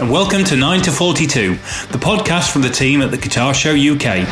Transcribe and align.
and 0.00 0.08
welcome 0.08 0.44
to 0.44 0.54
9 0.54 0.80
to 0.82 0.92
42, 0.92 1.54
the 1.54 1.98
podcast 1.98 2.52
from 2.52 2.62
the 2.62 2.68
team 2.68 3.02
at 3.02 3.10
the 3.10 3.16
Guitar 3.16 3.52
Show 3.52 3.70
UK. 3.70 4.24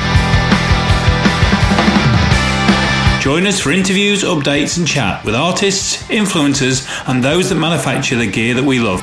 Join 3.21 3.49
us 3.49 3.59
for 3.59 3.73
interviews, 3.73 4.23
updates, 4.23 4.79
and 4.79 4.87
chat 4.87 5.25
with 5.25 5.35
artists, 5.35 6.05
influencers, 6.05 6.89
and 7.09 7.25
those 7.25 7.49
that 7.49 7.57
manufacture 7.57 8.15
the 8.15 8.31
gear 8.31 8.55
that 8.55 8.63
we 8.63 8.79
love. 8.79 9.01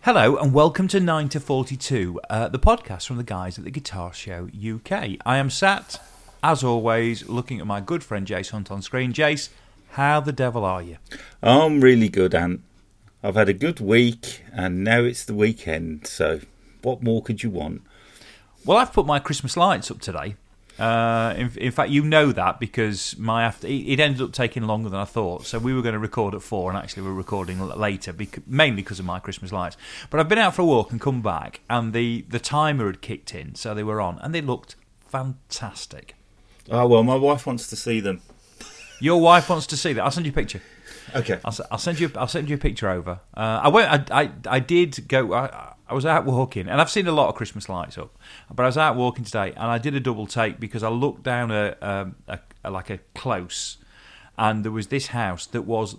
Hello 0.00 0.36
and 0.36 0.52
welcome 0.52 0.88
to 0.88 0.98
9 0.98 1.28
to 1.28 1.38
42, 1.38 2.20
uh, 2.28 2.48
the 2.48 2.58
podcast 2.58 3.06
from 3.06 3.18
the 3.18 3.22
guys 3.22 3.56
at 3.56 3.62
the 3.62 3.70
Guitar 3.70 4.12
Show 4.12 4.48
UK. 4.52 5.16
I 5.24 5.36
am 5.36 5.48
sat 5.48 6.00
as 6.42 6.64
always, 6.64 7.28
looking 7.28 7.60
at 7.60 7.66
my 7.66 7.80
good 7.80 8.02
friend 8.02 8.26
Jace 8.26 8.50
Hunt 8.50 8.70
on 8.70 8.82
screen. 8.82 9.12
Jace, 9.12 9.48
how 9.90 10.20
the 10.20 10.32
devil 10.32 10.64
are 10.64 10.82
you? 10.82 10.96
I'm 11.42 11.80
really 11.80 12.08
good, 12.08 12.34
Ant. 12.34 12.62
I've 13.22 13.36
had 13.36 13.48
a 13.48 13.54
good 13.54 13.78
week, 13.78 14.42
and 14.52 14.82
now 14.82 15.00
it's 15.00 15.24
the 15.24 15.34
weekend. 15.34 16.06
So, 16.06 16.40
what 16.82 17.02
more 17.02 17.22
could 17.22 17.42
you 17.42 17.50
want? 17.50 17.82
Well, 18.64 18.78
I've 18.78 18.92
put 18.92 19.06
my 19.06 19.18
Christmas 19.18 19.56
lights 19.56 19.90
up 19.90 20.00
today. 20.00 20.34
Uh, 20.78 21.34
in, 21.36 21.52
in, 21.58 21.70
fact, 21.70 21.90
you 21.90 22.02
know 22.02 22.32
that 22.32 22.58
because 22.58 23.16
my 23.18 23.44
after 23.44 23.66
it 23.68 24.00
ended 24.00 24.22
up 24.22 24.32
taking 24.32 24.64
longer 24.64 24.88
than 24.88 24.98
I 24.98 25.04
thought. 25.04 25.46
So 25.46 25.58
we 25.58 25.74
were 25.74 25.82
going 25.82 25.92
to 25.92 25.98
record 25.98 26.34
at 26.34 26.42
four, 26.42 26.70
and 26.70 26.78
actually 26.78 27.04
we're 27.04 27.12
recording 27.12 27.60
later, 27.60 28.12
because, 28.12 28.42
mainly 28.46 28.82
because 28.82 28.98
of 28.98 29.04
my 29.04 29.20
Christmas 29.20 29.52
lights. 29.52 29.76
But 30.10 30.18
I've 30.18 30.28
been 30.28 30.38
out 30.38 30.56
for 30.56 30.62
a 30.62 30.64
walk 30.64 30.90
and 30.90 31.00
come 31.00 31.22
back, 31.22 31.60
and 31.70 31.92
the 31.92 32.24
the 32.28 32.40
timer 32.40 32.86
had 32.86 33.00
kicked 33.00 33.34
in, 33.34 33.54
so 33.54 33.74
they 33.74 33.84
were 33.84 34.00
on, 34.00 34.18
and 34.20 34.34
they 34.34 34.40
looked 34.40 34.74
fantastic. 35.06 36.16
Oh 36.70 36.86
well, 36.86 37.02
my 37.02 37.16
wife 37.16 37.46
wants 37.46 37.68
to 37.68 37.76
see 37.76 38.00
them. 38.00 38.20
Your 39.00 39.20
wife 39.20 39.50
wants 39.50 39.66
to 39.68 39.76
see 39.76 39.92
that. 39.94 40.02
I'll 40.02 40.10
send 40.10 40.26
you 40.26 40.32
a 40.32 40.34
picture. 40.34 40.62
Okay. 41.14 41.40
I'll, 41.44 41.54
I'll 41.72 41.78
send 41.78 42.00
you. 42.00 42.10
I'll 42.16 42.28
send 42.28 42.48
you 42.48 42.56
a 42.56 42.58
picture 42.58 42.88
over. 42.88 43.20
Uh, 43.34 43.60
I 43.64 43.68
went. 43.68 44.10
I, 44.10 44.22
I, 44.22 44.30
I 44.46 44.60
did 44.60 45.08
go. 45.08 45.32
I, 45.34 45.74
I 45.88 45.94
was 45.94 46.06
out 46.06 46.24
walking, 46.24 46.68
and 46.68 46.80
I've 46.80 46.90
seen 46.90 47.06
a 47.06 47.12
lot 47.12 47.28
of 47.28 47.34
Christmas 47.34 47.68
lights 47.68 47.98
up. 47.98 48.16
But 48.52 48.62
I 48.62 48.66
was 48.66 48.78
out 48.78 48.96
walking 48.96 49.24
today, 49.24 49.52
and 49.56 49.64
I 49.64 49.78
did 49.78 49.94
a 49.94 50.00
double 50.00 50.26
take 50.26 50.58
because 50.58 50.82
I 50.82 50.88
looked 50.88 51.22
down 51.22 51.50
a, 51.50 51.76
um, 51.82 52.16
a, 52.28 52.38
a 52.64 52.70
like 52.70 52.90
a 52.90 52.98
close, 53.14 53.78
and 54.38 54.64
there 54.64 54.72
was 54.72 54.86
this 54.86 55.08
house 55.08 55.46
that 55.46 55.62
was 55.62 55.96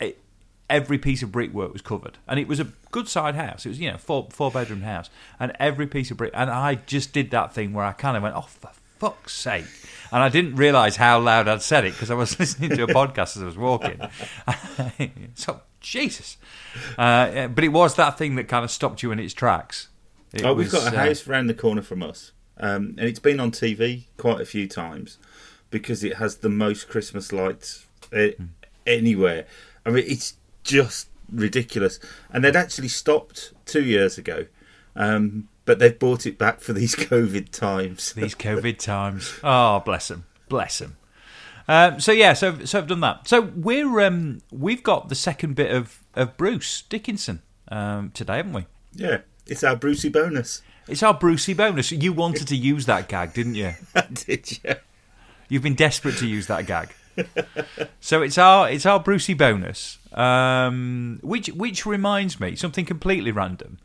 it, 0.00 0.20
every 0.68 0.98
piece 0.98 1.22
of 1.22 1.32
brickwork 1.32 1.72
was 1.72 1.80
covered, 1.80 2.18
and 2.26 2.38
it 2.38 2.48
was 2.48 2.60
a 2.60 2.72
good 2.90 3.08
side 3.08 3.36
house. 3.36 3.64
It 3.64 3.70
was 3.70 3.80
you 3.80 3.90
know 3.90 3.98
four 3.98 4.28
four 4.30 4.50
bedroom 4.50 4.82
house, 4.82 5.08
and 5.40 5.52
every 5.58 5.86
piece 5.86 6.10
of 6.10 6.16
brick. 6.16 6.32
And 6.34 6.50
I 6.50 6.74
just 6.74 7.12
did 7.12 7.30
that 7.30 7.54
thing 7.54 7.72
where 7.72 7.84
I 7.84 7.92
kind 7.92 8.16
of 8.16 8.22
went, 8.22 8.34
oh 8.36 8.42
for 8.42 8.70
fuck's 9.02 9.34
sake 9.34 9.64
and 10.12 10.22
I 10.22 10.28
didn't 10.28 10.56
realise 10.56 10.94
how 10.96 11.18
loud 11.18 11.48
I'd 11.48 11.62
said 11.62 11.84
it 11.84 11.94
because 11.94 12.10
I 12.10 12.14
was 12.14 12.38
listening 12.38 12.70
to 12.76 12.84
a 12.84 12.86
podcast 12.86 13.36
as 13.36 13.42
I 13.42 13.46
was 13.46 13.56
walking. 13.56 14.00
so 15.34 15.62
Jesus, 15.80 16.36
uh, 16.98 17.48
but 17.48 17.64
it 17.64 17.68
was 17.68 17.96
that 17.96 18.18
thing 18.18 18.36
that 18.36 18.46
kind 18.46 18.64
of 18.64 18.70
stopped 18.70 19.02
you 19.02 19.10
in 19.10 19.18
its 19.18 19.34
tracks. 19.34 19.88
It 20.32 20.44
oh, 20.44 20.54
we've 20.54 20.70
got 20.70 20.92
a 20.92 20.96
uh, 20.96 21.06
house 21.06 21.26
around 21.26 21.48
the 21.48 21.54
corner 21.54 21.82
from 21.82 22.02
us, 22.02 22.32
um, 22.58 22.94
and 22.98 23.08
it's 23.08 23.18
been 23.18 23.40
on 23.40 23.50
TV 23.50 24.04
quite 24.18 24.40
a 24.40 24.44
few 24.44 24.68
times 24.68 25.18
because 25.70 26.04
it 26.04 26.18
has 26.18 26.36
the 26.36 26.50
most 26.50 26.88
Christmas 26.88 27.32
lights 27.32 27.86
uh, 28.14 28.28
anywhere. 28.86 29.46
I 29.84 29.90
mean, 29.90 30.04
it's 30.06 30.34
just 30.62 31.08
ridiculous. 31.32 31.98
And 32.30 32.44
they'd 32.44 32.54
actually 32.54 32.88
stopped 32.88 33.52
two 33.64 33.82
years 33.82 34.18
ago. 34.18 34.46
Um, 34.94 35.48
but 35.64 35.78
they've 35.78 35.98
bought 35.98 36.26
it 36.26 36.38
back 36.38 36.60
for 36.60 36.72
these 36.72 36.94
COVID 36.96 37.50
times. 37.50 38.12
these 38.12 38.34
COVID 38.34 38.78
times. 38.78 39.38
Oh, 39.42 39.80
bless 39.80 40.08
them, 40.08 40.26
bless 40.48 40.78
them. 40.78 40.96
Um, 41.68 42.00
so 42.00 42.12
yeah, 42.12 42.32
so 42.32 42.64
so 42.64 42.78
I've 42.78 42.88
done 42.88 43.00
that. 43.00 43.28
So 43.28 43.40
we're 43.40 44.00
um, 44.00 44.40
we've 44.50 44.82
got 44.82 45.08
the 45.08 45.14
second 45.14 45.54
bit 45.54 45.70
of 45.70 46.00
of 46.14 46.36
Bruce 46.36 46.82
Dickinson 46.82 47.42
um, 47.68 48.10
today, 48.12 48.36
haven't 48.36 48.52
we? 48.52 48.66
Yeah, 48.94 49.18
it's 49.46 49.64
our 49.64 49.76
Brucey 49.76 50.08
bonus. 50.08 50.62
It's 50.88 51.02
our 51.02 51.14
Brucey 51.14 51.54
bonus. 51.54 51.92
You 51.92 52.12
wanted 52.12 52.48
to 52.48 52.56
use 52.56 52.86
that 52.86 53.08
gag, 53.08 53.34
didn't 53.34 53.54
you? 53.54 53.72
Did, 54.12 54.58
yeah. 54.64 54.78
You've 55.48 55.62
been 55.62 55.76
desperate 55.76 56.16
to 56.18 56.26
use 56.26 56.48
that 56.48 56.66
gag. 56.66 56.90
so 58.00 58.22
it's 58.22 58.38
our 58.38 58.68
it's 58.70 58.86
our 58.86 58.98
Brucey 58.98 59.34
bonus, 59.34 59.98
um, 60.12 61.20
which 61.22 61.48
which 61.48 61.86
reminds 61.86 62.40
me 62.40 62.56
something 62.56 62.84
completely 62.84 63.30
random. 63.30 63.78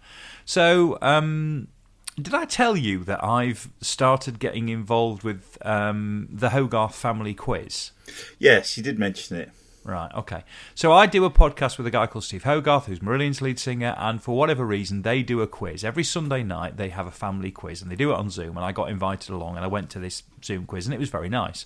So, 0.48 0.98
um, 1.02 1.68
did 2.16 2.34
I 2.34 2.46
tell 2.46 2.78
you 2.78 3.04
that 3.04 3.22
I've 3.22 3.70
started 3.82 4.40
getting 4.40 4.70
involved 4.70 5.24
with 5.24 5.58
um, 5.64 6.30
the 6.32 6.52
Hogarth 6.52 6.96
family 6.96 7.34
quiz? 7.34 7.92
Yes, 8.40 8.78
you 8.78 8.82
did 8.82 8.98
mention 8.98 9.36
it. 9.36 9.52
Right, 9.84 10.10
okay. 10.14 10.46
So 10.74 10.94
I 10.94 11.06
do 11.06 11.26
a 11.26 11.30
podcast 11.30 11.78
with 11.78 11.86
a 11.86 11.92
guy 11.92 12.08
called 12.08 12.24
Steve 12.24 12.44
Hogarth, 12.44 12.86
who's 12.86 13.00
Marillion's 13.00 13.42
lead 13.42 13.60
singer, 13.60 13.94
and 13.98 14.24
for 14.24 14.38
whatever 14.38 14.66
reason, 14.66 15.02
they 15.02 15.22
do 15.22 15.42
a 15.42 15.48
quiz. 15.48 15.84
Every 15.84 16.06
Sunday 16.06 16.44
night, 16.44 16.78
they 16.78 16.90
have 16.90 17.08
a 17.08 17.12
family 17.12 17.52
quiz, 17.52 17.82
and 17.82 17.92
they 17.92 17.96
do 17.98 18.12
it 18.12 18.16
on 18.16 18.30
Zoom, 18.30 18.56
and 18.56 18.66
I 18.66 18.72
got 18.72 18.90
invited 18.90 19.32
along, 19.32 19.58
and 19.58 19.66
I 19.66 19.68
went 19.68 19.90
to 19.92 20.00
this 20.00 20.24
Zoom 20.44 20.66
quiz, 20.66 20.88
and 20.88 20.94
it 20.94 21.00
was 21.00 21.10
very 21.10 21.30
nice. 21.30 21.66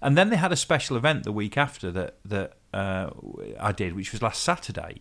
And 0.00 0.16
then 0.16 0.30
they 0.30 0.36
had 0.36 0.50
a 0.50 0.56
special 0.56 0.96
event 0.96 1.24
the 1.24 1.32
week 1.32 1.58
after 1.58 1.90
that, 1.90 2.16
that 2.24 2.54
uh, 2.72 3.10
I 3.60 3.72
did, 3.72 3.94
which 3.94 4.12
was 4.12 4.20
last 4.20 4.42
Saturday, 4.42 5.00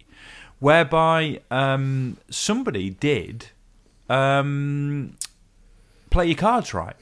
whereby 0.64 1.42
um, 1.52 2.16
somebody 2.30 2.90
did 2.90 3.48
um, 4.10 5.18
play 6.10 6.28
your 6.28 6.38
cards 6.38 6.74
right. 6.74 6.96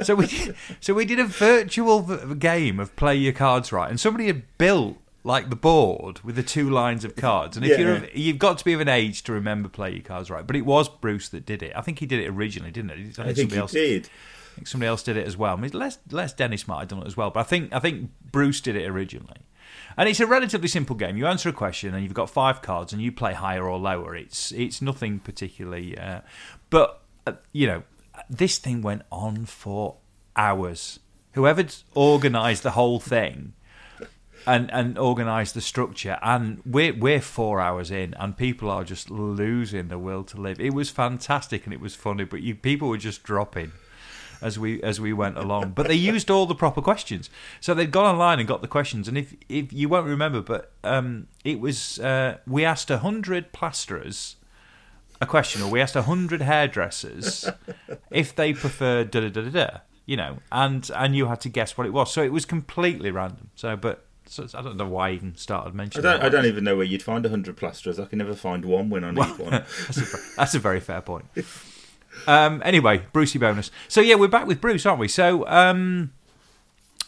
So 0.00 0.14
we 0.14 0.28
did, 0.28 0.56
so 0.80 0.94
we 0.94 1.04
did 1.04 1.20
a 1.20 1.26
virtual 1.26 2.00
game 2.36 2.80
of 2.80 2.96
play 2.96 3.16
your 3.16 3.34
cards 3.34 3.70
right, 3.70 3.90
and 3.90 4.00
somebody 4.00 4.28
had 4.28 4.44
built 4.56 4.96
like 5.24 5.50
the 5.50 5.56
board 5.56 6.20
with 6.20 6.36
the 6.36 6.42
two 6.42 6.70
lines 6.70 7.04
of 7.04 7.16
cards. 7.16 7.54
And 7.54 7.66
if 7.66 7.78
yeah. 7.78 7.84
you're 7.84 8.04
you've 8.14 8.38
got 8.38 8.56
to 8.56 8.64
be 8.64 8.72
of 8.72 8.80
an 8.80 8.88
age 8.88 9.24
to 9.24 9.32
remember 9.34 9.68
play 9.68 9.90
your 9.90 10.02
cards 10.02 10.30
right, 10.30 10.46
but 10.46 10.56
it 10.56 10.64
was 10.64 10.88
Bruce 10.88 11.28
that 11.28 11.44
did 11.44 11.62
it. 11.62 11.72
I 11.76 11.82
think 11.82 11.98
he 11.98 12.06
did 12.06 12.20
it 12.20 12.28
originally, 12.28 12.70
didn't 12.70 12.92
it? 12.92 13.18
I, 13.18 13.24
I 13.24 13.34
think 13.34 13.52
he 13.52 13.58
else, 13.58 13.72
did. 13.72 14.06
I 14.06 14.54
think 14.54 14.68
somebody 14.68 14.88
else 14.88 15.02
did 15.02 15.18
it 15.18 15.26
as 15.26 15.36
well. 15.36 15.54
I 15.54 15.60
mean, 15.60 15.72
Les, 15.74 15.98
Les 16.10 16.32
Dennis 16.32 16.66
might 16.66 16.78
have 16.78 16.88
done 16.88 17.00
it 17.00 17.06
as 17.06 17.16
well, 17.16 17.28
but 17.28 17.40
I 17.40 17.44
think 17.44 17.74
I 17.74 17.78
think 17.78 18.08
Bruce 18.32 18.62
did 18.62 18.74
it 18.74 18.88
originally. 18.88 19.36
And 19.96 20.08
it's 20.08 20.20
a 20.20 20.26
relatively 20.26 20.68
simple 20.68 20.96
game. 20.96 21.16
You 21.16 21.26
answer 21.26 21.48
a 21.48 21.52
question, 21.52 21.94
and 21.94 22.02
you've 22.02 22.14
got 22.14 22.30
five 22.30 22.62
cards, 22.62 22.92
and 22.92 23.02
you 23.02 23.10
play 23.10 23.34
higher 23.34 23.68
or 23.68 23.78
lower. 23.78 24.14
It's 24.14 24.52
it's 24.52 24.80
nothing 24.80 25.18
particularly, 25.18 25.98
uh, 25.98 26.20
but 26.70 27.02
uh, 27.26 27.32
you 27.52 27.66
know, 27.66 27.82
this 28.30 28.58
thing 28.58 28.82
went 28.82 29.02
on 29.10 29.44
for 29.46 29.96
hours. 30.36 31.00
Whoever'd 31.32 31.74
organised 31.96 32.62
the 32.62 32.72
whole 32.72 33.00
thing 33.00 33.54
and 34.46 34.70
and 34.72 34.98
organised 34.98 35.54
the 35.54 35.60
structure, 35.60 36.18
and 36.22 36.62
we're 36.64 36.94
we're 36.94 37.20
four 37.20 37.60
hours 37.60 37.90
in, 37.90 38.14
and 38.14 38.36
people 38.36 38.70
are 38.70 38.84
just 38.84 39.10
losing 39.10 39.88
the 39.88 39.98
will 39.98 40.24
to 40.24 40.40
live. 40.40 40.60
It 40.60 40.72
was 40.72 40.90
fantastic 40.90 41.64
and 41.64 41.74
it 41.74 41.80
was 41.80 41.94
funny, 41.94 42.24
but 42.24 42.40
you 42.40 42.54
people 42.54 42.88
were 42.88 42.98
just 42.98 43.22
dropping 43.22 43.72
as 44.40 44.58
we 44.58 44.82
as 44.82 45.00
we 45.00 45.12
went 45.12 45.38
along. 45.38 45.70
But 45.70 45.88
they 45.88 45.94
used 45.94 46.30
all 46.30 46.46
the 46.46 46.54
proper 46.54 46.80
questions, 46.80 47.30
so 47.60 47.74
they'd 47.74 47.90
gone 47.90 48.06
online 48.06 48.38
and 48.38 48.48
got 48.48 48.62
the 48.62 48.68
questions. 48.68 49.08
And 49.08 49.18
if 49.18 49.34
if 49.48 49.72
you 49.72 49.88
won't 49.88 50.06
remember, 50.06 50.40
but 50.40 50.72
um, 50.84 51.28
it 51.44 51.60
was 51.60 51.98
uh, 51.98 52.38
we 52.46 52.64
asked 52.64 52.90
a 52.90 52.98
hundred 52.98 53.52
plasterers 53.52 54.36
a 55.20 55.26
question, 55.26 55.62
or 55.62 55.70
we 55.70 55.80
asked 55.80 55.96
a 55.96 56.02
hundred 56.02 56.42
hairdressers 56.42 57.48
if 58.10 58.34
they 58.34 58.52
preferred 58.52 59.10
da 59.10 59.20
da 59.20 59.28
da 59.28 59.42
da 59.42 59.50
da, 59.50 59.78
you 60.06 60.16
know, 60.16 60.38
and 60.52 60.90
and 60.94 61.16
you 61.16 61.26
had 61.26 61.40
to 61.42 61.48
guess 61.48 61.76
what 61.76 61.86
it 61.86 61.92
was. 61.92 62.12
So 62.12 62.22
it 62.22 62.32
was 62.32 62.44
completely 62.44 63.10
random. 63.10 63.50
So, 63.54 63.76
but 63.76 64.04
so 64.26 64.46
I 64.54 64.62
don't 64.62 64.76
know 64.76 64.86
why 64.86 65.08
I 65.08 65.12
even 65.12 65.36
started 65.36 65.74
mentioning. 65.74 66.06
I 66.06 66.12
don't, 66.12 66.22
I 66.22 66.28
don't 66.28 66.46
even 66.46 66.64
know 66.64 66.76
where 66.76 66.84
you'd 66.84 67.02
find 67.02 67.24
a 67.24 67.28
hundred 67.28 67.56
plasterers. 67.56 67.98
I 67.98 68.04
can 68.04 68.18
never 68.18 68.34
find 68.34 68.64
one 68.64 68.90
when 68.90 69.04
I 69.04 69.10
need 69.10 69.18
well, 69.18 69.34
one. 69.36 69.50
that's, 69.86 70.14
a, 70.14 70.36
that's 70.36 70.54
a 70.54 70.58
very 70.58 70.80
fair 70.80 71.00
point. 71.00 71.26
Um, 72.26 72.62
anyway, 72.64 73.04
Brucey 73.12 73.38
bonus. 73.38 73.70
So 73.88 74.00
yeah, 74.00 74.16
we're 74.16 74.28
back 74.28 74.46
with 74.46 74.60
Bruce, 74.60 74.86
aren't 74.86 75.00
we? 75.00 75.08
So, 75.08 75.46
um, 75.48 76.12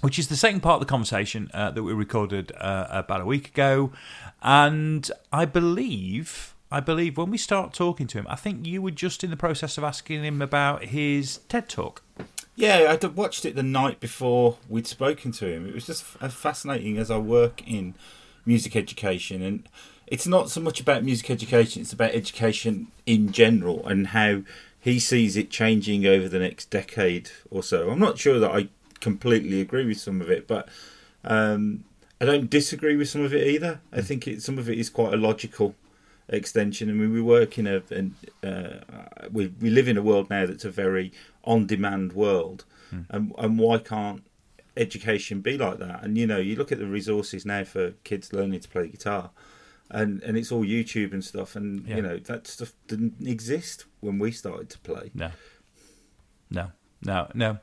which 0.01 0.19
is 0.19 0.29
the 0.29 0.37
second 0.37 0.61
part 0.61 0.75
of 0.75 0.81
the 0.81 0.91
conversation 0.91 1.51
uh, 1.53 1.71
that 1.71 1.83
we 1.83 1.93
recorded 1.93 2.53
uh, 2.57 2.87
about 2.91 3.21
a 3.21 3.27
week 3.27 3.49
ago, 3.49 3.93
and 4.43 5.11
I 5.33 5.45
believe. 5.45 6.55
I 6.73 6.79
believe 6.79 7.19
when 7.19 7.31
we 7.31 7.37
start 7.37 7.73
talking 7.73 8.07
to 8.07 8.19
him, 8.19 8.27
I 8.31 8.37
think 8.37 8.65
you 8.65 8.81
were 8.81 8.93
just 8.93 9.25
in 9.25 9.31
the 9.31 9.37
process 9.37 9.77
of 9.77 9.83
asking 9.83 10.23
him 10.23 10.41
about 10.41 10.85
his 10.85 11.41
TED 11.49 11.69
talk. 11.69 12.05
Yeah, 12.55 12.87
I'd 12.91 13.03
watched 13.17 13.45
it 13.45 13.57
the 13.57 13.63
night 13.65 13.99
before 13.99 14.59
we'd 14.69 14.87
spoken 14.87 15.33
to 15.33 15.47
him. 15.47 15.67
It 15.67 15.75
was 15.75 15.87
just 15.87 16.05
fascinating 16.05 16.97
as 16.97 17.11
I 17.11 17.19
work 17.19 17.67
in 17.67 17.95
music 18.45 18.77
education, 18.77 19.43
and 19.43 19.69
it's 20.07 20.27
not 20.27 20.51
so 20.51 20.61
much 20.61 20.81
about 20.81 21.03
music 21.03 21.31
education; 21.31 21.83
it's 21.83 21.93
about 21.93 22.13
education 22.13 22.89
in 23.07 23.33
general 23.33 23.87
and 23.89 24.09
how 24.09 24.43
he 24.81 24.99
sees 24.99 25.37
it 25.37 25.51
changing 25.51 26.07
over 26.07 26.29
the 26.29 26.39
next 26.39 26.71
decade 26.71 27.31
or 27.51 27.63
so. 27.63 27.91
I'm 27.91 27.99
not 27.99 28.19
sure 28.19 28.39
that 28.39 28.51
I 28.51 28.69
completely 29.01 29.61
agree 29.61 29.85
with 29.85 30.01
some 30.01 30.21
of 30.21 30.31
it, 30.31 30.49
but 30.49 30.69
um, 31.25 31.85
I 32.21 32.25
don't 32.25 32.49
disagree 32.49 32.97
with 32.97 33.09
some 33.09 33.23
of 33.23 33.35
it 33.35 33.47
either. 33.47 33.81
I 33.93 34.01
think 34.01 34.27
it, 34.27 34.43
some 34.43 34.59
of 34.59 34.69
it 34.69 34.79
is 34.79 34.91
quite 34.91 35.13
a 35.13 35.19
logical 35.19 35.75
extension. 36.29 36.89
I 36.89 36.93
mean, 36.93 37.13
we 37.13 37.21
work 37.21 37.59
in 37.59 37.67
a, 37.67 37.83
uh, 38.47 38.81
we 39.31 39.49
we 39.61 39.71
live 39.71 39.89
in 39.89 39.99
a 39.99 40.03
world 40.03 40.31
now 40.31 40.47
that's 40.47 40.65
a 40.65 40.71
very 40.71 41.13
on-demand 41.45 42.13
world, 42.13 42.65
mm. 42.95 43.05
and 43.11 43.35
and 43.37 43.59
why 43.59 43.79
can't 43.79 44.23
education 44.77 45.41
be 45.41 45.59
like 45.59 45.79
that? 45.79 46.03
And 46.03 46.17
you 46.17 46.27
know, 46.27 46.39
you 46.39 46.57
look 46.57 46.73
at 46.73 46.79
the 46.79 46.87
resources 46.87 47.45
now 47.45 47.65
for 47.65 47.93
kids 48.05 48.33
learning 48.33 48.61
to 48.61 48.69
play 48.69 48.89
guitar, 48.89 49.31
and 49.91 50.23
and 50.23 50.37
it's 50.37 50.51
all 50.53 50.65
YouTube 50.65 51.13
and 51.13 51.25
stuff, 51.25 51.57
and 51.57 51.87
Yeah. 51.87 51.97
you 51.97 52.03
know 52.03 52.19
that 52.19 52.47
stuff 52.47 52.73
didn't 52.89 53.15
exist 53.27 53.85
when 54.01 54.19
we 54.19 54.31
started 54.33 54.71
to 54.71 54.79
play. 54.81 55.11
No, 55.15 55.31
no, 56.51 56.73
no, 57.03 57.29
no. 57.35 57.59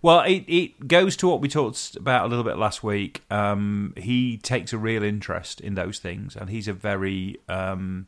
Well, 0.00 0.20
it, 0.20 0.44
it 0.48 0.88
goes 0.88 1.14
to 1.18 1.28
what 1.28 1.42
we 1.42 1.48
talked 1.48 1.94
about 1.94 2.24
a 2.24 2.28
little 2.28 2.44
bit 2.44 2.56
last 2.56 2.82
week. 2.82 3.22
Um, 3.30 3.92
he 3.98 4.38
takes 4.38 4.72
a 4.72 4.78
real 4.78 5.02
interest 5.02 5.60
in 5.60 5.74
those 5.74 5.98
things, 5.98 6.34
and 6.36 6.48
he's 6.48 6.68
a 6.68 6.72
very 6.72 7.36
um, 7.50 8.06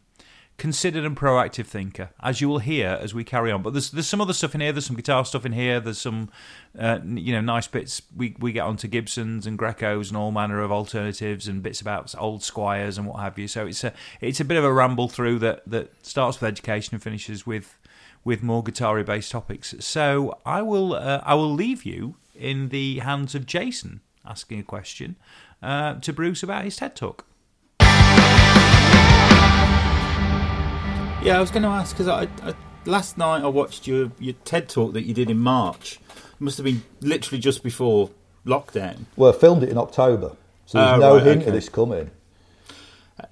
considered 0.60 1.06
and 1.06 1.16
proactive 1.16 1.64
thinker, 1.64 2.10
as 2.22 2.42
you 2.42 2.46
will 2.46 2.58
hear 2.58 2.98
as 3.00 3.14
we 3.14 3.24
carry 3.24 3.50
on. 3.50 3.62
But 3.62 3.72
there's 3.72 3.90
there's 3.90 4.06
some 4.06 4.20
other 4.20 4.34
stuff 4.34 4.54
in 4.54 4.60
here. 4.60 4.72
There's 4.72 4.84
some 4.84 4.94
guitar 4.94 5.24
stuff 5.24 5.46
in 5.46 5.52
here. 5.52 5.80
There's 5.80 5.98
some 5.98 6.28
uh, 6.78 6.98
you 7.02 7.32
know 7.32 7.40
nice 7.40 7.66
bits. 7.66 8.02
We 8.14 8.36
we 8.38 8.52
get 8.52 8.66
onto 8.66 8.86
Gibsons 8.86 9.46
and 9.46 9.58
Grecos 9.58 10.08
and 10.08 10.18
all 10.18 10.30
manner 10.30 10.60
of 10.60 10.70
alternatives 10.70 11.48
and 11.48 11.62
bits 11.62 11.80
about 11.80 12.14
old 12.18 12.42
Squiers 12.42 12.98
and 12.98 13.06
what 13.06 13.20
have 13.20 13.38
you. 13.38 13.48
So 13.48 13.66
it's 13.66 13.82
a 13.82 13.94
it's 14.20 14.38
a 14.38 14.44
bit 14.44 14.58
of 14.58 14.64
a 14.64 14.72
ramble 14.72 15.08
through 15.08 15.38
that 15.38 15.62
that 15.66 15.94
starts 16.06 16.38
with 16.38 16.48
education 16.48 16.94
and 16.94 17.02
finishes 17.02 17.46
with 17.46 17.78
with 18.22 18.42
more 18.42 18.62
guitar 18.62 19.02
based 19.02 19.32
topics. 19.32 19.74
So 19.80 20.38
I 20.44 20.60
will 20.60 20.92
uh, 20.92 21.22
I 21.24 21.34
will 21.36 21.52
leave 21.52 21.84
you 21.84 22.16
in 22.34 22.68
the 22.68 22.98
hands 22.98 23.34
of 23.34 23.46
Jason 23.46 24.02
asking 24.26 24.60
a 24.60 24.64
question 24.64 25.16
uh, 25.62 25.94
to 26.00 26.12
Bruce 26.12 26.42
about 26.42 26.64
his 26.64 26.76
TED 26.76 26.94
talk. 26.96 27.24
Yeah, 31.22 31.36
I 31.36 31.40
was 31.40 31.50
going 31.50 31.64
to 31.64 31.68
ask 31.68 31.94
because 31.96 32.08
I, 32.08 32.22
I 32.48 32.54
last 32.86 33.18
night 33.18 33.42
I 33.44 33.48
watched 33.48 33.86
your 33.86 34.10
your 34.18 34.32
TED 34.44 34.70
talk 34.70 34.94
that 34.94 35.02
you 35.04 35.12
did 35.12 35.28
in 35.28 35.38
March. 35.38 36.00
It 36.16 36.40
must 36.40 36.56
have 36.56 36.64
been 36.64 36.82
literally 37.02 37.38
just 37.38 37.62
before 37.62 38.10
lockdown, 38.46 39.04
Well, 39.16 39.30
I 39.32 39.36
filmed 39.36 39.62
it 39.62 39.68
in 39.68 39.76
October, 39.76 40.34
so 40.64 40.78
there's 40.78 40.94
Oh, 40.94 40.98
no 40.98 41.16
right, 41.16 41.22
hint 41.26 41.40
okay. 41.42 41.48
of 41.48 41.54
this 41.54 41.68
coming. 41.68 42.10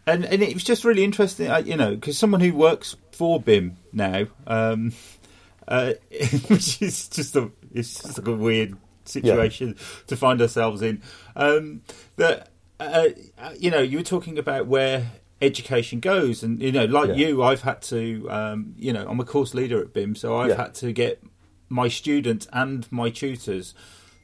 and 0.07 0.27
and 0.27 0.43
it 0.43 0.53
was 0.53 0.65
just 0.65 0.85
really 0.85 1.03
interesting. 1.03 1.51
uh, 1.51 1.63
You 1.65 1.77
know, 1.79 1.95
because 1.95 2.19
someone 2.19 2.43
who 2.43 2.53
works 2.55 2.95
for 3.13 3.41
BIMM 3.41 3.77
now, 3.95 4.27
um, 4.47 4.93
uh, 5.69 5.95
which 6.49 6.83
is 6.83 7.09
just 7.09 7.37
a 7.37 7.51
it's 7.73 8.03
just 8.03 8.19
like 8.19 8.29
a 8.29 8.33
weird 8.35 8.77
situation 9.07 9.77
to 10.09 10.15
find 10.17 10.43
ourselves 10.43 10.83
in. 10.83 11.01
Um, 11.35 11.81
that 12.17 12.51
uh, 12.79 13.07
uh, 13.39 13.55
you 13.59 13.71
know, 13.71 13.81
you 13.81 13.97
were 13.97 14.05
talking 14.05 14.37
about 14.39 14.67
where 14.67 15.07
education 15.41 16.01
goes, 16.01 16.43
and 16.43 16.61
you 16.63 16.73
know, 16.73 16.85
like 16.87 17.09
Yeah. 17.11 17.15
you, 17.29 17.43
I've 17.43 17.63
had 17.63 17.81
to, 17.83 18.29
um, 18.31 18.75
you 18.79 18.93
know, 18.93 19.07
I'm 19.09 19.21
a 19.21 19.25
course 19.25 19.55
leader 19.55 19.81
at 19.81 19.93
BIMM, 19.93 20.17
so 20.17 20.37
I've 20.37 20.51
Yeah. 20.51 20.57
had 20.57 20.75
to 20.77 20.93
get 20.93 21.23
my 21.69 21.89
students 21.89 22.49
and 22.53 22.91
my 22.91 23.11
tutors 23.11 23.75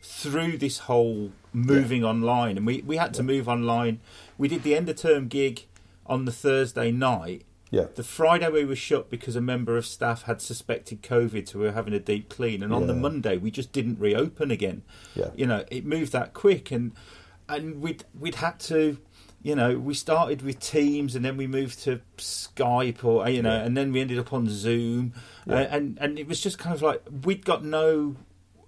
through 0.03 0.59
this 0.59 0.79
whole 0.81 1.33
moving 1.53 2.05
online, 2.05 2.57
and 2.57 2.67
we 2.67 2.83
we 2.87 2.97
had 2.97 3.15
to 3.15 3.23
move 3.23 3.49
online. 3.49 4.01
We 4.39 4.49
did 4.49 4.63
the 4.65 4.75
end 4.75 4.89
of 4.89 4.97
term 4.97 5.29
gig 5.29 5.65
on 6.07 6.25
the 6.25 6.33
Thursday 6.33 6.91
night. 6.91 7.43
Yeah, 7.71 7.87
The 7.97 8.05
Friday 8.05 8.49
we 8.51 8.65
were 8.65 8.77
shut 8.77 9.11
because 9.11 9.35
a 9.35 9.41
member 9.41 9.77
of 9.77 9.85
staff 9.85 10.23
had 10.25 10.41
suspected 10.41 11.03
COVID, 11.03 11.49
so 11.49 11.59
we 11.59 11.65
were 11.65 11.73
having 11.73 11.93
a 11.95 11.99
deep 11.99 12.29
clean. 12.29 12.63
And 12.63 12.73
on 12.73 12.87
the 12.87 12.95
Monday, 12.95 13.37
we 13.37 13.51
just 13.51 13.73
didn't 13.73 13.99
reopen 13.99 14.53
again. 14.53 14.83
Yeah. 15.17 15.31
You 15.35 15.47
know, 15.47 15.65
it 15.73 15.85
moved 15.85 16.13
that 16.13 16.35
quick, 16.35 16.71
and 16.71 16.93
and 17.49 17.81
we'd 17.81 18.05
we'd 18.19 18.37
had 18.37 18.61
to, 18.61 18.99
you 19.45 19.55
know, 19.55 19.79
we 19.79 19.95
started 19.95 20.43
with 20.43 20.59
Teams, 20.59 21.15
and 21.15 21.25
then 21.25 21.37
we 21.37 21.47
moved 21.47 21.85
to 21.85 22.01
Skype, 22.17 23.05
or 23.05 23.29
you 23.29 23.43
know, 23.43 23.51
Yeah. 23.55 23.65
and 23.65 23.77
then 23.77 23.93
we 23.93 24.01
ended 24.01 24.19
up 24.19 24.33
on 24.33 24.49
Zoom, 24.49 25.13
Yeah. 25.47 25.55
uh, 25.55 25.69
and 25.71 25.99
and 26.01 26.19
it 26.19 26.27
was 26.27 26.41
just 26.41 26.59
kind 26.59 26.75
of 26.75 26.83
like 26.83 27.03
we'd 27.25 27.45
got 27.45 27.65
no. 27.65 28.17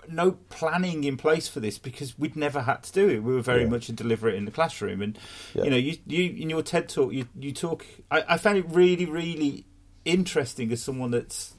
No 0.09 0.39
planning 0.51 1.03
in 1.03 1.17
place 1.17 1.49
for 1.49 1.59
this 1.59 1.79
because 1.79 2.17
we'd 2.17 2.37
never 2.37 2.61
had 2.61 2.85
to 2.85 2.93
do 2.93 3.09
it. 3.09 3.25
We 3.25 3.33
were 3.35 3.41
very 3.41 3.63
Yeah. 3.65 3.71
much 3.71 3.89
a 3.89 3.93
deliver 3.93 4.29
it 4.29 4.37
in 4.37 4.45
the 4.45 4.53
classroom, 4.53 5.03
and 5.03 5.19
you 5.53 5.69
know, 5.69 5.77
you 5.77 5.97
you 6.07 6.31
in 6.31 6.49
your 6.49 6.63
TED 6.63 6.89
talk, 6.89 7.13
you 7.13 7.27
you 7.37 7.51
talk. 7.51 7.85
I, 8.09 8.23
I 8.29 8.37
found 8.39 8.57
it 8.57 8.67
really, 8.69 9.05
really 9.05 9.65
interesting 10.05 10.71
as 10.71 10.81
someone 10.81 11.11
that's 11.11 11.55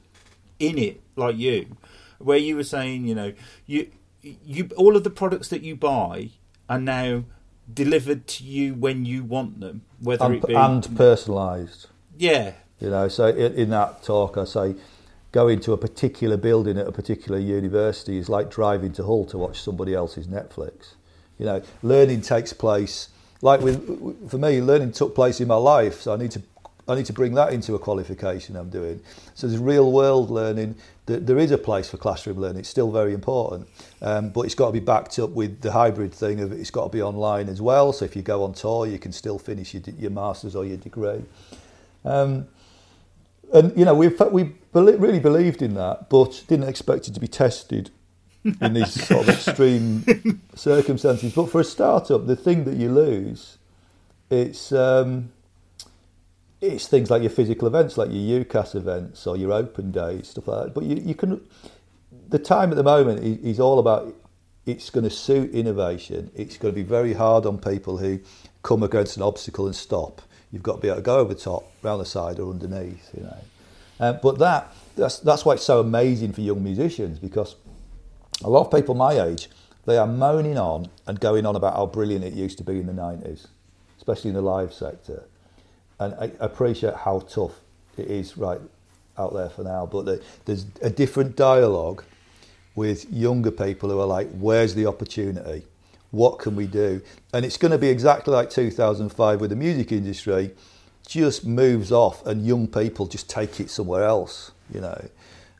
in 0.58 0.78
it, 0.78 1.02
like 1.14 1.36
you, 1.36 1.76
where 2.18 2.38
you 2.38 2.56
were 2.56 2.64
saying, 2.64 3.06
you 3.06 3.14
know, 3.14 3.34
you 3.66 3.90
you 4.22 4.70
all 4.78 4.96
of 4.96 5.04
the 5.04 5.10
products 5.10 5.48
that 5.48 5.60
you 5.62 5.76
buy 5.76 6.30
are 6.70 6.80
now 6.80 7.24
delivered 7.72 8.26
to 8.26 8.44
you 8.44 8.74
when 8.74 9.04
you 9.04 9.24
want 9.24 9.60
them, 9.60 9.82
whether 10.00 10.24
and, 10.24 10.34
it 10.36 10.46
be 10.46 10.54
and 10.54 10.84
personalised. 10.84 11.86
yeah, 12.16 12.52
You 12.80 12.90
know, 12.90 13.08
so 13.08 13.26
in, 13.26 13.54
in 13.54 13.70
that 13.70 14.02
talk, 14.02 14.36
I 14.36 14.44
say 14.44 14.74
going 15.32 15.60
to 15.60 15.72
a 15.72 15.76
particular 15.76 16.36
building 16.36 16.78
at 16.78 16.86
a 16.86 16.92
particular 16.92 17.38
university 17.38 18.16
is 18.16 18.28
like 18.28 18.50
driving 18.50 18.92
to 18.92 19.04
Hull 19.04 19.24
to 19.26 19.38
watch 19.38 19.60
somebody 19.60 19.94
else's 19.94 20.26
Netflix. 20.26 20.94
You 21.38 21.46
know, 21.46 21.62
learning 21.82 22.22
takes 22.22 22.52
place. 22.52 23.10
Like 23.40 23.60
with 23.60 24.30
for 24.30 24.38
me, 24.38 24.60
learning 24.60 24.92
took 24.92 25.14
place 25.14 25.40
in 25.40 25.48
my 25.48 25.56
life, 25.56 26.00
so 26.00 26.12
I 26.12 26.16
need 26.16 26.32
to 26.32 26.42
I 26.88 26.94
need 26.94 27.06
to 27.06 27.12
bring 27.12 27.34
that 27.34 27.52
into 27.52 27.74
a 27.74 27.78
qualification 27.78 28.56
I'm 28.56 28.70
doing. 28.70 29.00
So 29.34 29.46
there's 29.46 29.60
real 29.60 29.92
world 29.92 30.30
learning. 30.30 30.76
There, 31.08 31.18
there 31.18 31.38
is 31.38 31.50
a 31.50 31.58
place 31.58 31.88
for 31.88 31.96
classroom 31.96 32.38
learning. 32.38 32.58
It's 32.58 32.68
still 32.68 32.92
very 32.92 33.14
important, 33.14 33.66
um, 34.02 34.28
but 34.28 34.42
it's 34.42 34.54
got 34.54 34.66
to 34.66 34.72
be 34.72 34.80
backed 34.80 35.18
up 35.18 35.30
with 35.30 35.62
the 35.62 35.72
hybrid 35.72 36.12
thing 36.12 36.40
of 36.40 36.52
it's 36.52 36.70
got 36.70 36.84
to 36.84 36.90
be 36.90 37.00
online 37.00 37.48
as 37.48 37.62
well. 37.62 37.94
So 37.94 38.04
if 38.04 38.14
you 38.14 38.20
go 38.20 38.44
on 38.44 38.52
tour, 38.52 38.86
you 38.86 38.98
can 38.98 39.12
still 39.12 39.38
finish 39.38 39.72
your, 39.72 39.82
your 39.98 40.10
masters 40.10 40.54
or 40.54 40.66
your 40.66 40.76
degree. 40.76 41.24
Um, 42.04 42.46
and 43.54 43.76
you 43.78 43.86
know 43.86 43.94
we 43.94 44.08
we 44.30 44.52
really 44.74 45.18
believed 45.18 45.62
in 45.62 45.72
that, 45.74 46.10
but 46.10 46.44
didn't 46.46 46.68
expect 46.68 47.08
it 47.08 47.14
to 47.14 47.20
be 47.20 47.28
tested 47.28 47.90
in 48.44 48.74
these 48.74 48.92
sort 49.08 49.26
of 49.26 49.34
extreme 49.34 50.04
circumstances. 50.54 51.34
But 51.34 51.50
for 51.50 51.62
a 51.62 51.64
startup, 51.64 52.26
the 52.26 52.36
thing 52.36 52.64
that 52.64 52.76
you 52.76 52.92
lose, 52.92 53.56
it's 54.28 54.72
um, 54.72 55.30
it's 56.60 56.88
things 56.88 57.10
like 57.10 57.22
your 57.22 57.30
physical 57.30 57.68
events, 57.68 57.96
like 57.96 58.10
your 58.10 58.44
UCAS 58.44 58.74
events 58.74 59.26
or 59.26 59.36
your 59.36 59.52
open 59.52 59.92
days, 59.92 60.28
stuff 60.28 60.48
like 60.48 60.66
that. 60.66 60.74
But 60.74 60.84
you, 60.84 60.96
you 60.96 61.14
can 61.14 61.40
the 62.28 62.38
time 62.38 62.70
at 62.70 62.76
the 62.76 62.82
moment 62.82 63.22
is, 63.22 63.38
is 63.38 63.60
all 63.60 63.78
about 63.78 64.14
it's 64.66 64.90
going 64.90 65.04
to 65.04 65.10
suit 65.10 65.50
innovation. 65.52 66.30
It's 66.34 66.58
going 66.58 66.74
to 66.74 66.76
be 66.76 66.86
very 66.86 67.14
hard 67.14 67.46
on 67.46 67.58
people 67.58 67.98
who 67.98 68.20
come 68.62 68.82
against 68.82 69.16
an 69.16 69.22
obstacle 69.22 69.66
and 69.66 69.74
stop. 69.74 70.20
You've 70.52 70.62
got 70.62 70.76
to 70.76 70.80
be 70.80 70.88
able 70.88 70.96
to 70.96 71.02
go 71.02 71.18
over 71.18 71.32
the 71.32 71.40
top, 71.40 71.70
round 71.82 72.00
the 72.00 72.06
side, 72.06 72.38
or 72.38 72.50
underneath. 72.50 73.10
You 73.16 73.22
know, 73.22 73.38
um, 74.00 74.18
but 74.22 74.38
that 74.38 74.72
that's 74.96 75.18
that's 75.20 75.44
why 75.44 75.54
it's 75.54 75.64
so 75.64 75.80
amazing 75.80 76.32
for 76.32 76.40
young 76.40 76.62
musicians 76.62 77.18
because 77.18 77.56
a 78.44 78.50
lot 78.50 78.66
of 78.66 78.72
people 78.72 78.94
my 78.94 79.20
age 79.20 79.48
they 79.86 79.96
are 79.96 80.06
moaning 80.06 80.58
on 80.58 80.88
and 81.06 81.18
going 81.18 81.46
on 81.46 81.56
about 81.56 81.74
how 81.74 81.86
brilliant 81.86 82.24
it 82.24 82.34
used 82.34 82.58
to 82.58 82.64
be 82.64 82.78
in 82.78 82.86
the 82.86 82.92
nineties, 82.92 83.46
especially 83.96 84.28
in 84.28 84.34
the 84.34 84.42
live 84.42 84.72
sector, 84.72 85.24
and 85.98 86.14
I 86.14 86.30
appreciate 86.40 86.94
how 86.94 87.20
tough 87.20 87.60
it 87.96 88.06
is 88.06 88.36
right 88.36 88.60
out 89.16 89.34
there 89.34 89.50
for 89.50 89.64
now. 89.64 89.86
But 89.86 90.04
the, 90.04 90.22
there's 90.44 90.66
a 90.80 90.90
different 90.90 91.36
dialogue 91.36 92.04
with 92.74 93.10
younger 93.12 93.50
people 93.50 93.90
who 93.90 94.00
are 94.00 94.06
like, 94.06 94.28
"Where's 94.32 94.74
the 94.74 94.86
opportunity? 94.86 95.64
What 96.10 96.38
can 96.38 96.56
we 96.56 96.66
do?" 96.66 97.02
And 97.32 97.44
it's 97.44 97.56
going 97.56 97.72
to 97.72 97.78
be 97.78 97.88
exactly 97.88 98.32
like 98.32 98.50
2005 98.50 99.40
with 99.40 99.50
the 99.50 99.56
music 99.56 99.92
industry. 99.92 100.52
Just 101.06 101.46
moves 101.46 101.90
off, 101.90 102.24
and 102.26 102.46
young 102.46 102.66
people 102.68 103.06
just 103.06 103.28
take 103.28 103.60
it 103.60 103.70
somewhere 103.70 104.04
else. 104.04 104.52
You 104.72 104.82
know, 104.82 105.08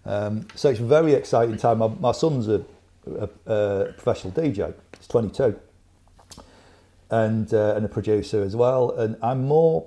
um, 0.04 0.46
so 0.54 0.70
it's 0.70 0.80
a 0.80 0.84
very 0.84 1.14
exciting 1.14 1.56
time. 1.56 1.78
My, 1.78 1.88
my 1.88 2.12
son's 2.12 2.48
a, 2.48 2.64
a, 3.06 3.28
a 3.46 3.92
professional 3.92 4.32
DJ. 4.32 4.74
He's 4.96 5.06
22, 5.06 5.58
and 7.10 7.52
uh, 7.52 7.74
and 7.76 7.84
a 7.84 7.88
producer 7.88 8.42
as 8.42 8.54
well. 8.54 8.90
And 8.92 9.16
I'm 9.22 9.44
more, 9.44 9.86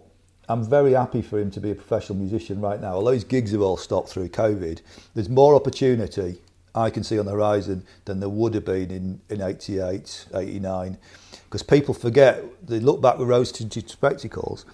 I'm 0.52 0.66
very 0.66 0.92
happy 0.92 1.22
for 1.22 1.40
him 1.40 1.50
to 1.52 1.62
be 1.62 1.72
a 1.72 1.76
professional 1.76 2.20
musician 2.20 2.60
right 2.60 2.82
now. 2.82 2.96
Although 2.96 3.14
his 3.14 3.24
gigs 3.24 3.52
have 3.54 3.62
all 3.62 3.78
stopped 3.78 4.10
through 4.10 4.28
COVID, 4.28 4.82
there's 5.14 5.30
more 5.30 5.56
opportunity 5.56 6.42
I 6.76 6.90
can 6.90 7.06
see 7.06 7.18
on 7.18 7.26
the 7.26 7.32
horizon 7.32 7.86
than 8.04 8.20
there 8.20 8.28
would 8.28 8.54
have 8.56 8.66
been 8.66 8.92
in, 8.92 9.22
in 9.30 9.42
88, 9.42 10.26
89. 10.36 10.98
Because 11.46 11.64
people 11.64 11.94
forget, 11.94 12.44
they 12.68 12.82
look 12.82 13.02
back 13.02 13.18
with 13.18 13.30
rose 13.30 13.54
tinted 13.54 13.90
spectacles, 13.90 14.66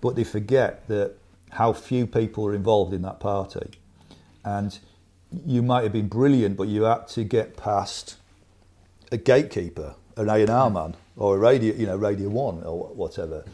but 0.00 0.16
they 0.16 0.24
forget 0.24 0.88
that 0.88 1.16
how 1.50 1.74
few 1.74 2.06
people 2.06 2.44
were 2.44 2.54
involved 2.54 2.94
in 2.94 3.02
that 3.02 3.20
party. 3.20 3.72
And 4.42 4.78
you 5.44 5.62
might 5.62 5.82
have 5.82 5.92
been 5.92 6.08
brilliant, 6.08 6.56
but 6.56 6.68
you 6.68 6.84
had 6.84 7.08
to 7.08 7.24
get 7.24 7.58
past 7.58 8.16
a 9.12 9.18
gatekeeper, 9.18 9.96
an 10.16 10.30
A 10.30 10.36
and 10.36 10.50
R 10.50 10.70
man, 10.70 10.96
or 11.14 11.36
a 11.36 11.38
radio, 11.38 11.74
you 11.74 11.84
know, 11.84 11.96
Radio 11.96 12.30
One 12.30 12.62
or 12.62 12.86
whatever. 12.94 13.44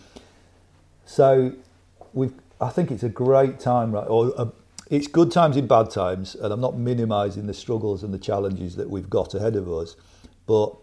So, 1.06 1.52
we've. 2.14 2.32
I 2.60 2.68
think 2.68 2.90
it's 2.90 3.02
a 3.02 3.08
great 3.08 3.58
time, 3.58 3.92
right? 3.92 4.06
Or 4.06 4.32
a, 4.38 4.48
it's 4.88 5.08
good 5.08 5.32
times 5.32 5.56
in 5.56 5.66
bad 5.66 5.90
times, 5.90 6.34
and 6.34 6.52
I'm 6.52 6.60
not 6.60 6.76
minimising 6.76 7.46
the 7.46 7.54
struggles 7.54 8.02
and 8.02 8.12
the 8.12 8.18
challenges 8.18 8.76
that 8.76 8.88
we've 8.88 9.10
got 9.10 9.34
ahead 9.34 9.56
of 9.56 9.68
us, 9.68 9.96
but 10.46 10.74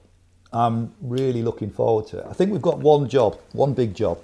I'm 0.51 0.93
really 1.01 1.41
looking 1.41 1.69
forward 1.69 2.07
to 2.07 2.19
it. 2.19 2.25
I 2.29 2.33
think 2.33 2.51
we've 2.51 2.61
got 2.61 2.79
one 2.79 3.07
job, 3.07 3.39
one 3.53 3.73
big 3.73 3.93
job. 3.93 4.19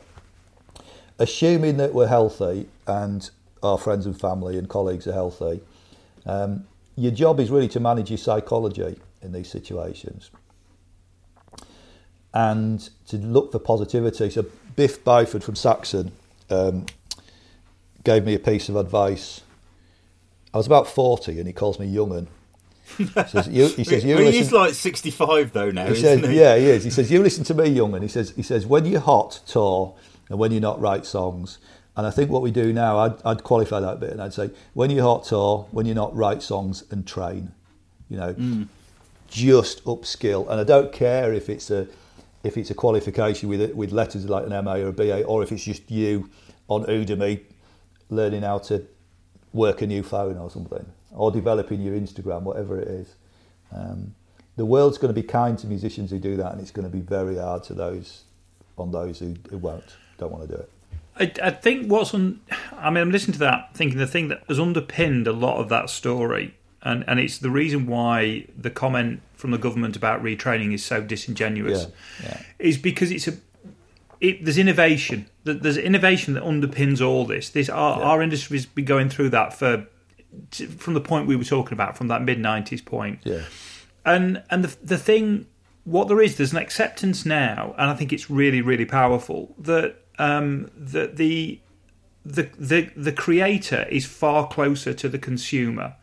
Assuming 1.19 1.77
that 1.77 1.93
we're 1.93 2.07
healthy 2.07 2.67
and 2.87 3.29
our 3.63 3.77
friends 3.77 4.05
and 4.05 4.19
family 4.19 4.57
and 4.57 4.67
colleagues 4.67 5.07
are 5.07 5.13
healthy, 5.13 5.61
um, 6.25 6.65
your 6.97 7.11
job 7.11 7.39
is 7.39 7.49
really 7.49 7.69
to 7.69 7.79
manage 7.79 8.09
your 8.09 8.17
psychology 8.17 8.99
in 9.21 9.31
these 9.31 9.49
situations. 9.49 10.31
and 12.35 12.89
to 13.07 13.17
look 13.17 13.51
for 13.51 13.59
positivity. 13.59 14.29
So 14.29 14.45
Biff 14.75 15.03
Byford 15.03 15.41
from 15.41 15.55
Saxon 15.55 16.11
um, 16.49 16.85
gave 18.03 18.25
me 18.25 18.33
a 18.35 18.39
piece 18.39 18.69
of 18.69 18.75
advice. 18.75 19.41
I 20.53 20.57
was 20.57 20.67
about 20.67 20.87
40 20.87 21.37
and 21.39 21.47
he 21.47 21.53
calls 21.53 21.79
me 21.79 21.87
young'un. 21.87 22.27
He 22.97 23.05
says, 23.07 23.47
you, 23.47 23.67
he 23.69 23.83
says, 23.83 24.03
you 24.05 24.15
well, 24.15 24.23
listen, 24.25 24.41
he's 24.41 24.51
like 24.51 24.73
65 24.73 25.51
though 25.53 25.71
now, 25.71 25.85
he 25.85 25.91
isn't 25.93 26.21
says, 26.21 26.29
he? 26.29 26.39
yeah, 26.39 26.55
he 26.55 26.65
is. 26.65 26.83
He 26.83 26.89
says, 26.91 27.11
you 27.11 27.21
listen 27.21 27.43
to 27.45 27.53
me, 27.53 27.69
young'un. 27.69 28.01
He 28.01 28.07
says, 28.07 28.31
he 28.35 28.43
says, 28.43 28.65
when 28.65 28.85
you're 28.85 29.01
hot, 29.01 29.41
tour, 29.47 29.95
and 30.29 30.37
when 30.39 30.51
you're 30.51 30.61
not, 30.61 30.79
write 30.79 31.05
songs. 31.05 31.57
And 31.97 32.05
I 32.05 32.11
think 32.11 32.29
what 32.29 32.41
we 32.41 32.51
do 32.51 32.71
now, 32.73 32.99
I'd, 32.99 33.13
I'd 33.25 33.43
qualify 33.43 33.79
that 33.79 33.99
bit 33.99 34.11
and 34.11 34.21
I'd 34.21 34.33
say, 34.33 34.51
when 34.73 34.91
you're 34.91 35.03
hot, 35.03 35.25
tour, 35.25 35.67
when 35.71 35.85
you're 35.85 35.95
not, 35.95 36.15
write 36.15 36.41
songs 36.43 36.83
and 36.91 37.05
train. 37.07 37.51
You 38.09 38.17
know, 38.17 38.33
Mm. 38.35 38.67
just 39.27 39.83
upskill. 39.85 40.47
And 40.49 40.59
I 40.59 40.63
don't 40.63 40.91
care 40.93 41.33
if 41.33 41.49
it's 41.49 41.71
a 41.71 41.87
if 42.45 42.57
it's 42.57 42.69
a 42.69 42.75
qualification 42.75 43.49
with 43.49 43.73
with 43.73 43.91
letters 43.91 44.29
like 44.29 44.45
an 44.45 44.63
MA 44.63 44.75
or 44.75 44.87
a 44.87 44.93
BA, 44.93 45.23
or 45.23 45.43
if 45.43 45.51
it's 45.51 45.63
just 45.63 45.89
you 45.89 46.29
on 46.67 46.85
Udemy 46.85 47.41
learning 48.09 48.43
how 48.43 48.59
to 48.59 48.85
work 49.51 49.81
a 49.81 49.87
new 49.87 50.03
phone 50.03 50.37
or 50.37 50.49
something, 50.49 50.85
or 51.11 51.31
developing 51.31 51.81
your 51.81 51.95
Instagram, 51.95 52.43
whatever 52.43 52.79
it 52.79 52.87
is. 52.87 53.15
Um, 53.73 54.13
the 54.57 54.65
world's 54.65 54.97
going 54.97 55.13
to 55.13 55.21
be 55.21 55.27
kind 55.27 55.57
to 55.59 55.67
musicians 55.67 56.11
who 56.11 56.19
do 56.19 56.37
that, 56.37 56.51
and 56.51 56.61
it's 56.61 56.71
going 56.71 56.89
to 56.89 56.91
be 56.91 57.01
very 57.01 57.37
hard 57.37 57.63
to 57.63 57.73
those 57.73 58.23
on 58.77 58.91
those 58.91 59.19
who, 59.19 59.35
who 59.49 59.57
won't, 59.57 59.95
don't 60.17 60.31
want 60.31 60.47
to 60.49 60.55
do 60.55 60.61
it. 60.61 60.69
I, 61.17 61.47
I 61.47 61.51
think 61.51 61.89
what's 61.89 62.13
on. 62.13 62.41
I 62.73 62.89
mean, 62.89 63.01
I'm 63.01 63.11
listening 63.11 63.33
to 63.33 63.39
that, 63.39 63.73
thinking 63.73 63.97
the 63.97 64.07
thing 64.07 64.27
that 64.27 64.43
has 64.47 64.59
underpinned 64.59 65.27
a 65.27 65.33
lot 65.33 65.57
of 65.57 65.69
that 65.69 65.89
story, 65.89 66.55
and, 66.81 67.03
and 67.07 67.19
it's 67.19 67.37
the 67.37 67.49
reason 67.49 67.87
why 67.87 68.45
the 68.57 68.69
comment 68.69 69.21
from 69.45 69.51
the 69.51 69.59
government 69.59 69.95
about 69.95 70.23
retraining 70.23 70.73
is 70.73 70.83
so 70.83 71.01
disingenuous, 71.01 71.87
Yeah, 72.23 72.27
yeah. 72.29 72.41
is 72.57 72.79
because 72.79 73.11
it's 73.11 73.27
a. 73.27 73.33
It, 74.19 74.43
there's 74.43 74.57
innovation. 74.57 75.29
Th- 75.45 75.61
There's 75.61 75.77
innovation 75.77 76.33
that 76.33 76.43
underpins 76.43 77.05
all 77.05 77.25
this. 77.25 77.49
This 77.49 77.69
our, 77.69 78.01
our 78.01 78.23
industry's 78.23 78.65
been 78.65 78.85
going 78.85 79.09
through 79.09 79.29
that 79.29 79.53
for 79.53 79.85
from 80.79 80.95
the 80.95 81.01
point 81.01 81.27
we 81.27 81.35
were 81.35 81.43
talking 81.43 81.73
about, 81.73 81.95
from 81.95 82.07
that 82.07 82.23
mid 82.23 82.39
'90s 82.39 82.83
point 82.83 83.19
Yeah, 83.23 83.43
and 84.03 84.41
and 84.49 84.63
the 84.63 84.75
the 84.83 84.97
thing 84.97 85.45
what 85.83 86.07
there 86.07 86.21
is 86.21 86.37
there's 86.37 86.51
an 86.53 86.57
acceptance 86.57 87.27
now 87.27 87.75
and 87.77 87.91
i 87.91 87.93
think 87.93 88.11
it's 88.11 88.27
really 88.27 88.59
really 88.59 88.85
powerful 88.85 89.53
that 89.59 89.95
um 90.17 90.67
that 90.75 91.15
the 91.17 91.59
the 92.25 92.49
the 92.57 92.89
the 92.97 93.11
creator 93.11 93.85
is 93.91 94.03
far 94.03 94.47
closer 94.47 94.93
to 94.95 95.07
the 95.07 95.19
consumer 95.19 95.93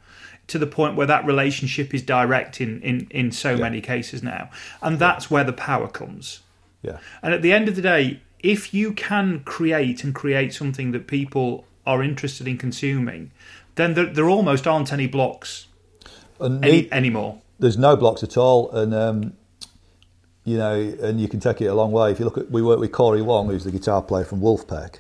to 0.49 0.59
the 0.59 0.67
point 0.67 0.97
where 0.97 1.07
that 1.07 1.25
relationship 1.25 1.95
is 1.95 2.03
direct 2.03 2.61
in 2.61 2.81
in 2.83 3.07
in 3.11 3.33
so 3.33 3.57
many 3.57 3.81
cases 3.81 4.23
now 4.23 4.51
and 4.83 4.99
that's 4.99 5.31
where 5.31 5.45
the 5.45 5.53
power 5.53 5.89
comes 5.89 6.41
yeah, 6.83 6.99
and 7.23 7.33
at 7.33 7.43
the 7.43 7.53
end 7.53 7.69
of 7.69 7.77
the 7.77 7.83
day, 7.83 8.21
if 8.41 8.75
you 8.75 8.93
can 8.93 9.41
create 9.41 10.03
and 10.05 10.15
create 10.15 10.53
something 10.53 10.91
that 10.93 11.07
people 11.07 11.65
are 11.87 12.03
interested 12.03 12.47
in 12.49 12.59
consuming, 12.59 13.31
then 13.77 13.95
there, 13.95 14.07
there 14.07 14.29
almost 14.29 14.67
aren't 14.67 14.93
any 14.93 15.07
blocks 15.07 15.69
any, 16.41 16.59
ne- 16.61 16.89
anymore. 16.91 17.41
there's 17.59 17.79
no 17.79 17.97
blocks 17.97 18.23
at 18.23 18.37
all, 18.37 18.71
and 18.73 18.93
um, 18.95 19.33
you 20.45 20.59
know, 20.59 20.75
and 20.75 21.21
you 21.21 21.29
can 21.29 21.39
take 21.39 21.61
it 21.61 21.67
a 21.67 21.75
long 21.75 21.93
way. 21.93 22.11
If 22.11 22.19
you 22.19 22.25
look 22.25 22.37
at, 22.37 22.51
we 22.51 22.63
work 22.63 22.81
with 22.81 22.91
Corey 22.91 23.23
Wong, 23.23 23.49
who's 23.49 23.65
the 23.65 23.71
guitar 23.71 24.03
player 24.03 24.25
from 24.25 24.41
Vulfpeck. 24.41 24.97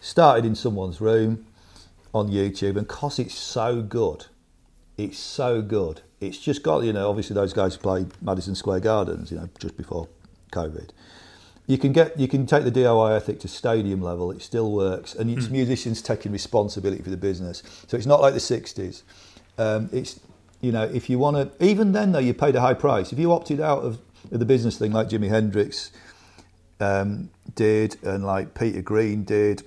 Started 0.00 0.44
in 0.44 0.54
someone's 0.54 1.00
room 1.00 1.44
on 2.14 2.28
YouTube, 2.28 2.76
and 2.76 2.86
cause 2.86 3.18
it's 3.18 3.34
so 3.34 3.82
good, 3.82 4.26
it's 4.98 5.18
so 5.18 5.62
good. 5.62 6.02
It's 6.20 6.38
just 6.38 6.62
got 6.62 6.82
you 6.82 6.92
know, 6.92 7.08
obviously 7.08 7.34
those 7.34 7.52
guys 7.52 7.76
play 7.76 8.06
Madison 8.20 8.54
Square 8.54 8.80
Gardens, 8.80 9.30
you 9.30 9.38
know, 9.38 9.48
just 9.58 9.76
before 9.76 10.08
COVID. 10.52 10.90
You 11.66 11.78
can 11.78 11.92
get, 11.92 12.18
you 12.18 12.28
can 12.28 12.46
take 12.46 12.64
the 12.64 12.72
DIY 12.72 13.16
ethic 13.16 13.40
to 13.40 13.48
stadium 13.48 14.02
level. 14.02 14.30
It 14.30 14.42
still 14.42 14.72
works, 14.72 15.14
and 15.14 15.30
it's 15.30 15.48
musicians 15.50 16.02
taking 16.02 16.32
responsibility 16.32 17.02
for 17.02 17.10
the 17.10 17.16
business. 17.16 17.62
So 17.86 17.96
it's 17.96 18.06
not 18.06 18.20
like 18.20 18.34
the 18.34 18.40
'60s. 18.40 19.02
Um, 19.58 19.88
it's 19.92 20.18
you 20.60 20.72
know, 20.72 20.84
if 20.84 21.08
you 21.08 21.18
want 21.18 21.36
to, 21.36 21.64
even 21.64 21.92
then 21.92 22.12
though, 22.12 22.18
you 22.18 22.34
paid 22.34 22.56
a 22.56 22.60
high 22.60 22.74
price. 22.74 23.12
If 23.12 23.18
you 23.18 23.32
opted 23.32 23.60
out 23.60 23.84
of, 23.84 23.98
of 24.32 24.38
the 24.40 24.44
business 24.44 24.78
thing 24.78 24.92
like 24.92 25.08
Jimi 25.08 25.28
Hendrix 25.28 25.92
um, 26.80 27.30
did, 27.54 28.02
and 28.02 28.24
like 28.24 28.54
Peter 28.54 28.82
Green 28.82 29.24
did, 29.24 29.62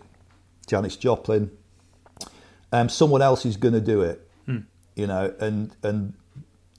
Janis 0.68 0.98
Joplin, 0.98 1.52
um, 2.74 2.90
someone 2.90 3.22
else 3.22 3.46
is 3.46 3.58
going 3.58 3.74
to 3.74 3.82
do 3.82 4.02
it. 4.02 4.28
You 4.96 5.08
know, 5.08 5.34
and 5.40 5.76
and 5.84 6.14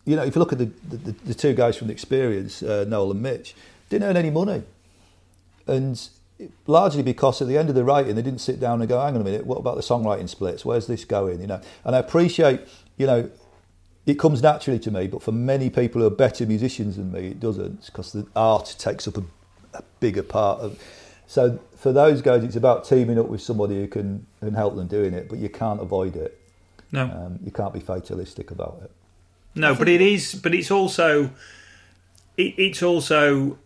you 0.05 0.17
know, 0.17 0.25
if 0.25 0.35
you 0.35 0.41
look 0.41 0.53
at 0.53 0.59
the 0.59 0.71
the, 0.89 1.13
the 1.13 1.35
two 1.35 1.55
guys 1.55 1.77
from 1.77 1.89
the 1.89 1.93
experience, 1.93 2.63
uh, 2.63 2.85
Noel 2.89 3.13
and 3.13 3.23
Mitch, 3.23 3.55
didn't 3.89 4.09
earn 4.09 4.17
any 4.17 4.31
money, 4.31 4.63
and 5.67 6.09
largely 6.67 7.03
because 7.03 7.41
at 7.41 7.49
the 7.49 7.57
end 7.57 7.69
of 7.69 7.75
the 7.75 7.85
writing, 7.85 8.17
they 8.17 8.23
didn't 8.23 8.41
sit 8.41 8.61
down 8.61 8.81
and 8.81 8.89
go, 8.89 9.01
"Hang 9.01 9.15
on 9.15 9.21
a 9.21 9.25
minute, 9.25 9.47
what 9.47 9.59
about 9.59 9.77
the 9.77 9.83
songwriting 9.83 10.29
splits? 10.29 10.65
Where's 10.65 10.87
this 10.87 11.05
going?" 11.05 11.41
You 11.41 11.47
know, 11.47 11.61
and 11.85 11.95
I 11.95 11.99
appreciate, 11.99 12.61
you 12.97 13.07
know, 13.07 13.31
it 14.07 14.19
comes 14.19 14.43
naturally 14.43 14.81
to 14.81 14.91
me, 14.91 15.07
but 15.07 15.23
for 15.23 15.33
many 15.33 15.71
people 15.71 16.01
who 16.01 16.07
are 16.07 16.11
better 16.11 16.45
musicians 16.47 16.97
than 16.97 17.13
me, 17.13 17.29
it 17.29 17.41
doesn't 17.41 17.87
because 17.87 18.13
the 18.13 18.27
art 18.35 18.75
takes 18.79 19.07
up 19.07 19.17
a, 19.17 19.23
a 19.75 19.83
bigger 20.01 20.23
part 20.23 20.61
of. 20.61 20.83
So 21.27 21.61
for 21.77 21.93
those 21.93 22.21
guys, 22.21 22.45
it's 22.45 22.57
about 22.57 22.85
teaming 22.85 23.19
up 23.19 23.29
with 23.29 23.41
somebody 23.41 23.77
who 23.77 23.89
can, 23.89 24.27
can 24.41 24.55
help 24.55 24.77
them 24.77 24.89
doing 24.89 25.15
it, 25.15 25.29
but 25.29 25.39
you 25.39 25.49
can't 25.49 25.81
avoid 25.81 26.17
it. 26.17 26.42
No. 26.93 27.05
Um, 27.05 27.39
you 27.43 27.51
can't 27.51 27.73
be 27.73 27.81
fatalistic 27.81 28.51
about 28.51 28.81
it. 28.85 28.91
No, 29.55 29.75
but 29.75 29.89
it 29.89 30.01
is. 30.01 30.35
But 30.35 30.55
it's 30.55 30.71
also, 30.71 31.31
it, 32.37 32.55
it's 32.59 32.83
also 32.83 33.59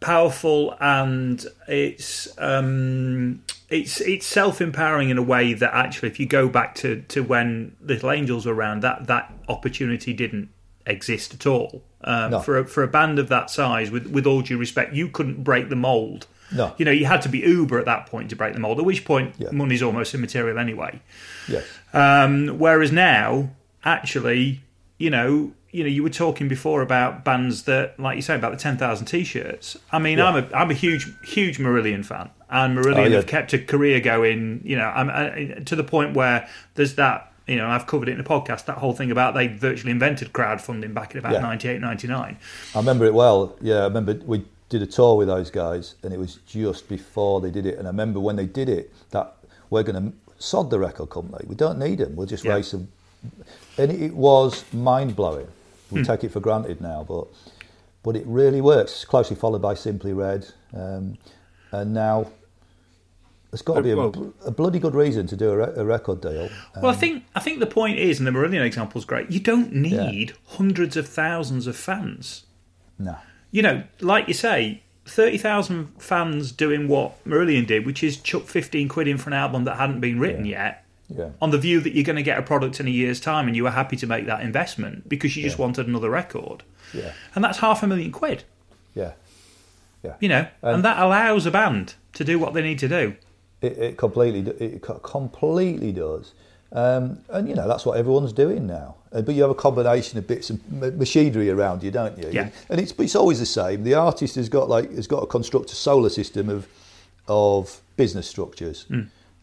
powerful 0.00 0.76
and 0.80 1.46
it's 1.66 2.28
um, 2.38 3.42
it's 3.70 4.00
it's 4.02 4.26
self 4.26 4.60
empowering 4.60 5.10
in 5.10 5.18
a 5.18 5.22
way 5.22 5.54
that 5.54 5.72
actually, 5.74 6.08
if 6.08 6.20
you 6.20 6.26
go 6.26 6.48
back 6.48 6.74
to, 6.76 7.02
to 7.08 7.22
when 7.22 7.76
Little 7.80 8.10
Angels 8.10 8.46
were 8.46 8.54
around, 8.54 8.80
that 8.80 9.06
that 9.06 9.32
opportunity 9.48 10.12
didn't 10.12 10.48
exist 10.86 11.32
at 11.34 11.46
all. 11.46 11.82
Um, 12.02 12.32
No. 12.32 12.40
For 12.40 12.58
a, 12.58 12.66
for 12.66 12.82
a 12.82 12.88
band 12.88 13.18
of 13.18 13.28
that 13.28 13.50
size, 13.50 13.90
with 13.90 14.06
with 14.06 14.26
all 14.26 14.42
due 14.42 14.58
respect, 14.58 14.94
you 14.94 15.08
couldn't 15.08 15.42
break 15.42 15.68
the 15.68 15.76
mold. 15.76 16.26
No. 16.52 16.74
You 16.78 16.84
know, 16.84 16.90
you 16.90 17.06
had 17.06 17.22
to 17.22 17.28
be 17.28 17.38
Uber 17.38 17.78
at 17.78 17.86
that 17.86 18.06
point 18.06 18.30
to 18.30 18.36
break 18.36 18.52
the 18.54 18.60
mold. 18.60 18.78
At 18.78 18.84
which 18.84 19.04
point, 19.04 19.34
Yeah. 19.38 19.48
money's 19.52 19.82
almost 19.82 20.14
immaterial 20.14 20.58
anyway. 20.58 21.00
Yes. 21.48 21.64
Um, 21.92 22.58
whereas 22.58 22.92
now, 22.92 23.50
actually, 23.84 24.60
you 24.98 25.10
know, 25.10 25.52
you 25.70 25.82
know, 25.82 25.88
you 25.90 26.02
were 26.04 26.10
talking 26.10 26.46
before 26.48 26.82
about 26.82 27.24
bands 27.24 27.64
that, 27.64 27.98
like 27.98 28.16
you 28.16 28.22
say, 28.22 28.34
about 28.36 28.52
the 28.52 28.58
ten 28.58 28.76
thousand 28.76 29.06
t-shirts. 29.06 29.76
I 29.90 29.98
mean, 29.98 30.20
I'm 30.20 30.36
a 30.36 30.56
I'm 30.56 30.70
a 30.70 30.74
huge 30.74 31.08
huge 31.24 31.58
Marillion 31.58 32.04
fan, 32.04 32.30
and 32.48 32.78
Marillion 32.78 32.96
Oh, 32.98 33.04
yeah. 33.04 33.16
have 33.16 33.26
kept 33.26 33.52
a 33.52 33.58
career 33.58 33.98
going. 34.00 34.60
You 34.64 34.76
know, 34.76 34.84
I'm 34.94 35.10
I, 35.10 35.60
to 35.64 35.74
the 35.76 35.84
point 35.84 36.14
where 36.14 36.48
there's 36.74 36.94
that. 36.94 37.30
You 37.46 37.56
know, 37.56 37.66
I've 37.68 37.86
covered 37.86 38.08
it 38.08 38.12
in 38.12 38.18
the 38.18 38.24
podcast. 38.24 38.64
That 38.66 38.78
whole 38.78 38.94
thing 38.94 39.10
about 39.10 39.34
they 39.34 39.48
virtually 39.48 39.90
invented 39.90 40.32
crowdfunding 40.32 40.94
back 40.94 41.12
in 41.12 41.18
about 41.18 41.32
Yeah. 41.34 41.40
98, 41.40 41.78
99. 41.78 42.38
I 42.74 42.78
remember 42.78 43.04
it 43.04 43.12
well. 43.12 43.54
Yeah, 43.60 43.80
I 43.80 43.84
remember 43.84 44.14
we 44.24 44.44
did 44.68 44.82
a 44.82 44.86
tour 44.86 45.16
with 45.16 45.28
those 45.28 45.50
guys, 45.50 45.94
and 46.02 46.12
it 46.12 46.18
was 46.18 46.36
just 46.46 46.88
before 46.88 47.40
they 47.40 47.50
did 47.50 47.66
it. 47.66 47.78
And 47.78 47.86
I 47.86 47.90
remember 47.90 48.18
when 48.20 48.36
they 48.36 48.46
did 48.46 48.68
it, 48.68 48.92
that 49.10 49.36
we're 49.70 49.82
going 49.82 50.10
to 50.10 50.16
sod 50.38 50.70
the 50.70 50.78
record 50.78 51.10
company. 51.10 51.44
We 51.46 51.54
don't 51.54 51.78
need 51.78 51.98
them. 51.98 52.16
We'll 52.16 52.26
just 52.26 52.44
Yeah. 52.44 52.54
race 52.54 52.70
them. 52.72 52.88
And 53.78 53.90
it 53.92 54.14
was 54.14 54.64
mind 54.72 55.16
blowing. 55.16 55.48
We 55.90 56.02
take 56.02 56.24
it 56.24 56.30
for 56.32 56.40
granted 56.40 56.80
now, 56.80 57.04
but 57.08 57.26
but 58.02 58.16
it 58.16 58.24
really 58.26 58.60
works. 58.60 58.92
It's 58.92 59.04
closely 59.04 59.36
followed 59.36 59.62
by 59.62 59.74
Simply 59.74 60.12
Red, 60.12 60.46
um, 60.74 61.16
and 61.72 61.94
now 61.94 62.26
there's 63.50 63.62
got 63.62 63.74
to 63.76 63.82
be 63.82 63.92
a, 63.92 63.96
Well- 63.96 64.32
a 64.44 64.50
bloody 64.50 64.78
good 64.78 64.94
reason 64.94 65.26
to 65.28 65.36
do 65.36 65.50
a, 65.50 65.56
re- 65.56 65.72
a 65.76 65.84
record 65.84 66.20
deal. 66.20 66.50
Well, 66.82 66.90
I 66.90 66.94
think 66.96 67.24
I 67.34 67.40
think 67.40 67.60
the 67.60 67.66
point 67.66 67.98
is, 67.98 68.18
and 68.18 68.26
the 68.26 68.30
Marillion 68.32 68.64
example 68.64 68.98
is 68.98 69.04
great. 69.04 69.30
You 69.30 69.40
don't 69.40 69.72
need 69.72 70.34
hundreds 70.48 70.96
of 70.96 71.08
thousands 71.08 71.66
of 71.66 71.76
fans. 71.76 72.44
No, 72.98 73.16
you 73.54 73.62
know, 73.62 73.84
like 74.00 74.26
you 74.26 74.34
say, 74.34 74.82
30,000 75.06 76.02
fans 76.02 76.50
doing 76.50 76.88
what 76.88 77.24
Marillion 77.24 77.64
did, 77.68 77.86
which 77.86 78.02
is 78.02 78.16
chuck 78.16 78.46
15 78.46 78.88
quid 78.88 79.06
in 79.06 79.16
for 79.16 79.30
an 79.30 79.34
album 79.34 79.62
that 79.62 79.76
hadn't 79.76 80.00
been 80.00 80.18
written 80.18 80.44
yet, 80.44 80.84
yeah, 81.08 81.28
on 81.40 81.52
the 81.52 81.58
view 81.58 81.78
that 81.78 81.94
you're 81.94 82.02
going 82.02 82.16
to 82.16 82.22
get 82.24 82.36
a 82.36 82.42
product 82.42 82.80
in 82.80 82.88
a 82.88 82.90
year's 82.90 83.20
time 83.20 83.46
and 83.46 83.54
you 83.54 83.62
were 83.62 83.70
happy 83.70 83.94
to 83.94 84.08
make 84.08 84.26
that 84.26 84.40
investment 84.40 85.08
because 85.08 85.36
you 85.36 85.44
just 85.44 85.56
wanted 85.56 85.86
another 85.86 86.10
record. 86.10 86.64
yeah, 86.92 87.12
And 87.36 87.44
that's 87.44 87.58
half 87.58 87.84
a 87.84 87.86
million 87.86 88.10
quid, 88.10 88.42
yeah, 88.92 89.12
yeah. 90.02 90.16
you 90.18 90.28
know, 90.28 90.48
Um, 90.64 90.74
and 90.74 90.84
that 90.84 90.98
allows 90.98 91.46
a 91.46 91.52
band 91.52 91.94
to 92.14 92.24
do 92.24 92.40
what 92.40 92.54
they 92.54 92.62
need 92.62 92.80
to 92.80 92.88
do. 92.88 93.14
It, 93.62 93.78
it 93.78 93.96
completely, 93.96 94.50
it 94.58 94.82
completely 94.82 95.92
does, 95.92 96.32
um, 96.74 97.18
and 97.30 97.48
you 97.48 97.54
know 97.54 97.66
that's 97.68 97.86
what 97.86 97.96
everyone's 97.96 98.32
doing 98.32 98.66
now. 98.66 98.96
Uh, 99.12 99.22
But 99.22 99.34
you 99.36 99.42
have 99.42 99.50
a 99.50 99.54
combination 99.54 100.18
of 100.18 100.26
bits 100.26 100.50
of 100.50 100.58
ma- 100.70 100.90
machinery 100.90 101.48
around 101.50 101.82
you, 101.84 101.90
don't 101.90 102.18
you? 102.18 102.28
Yeah. 102.32 102.48
And 102.68 102.80
it's 102.80 102.92
it's 102.98 103.14
always 103.16 103.38
the 103.38 103.46
same. 103.46 103.84
The 103.84 103.94
artist 103.94 104.34
has 104.36 104.48
got 104.48 104.68
like 104.68 104.90
has 104.94 105.06
got 105.06 105.20
to 105.20 105.26
construct 105.26 105.70
a 105.72 105.76
solar 105.76 106.10
system 106.10 106.48
of 106.50 106.66
of 107.28 107.80
business 107.96 108.26
structures, 108.28 108.86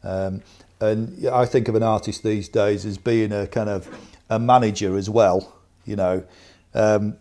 um, 0.04 0.42
and 0.80 1.26
I 1.28 1.46
think 1.46 1.68
of 1.68 1.76
an 1.76 1.84
artist 1.84 2.24
these 2.24 2.50
days 2.50 2.86
as 2.86 2.98
being 2.98 3.32
a 3.32 3.48
kind 3.48 3.70
of 3.70 3.88
a 4.30 4.38
manager 4.38 4.98
as 4.98 5.10
well. 5.10 5.54
You 5.86 5.96
know, 5.96 6.24
um, 6.74 7.16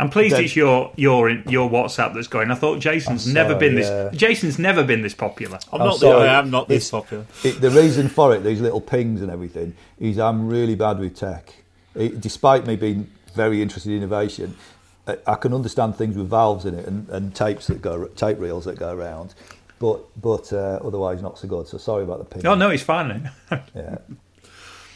I'm 0.00 0.10
pleased 0.10 0.36
it's 0.38 0.54
your 0.54 0.92
your 0.96 1.28
your 1.30 1.68
WhatsApp 1.68 2.14
that's 2.14 2.28
going. 2.28 2.50
I 2.50 2.54
thought 2.54 2.78
Jason's 2.78 3.26
I'm 3.26 3.34
never 3.34 3.54
been 3.56 3.74
this. 3.74 3.88
yeah. 3.88 4.28
This 4.30 4.58
never 4.58 4.84
been 4.84 5.02
this 5.02 5.14
popular. 5.14 5.58
I'm, 5.72 5.80
I'm 5.80 5.88
not. 5.88 5.98
sorry. 5.98 6.22
The, 6.22 6.28
I 6.28 6.38
am 6.38 6.50
not 6.50 6.68
this 6.68 6.86
It's- 6.86 6.90
popular. 6.90 7.26
It, 7.42 7.60
the 7.60 7.70
reason 7.70 8.08
for 8.08 8.34
it, 8.34 8.40
these 8.44 8.60
little 8.60 8.80
pings 8.80 9.22
and 9.22 9.30
everything, 9.30 9.74
is 9.98 10.18
I'm 10.18 10.48
really 10.48 10.76
bad 10.76 10.98
with 11.00 11.16
tech. 11.16 11.52
It, 11.96 12.20
despite 12.20 12.64
me 12.66 12.76
being 12.76 13.10
very 13.34 13.60
interested 13.60 13.90
in 13.90 13.98
innovation, 13.98 14.56
I, 15.08 15.18
I 15.26 15.34
can 15.34 15.52
understand 15.52 15.96
things 15.96 16.16
with 16.16 16.30
valves 16.30 16.64
in 16.64 16.74
it 16.74 16.86
and, 16.86 17.08
and 17.08 17.34
tapes 17.34 17.66
that 17.66 17.82
go 17.82 18.06
tape 18.08 18.38
reels 18.38 18.66
that 18.66 18.78
go 18.78 18.92
around, 18.94 19.34
but 19.80 20.00
but 20.20 20.52
uh, 20.52 20.78
otherwise 20.84 21.22
not 21.22 21.38
so 21.40 21.48
good. 21.48 21.66
So 21.66 21.76
sorry 21.78 22.04
about 22.04 22.18
the 22.20 22.24
ping. 22.24 22.46
Oh 22.46 22.54
no, 22.54 22.70
it's 22.70 22.84
fine. 22.84 23.30
Yeah. 23.74 23.96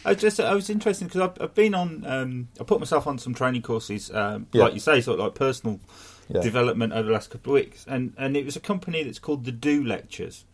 I 0.05 0.15
just 0.15 0.41
I 0.41 0.55
was 0.55 0.69
interested 0.71 1.07
because 1.09 1.21
I've, 1.21 1.41
I've 1.43 1.55
been 1.55 1.75
on 1.75 2.05
um, 2.07 2.49
I 2.61 2.65
put 2.65 2.81
myself 2.81 3.07
on 3.07 3.19
some 3.19 3.35
training 3.35 3.63
courses 3.63 4.11
um, 4.13 4.47
Yeah. 4.53 4.65
like 4.65 4.75
you 4.75 4.81
say 4.81 5.01
sort 5.01 5.19
of 5.21 5.27
like 5.27 5.35
personal 5.35 5.81
Yeah. 6.29 6.41
development 6.41 6.93
over 6.93 7.05
the 7.05 7.13
last 7.13 7.31
couple 7.31 7.53
of 7.53 7.63
weeks 7.63 7.85
and 7.89 8.13
and 8.17 8.37
it 8.37 8.45
was 8.45 8.57
a 8.57 8.61
company 8.61 9.03
that's 9.03 9.19
called 9.19 9.45
the 9.45 9.53
Do 9.53 9.85
Lectures 9.85 10.45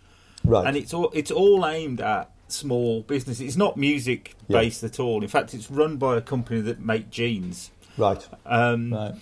Right. 0.45 0.67
and 0.67 0.76
it's 0.76 0.93
all 0.95 1.11
it's 1.14 1.31
all 1.31 1.67
aimed 1.67 2.00
at 2.00 2.31
small 2.49 3.02
businesses 3.02 3.40
it's 3.47 3.57
not 3.57 3.76
music 3.76 4.35
Yeah. 4.49 4.61
based 4.61 4.83
at 4.85 4.99
all 5.00 5.23
in 5.23 5.28
fact 5.28 5.55
it's 5.55 5.71
run 5.71 5.97
by 5.97 6.17
a 6.17 6.21
company 6.21 6.61
that 6.62 6.81
make 6.81 7.11
jeans 7.11 7.71
right. 7.97 8.26
um, 8.47 8.93
Right. 8.95 9.14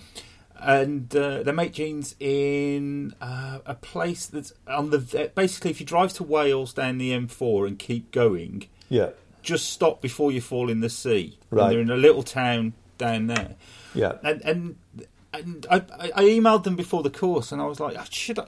and 0.59 1.13
uh, 1.15 1.43
they 1.43 1.51
make 1.51 1.73
jeans 1.73 2.15
in 2.19 3.13
uh, 3.21 3.59
a 3.65 3.75
place 3.75 4.25
that's 4.25 4.53
on 4.67 4.89
the 4.91 5.31
basically 5.35 5.71
if 5.71 5.79
you 5.79 5.85
drive 5.85 6.13
to 6.13 6.23
Wales 6.23 6.73
down 6.73 6.97
the 6.97 7.11
M4 7.11 7.67
and 7.67 7.77
keep 7.79 8.11
going 8.11 8.67
Yeah. 8.89 9.09
Just 9.47 9.69
stop 9.71 10.01
before 10.01 10.31
you 10.31 10.41
fall 10.41 10.69
in 10.69 10.81
the 10.81 10.89
sea. 10.89 11.39
Right. 11.49 11.63
And 11.63 11.71
they're 11.71 11.81
in 11.81 11.89
a 11.89 11.95
little 11.95 12.21
town 12.23 12.73
down 12.97 13.27
there. 13.27 13.55
Yeah. 13.95 14.13
And 14.23 14.41
and 14.43 14.75
and 15.33 15.65
I, 15.71 15.77
I 16.15 16.23
emailed 16.23 16.63
them 16.63 16.75
before 16.75 17.01
the 17.03 17.09
course, 17.09 17.51
and 17.51 17.61
I 17.61 17.65
was 17.65 17.79
like, 17.79 17.95
"Oh, 17.97 18.05
should 18.09 18.37
I? 18.39 18.45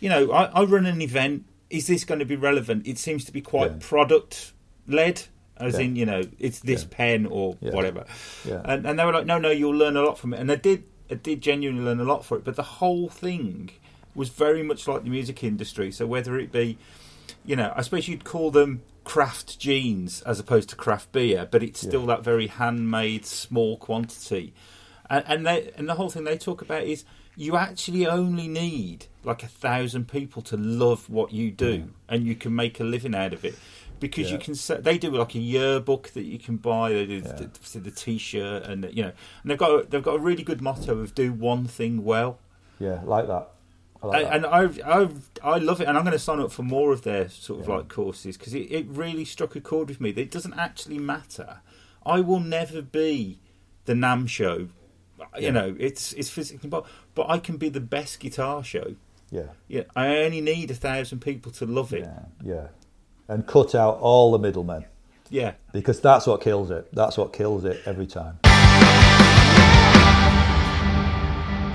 You 0.00 0.08
know, 0.10 0.30
I, 0.32 0.44
I 0.46 0.64
run 0.64 0.86
an 0.86 1.00
event. 1.00 1.44
Is 1.70 1.86
this 1.86 2.04
going 2.04 2.18
to 2.20 2.24
be 2.26 2.36
relevant? 2.36 2.86
It 2.86 2.98
seems 2.98 3.24
to 3.24 3.32
be 3.32 3.40
quite 3.40 3.70
Yeah. 3.72 3.76
product 3.80 4.52
led, 4.86 5.22
as 5.56 5.74
Yeah. 5.74 5.80
in 5.80 5.96
you 5.96 6.06
know, 6.06 6.22
it's 6.38 6.60
this 6.60 6.82
Yeah. 6.82 6.88
pen 6.96 7.26
or 7.26 7.56
Yeah. 7.60 7.72
whatever. 7.72 8.04
Yeah. 8.46 8.60
And 8.64 8.86
and 8.86 8.98
they 8.98 9.04
were 9.04 9.12
like, 9.12 9.26
"No, 9.26 9.38
no, 9.38 9.50
you'll 9.50 9.76
learn 9.84 9.96
a 9.96 10.02
lot 10.02 10.18
from 10.18 10.34
it." 10.34 10.40
And 10.40 10.52
I 10.52 10.56
did. 10.56 10.84
I 11.10 11.14
did 11.14 11.40
genuinely 11.42 11.84
learn 11.84 12.00
a 12.00 12.04
lot 12.04 12.24
for 12.24 12.36
it, 12.38 12.44
but 12.44 12.56
the 12.56 12.62
whole 12.80 13.08
thing 13.08 13.70
was 14.14 14.28
very 14.30 14.62
much 14.62 14.86
like 14.88 15.02
the 15.04 15.10
music 15.10 15.42
industry. 15.44 15.90
So 15.92 16.06
whether 16.06 16.38
it 16.38 16.50
be 16.52 16.78
you 17.44 17.56
know, 17.56 17.72
I 17.76 17.82
suppose 17.82 18.08
you'd 18.08 18.24
call 18.24 18.50
them 18.50 18.82
craft 19.04 19.58
jeans 19.58 20.22
as 20.22 20.40
opposed 20.40 20.70
to 20.70 20.76
craft 20.76 21.12
beer, 21.12 21.46
but 21.50 21.62
it's 21.62 21.80
still 21.80 22.06
that 22.06 22.24
very 22.24 22.46
handmade, 22.46 23.26
small 23.26 23.76
quantity. 23.76 24.54
And 25.10 25.24
and, 25.26 25.46
they, 25.46 25.70
and 25.76 25.88
the 25.88 25.94
whole 25.94 26.10
thing 26.10 26.24
they 26.24 26.38
talk 26.38 26.62
about 26.62 26.84
is 26.84 27.04
you 27.36 27.56
actually 27.56 28.06
only 28.06 28.48
need 28.48 29.06
like 29.22 29.42
a 29.42 29.48
thousand 29.48 30.08
people 30.08 30.42
to 30.42 30.56
love 30.56 31.10
what 31.10 31.32
you 31.32 31.50
do, 31.50 31.90
and 32.08 32.24
you 32.24 32.34
can 32.34 32.54
make 32.54 32.80
a 32.80 32.84
living 32.84 33.14
out 33.14 33.32
of 33.32 33.44
it. 33.44 33.54
Because 34.00 34.30
you 34.30 34.38
can, 34.38 34.54
they 34.82 34.98
do 34.98 35.10
like 35.12 35.34
a 35.34 35.38
yearbook 35.38 36.10
that 36.10 36.24
you 36.24 36.38
can 36.38 36.58
buy. 36.58 36.92
They 36.92 37.06
do 37.06 37.20
the, 37.22 37.50
the, 37.72 37.78
the 37.78 37.90
t-shirt, 37.90 38.64
and 38.64 38.84
you 38.92 39.04
know, 39.04 39.12
and 39.42 39.50
they've 39.50 39.56
got 39.56 39.90
they've 39.90 40.02
got 40.02 40.16
a 40.16 40.18
really 40.18 40.42
good 40.42 40.60
motto 40.60 40.98
of 40.98 41.14
do 41.14 41.32
one 41.32 41.66
thing 41.66 42.04
well. 42.04 42.38
Yeah. 42.78 43.00
Like 43.04 43.28
that. 43.28 43.53
I 44.04 44.22
like. 44.22 44.26
And 44.30 44.46
I, 44.46 44.62
I, 45.02 45.08
I 45.42 45.58
love 45.58 45.80
it, 45.80 45.88
and 45.88 45.96
I'm 45.96 46.04
going 46.04 46.12
to 46.12 46.18
sign 46.18 46.40
up 46.40 46.52
for 46.52 46.62
more 46.62 46.92
of 46.92 47.02
their 47.02 47.28
sort 47.28 47.60
of 47.60 47.68
Yeah. 47.68 47.76
like 47.76 47.88
courses 47.88 48.36
because 48.36 48.54
it, 48.54 48.70
it 48.70 48.86
really 48.88 49.24
struck 49.24 49.56
a 49.56 49.60
chord 49.60 49.88
with 49.88 50.00
me. 50.00 50.12
That 50.12 50.20
it 50.22 50.30
doesn't 50.30 50.54
actually 50.54 50.98
matter. 50.98 51.60
I 52.04 52.20
will 52.20 52.40
never 52.40 52.82
be 52.82 53.38
the 53.86 53.94
NAMM 53.94 54.28
show. 54.28 54.68
You 55.18 55.26
Yeah. 55.38 55.50
know, 55.50 55.76
it's 55.78 56.12
it's 56.14 56.28
physically, 56.30 56.68
but 56.68 56.84
but 57.14 57.30
I 57.30 57.38
can 57.38 57.56
be 57.56 57.68
the 57.68 57.80
best 57.80 58.20
guitar 58.20 58.62
show. 58.64 58.96
yeah. 59.30 59.48
Yeah, 59.68 59.82
I 59.96 60.18
only 60.18 60.40
need 60.40 60.70
a 60.70 60.74
thousand 60.74 61.20
people 61.20 61.50
to 61.52 61.66
love 61.66 61.92
it. 61.94 62.00
Yeah. 62.02 62.24
Yeah. 62.42 62.66
And 63.28 63.46
cut 63.46 63.74
out 63.74 63.98
all 64.00 64.32
the 64.32 64.38
middlemen. 64.38 64.84
Yeah, 65.30 65.52
because 65.72 66.00
that's 66.00 66.26
what 66.26 66.42
kills 66.42 66.70
it. 66.70 66.88
That's 66.92 67.16
what 67.16 67.32
kills 67.32 67.64
it 67.64 67.80
every 67.86 68.06
time. 68.06 68.38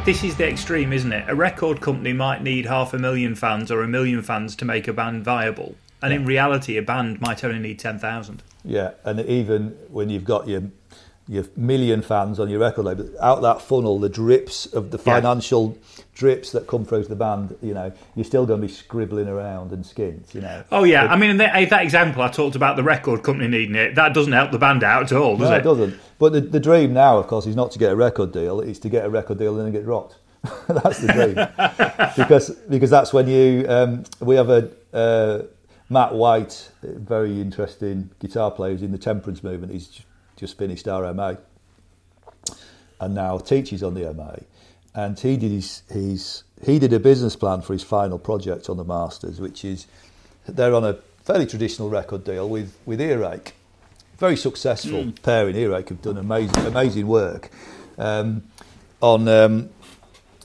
This 0.09 0.23
is 0.23 0.35
the 0.37 0.49
extreme, 0.49 0.91
isn't 0.91 1.13
it? 1.13 1.29
A 1.29 1.35
record 1.35 1.81
company 1.81 2.13
might 2.13 2.41
need 2.41 2.65
half 2.65 2.95
a 2.95 2.97
million 2.97 3.35
fans 3.35 3.69
or 3.69 3.83
a 3.83 3.87
million 3.87 4.23
fans 4.23 4.55
to 4.55 4.65
make 4.65 4.87
a 4.87 4.91
band 4.91 5.23
viable, 5.23 5.75
and 6.01 6.11
in 6.11 6.25
reality, 6.25 6.77
a 6.77 6.81
band 6.81 7.21
might 7.21 7.43
only 7.43 7.59
need 7.59 7.77
ten 7.77 7.99
thousand. 7.99 8.41
Yeah, 8.65 8.93
and 9.03 9.19
even 9.19 9.77
when 9.87 10.09
you've 10.09 10.23
got 10.23 10.47
your 10.47 10.63
your 11.29 11.45
million 11.55 12.01
fans 12.01 12.39
on 12.39 12.49
your 12.49 12.59
record 12.59 12.85
label, 12.85 13.07
out 13.21 13.43
that 13.43 13.61
funnel, 13.61 13.99
the 13.99 14.09
drips 14.09 14.65
of 14.65 14.89
the 14.89 14.97
Yeah. 14.97 15.03
financial 15.21 15.77
drips 16.15 16.51
that 16.53 16.65
come 16.65 16.83
through 16.83 17.03
to 17.03 17.09
the 17.09 17.15
band, 17.15 17.55
you 17.61 17.75
know, 17.75 17.91
you're 18.15 18.25
still 18.25 18.47
going 18.47 18.59
to 18.59 18.67
be 18.67 18.73
scribbling 18.73 19.27
around 19.27 19.71
and 19.71 19.85
skins, 19.85 20.33
you 20.33 20.41
know. 20.41 20.63
Oh 20.71 20.83
yeah, 20.83 21.05
I 21.05 21.15
mean, 21.15 21.37
that, 21.37 21.69
that 21.69 21.83
example 21.83 22.23
I 22.23 22.29
talked 22.29 22.55
about 22.55 22.77
the 22.77 22.83
record 22.83 23.21
company 23.21 23.47
needing 23.47 23.75
it. 23.75 23.93
That 23.93 24.15
doesn't 24.15 24.33
help 24.33 24.49
the 24.51 24.57
band 24.57 24.83
out 24.83 25.03
at 25.03 25.11
all, 25.11 25.37
does 25.37 25.49
no, 25.49 25.55
it? 25.55 25.59
it 25.59 25.63
doesn't. 25.63 25.99
But 26.17 26.33
the, 26.33 26.41
the 26.41 26.59
dream 26.59 26.93
now, 26.93 27.19
of 27.19 27.27
course, 27.27 27.45
is 27.45 27.55
not 27.55 27.69
to 27.71 27.79
get 27.79 27.91
a 27.91 27.95
record 27.95 28.31
deal; 28.33 28.59
it's 28.59 28.79
to 28.79 28.89
get 28.89 29.05
a 29.05 29.09
record 29.09 29.37
deal 29.37 29.55
and 29.55 29.65
then 29.67 29.71
get 29.71 29.85
dropped. 29.85 30.17
that's 30.67 30.97
the 30.99 31.13
dream, 31.13 31.35
because 32.17 32.49
because 32.69 32.89
that's 32.89 33.13
when 33.13 33.27
you. 33.27 33.65
Um, 33.69 34.03
we 34.19 34.35
have 34.35 34.49
a 34.49 34.71
uh, 34.93 35.43
Matt 35.89 36.15
White, 36.15 36.71
very 36.81 37.39
interesting 37.39 38.09
guitar 38.19 38.49
player, 38.49 38.71
who's 38.71 38.81
in 38.81 38.91
the 38.91 38.97
temperance 38.97 39.43
movement. 39.43 39.73
He's 39.73 40.01
just 40.39 40.57
finished 40.57 40.85
RMA, 40.85 41.37
and 42.99 43.15
now 43.15 43.37
teaches 43.37 43.83
on 43.83 43.93
the 43.93 44.13
MA. 44.13 44.35
And 44.95 45.19
he 45.19 45.37
did 45.37 45.51
his, 45.51 45.83
his 45.89 46.43
he 46.65 46.79
did 46.79 46.93
a 46.93 46.99
business 46.99 47.35
plan 47.35 47.61
for 47.61 47.73
his 47.73 47.83
final 47.83 48.17
project 48.17 48.69
on 48.69 48.77
the 48.77 48.83
Masters, 48.83 49.39
which 49.39 49.63
is 49.63 49.87
they're 50.47 50.73
on 50.73 50.83
a 50.83 50.93
fairly 51.23 51.45
traditional 51.45 51.89
record 51.89 52.23
deal 52.23 52.49
with 52.49 52.75
with 52.85 52.99
Earache 52.99 53.53
very 54.19 54.35
successful 54.35 55.13
pairing. 55.23 55.55
Earache 55.55 55.89
have 55.89 56.01
done 56.01 56.17
amazing, 56.17 56.65
amazing 56.65 57.07
work 57.07 57.49
um, 57.97 58.43
on. 59.01 59.27
Um, 59.27 59.69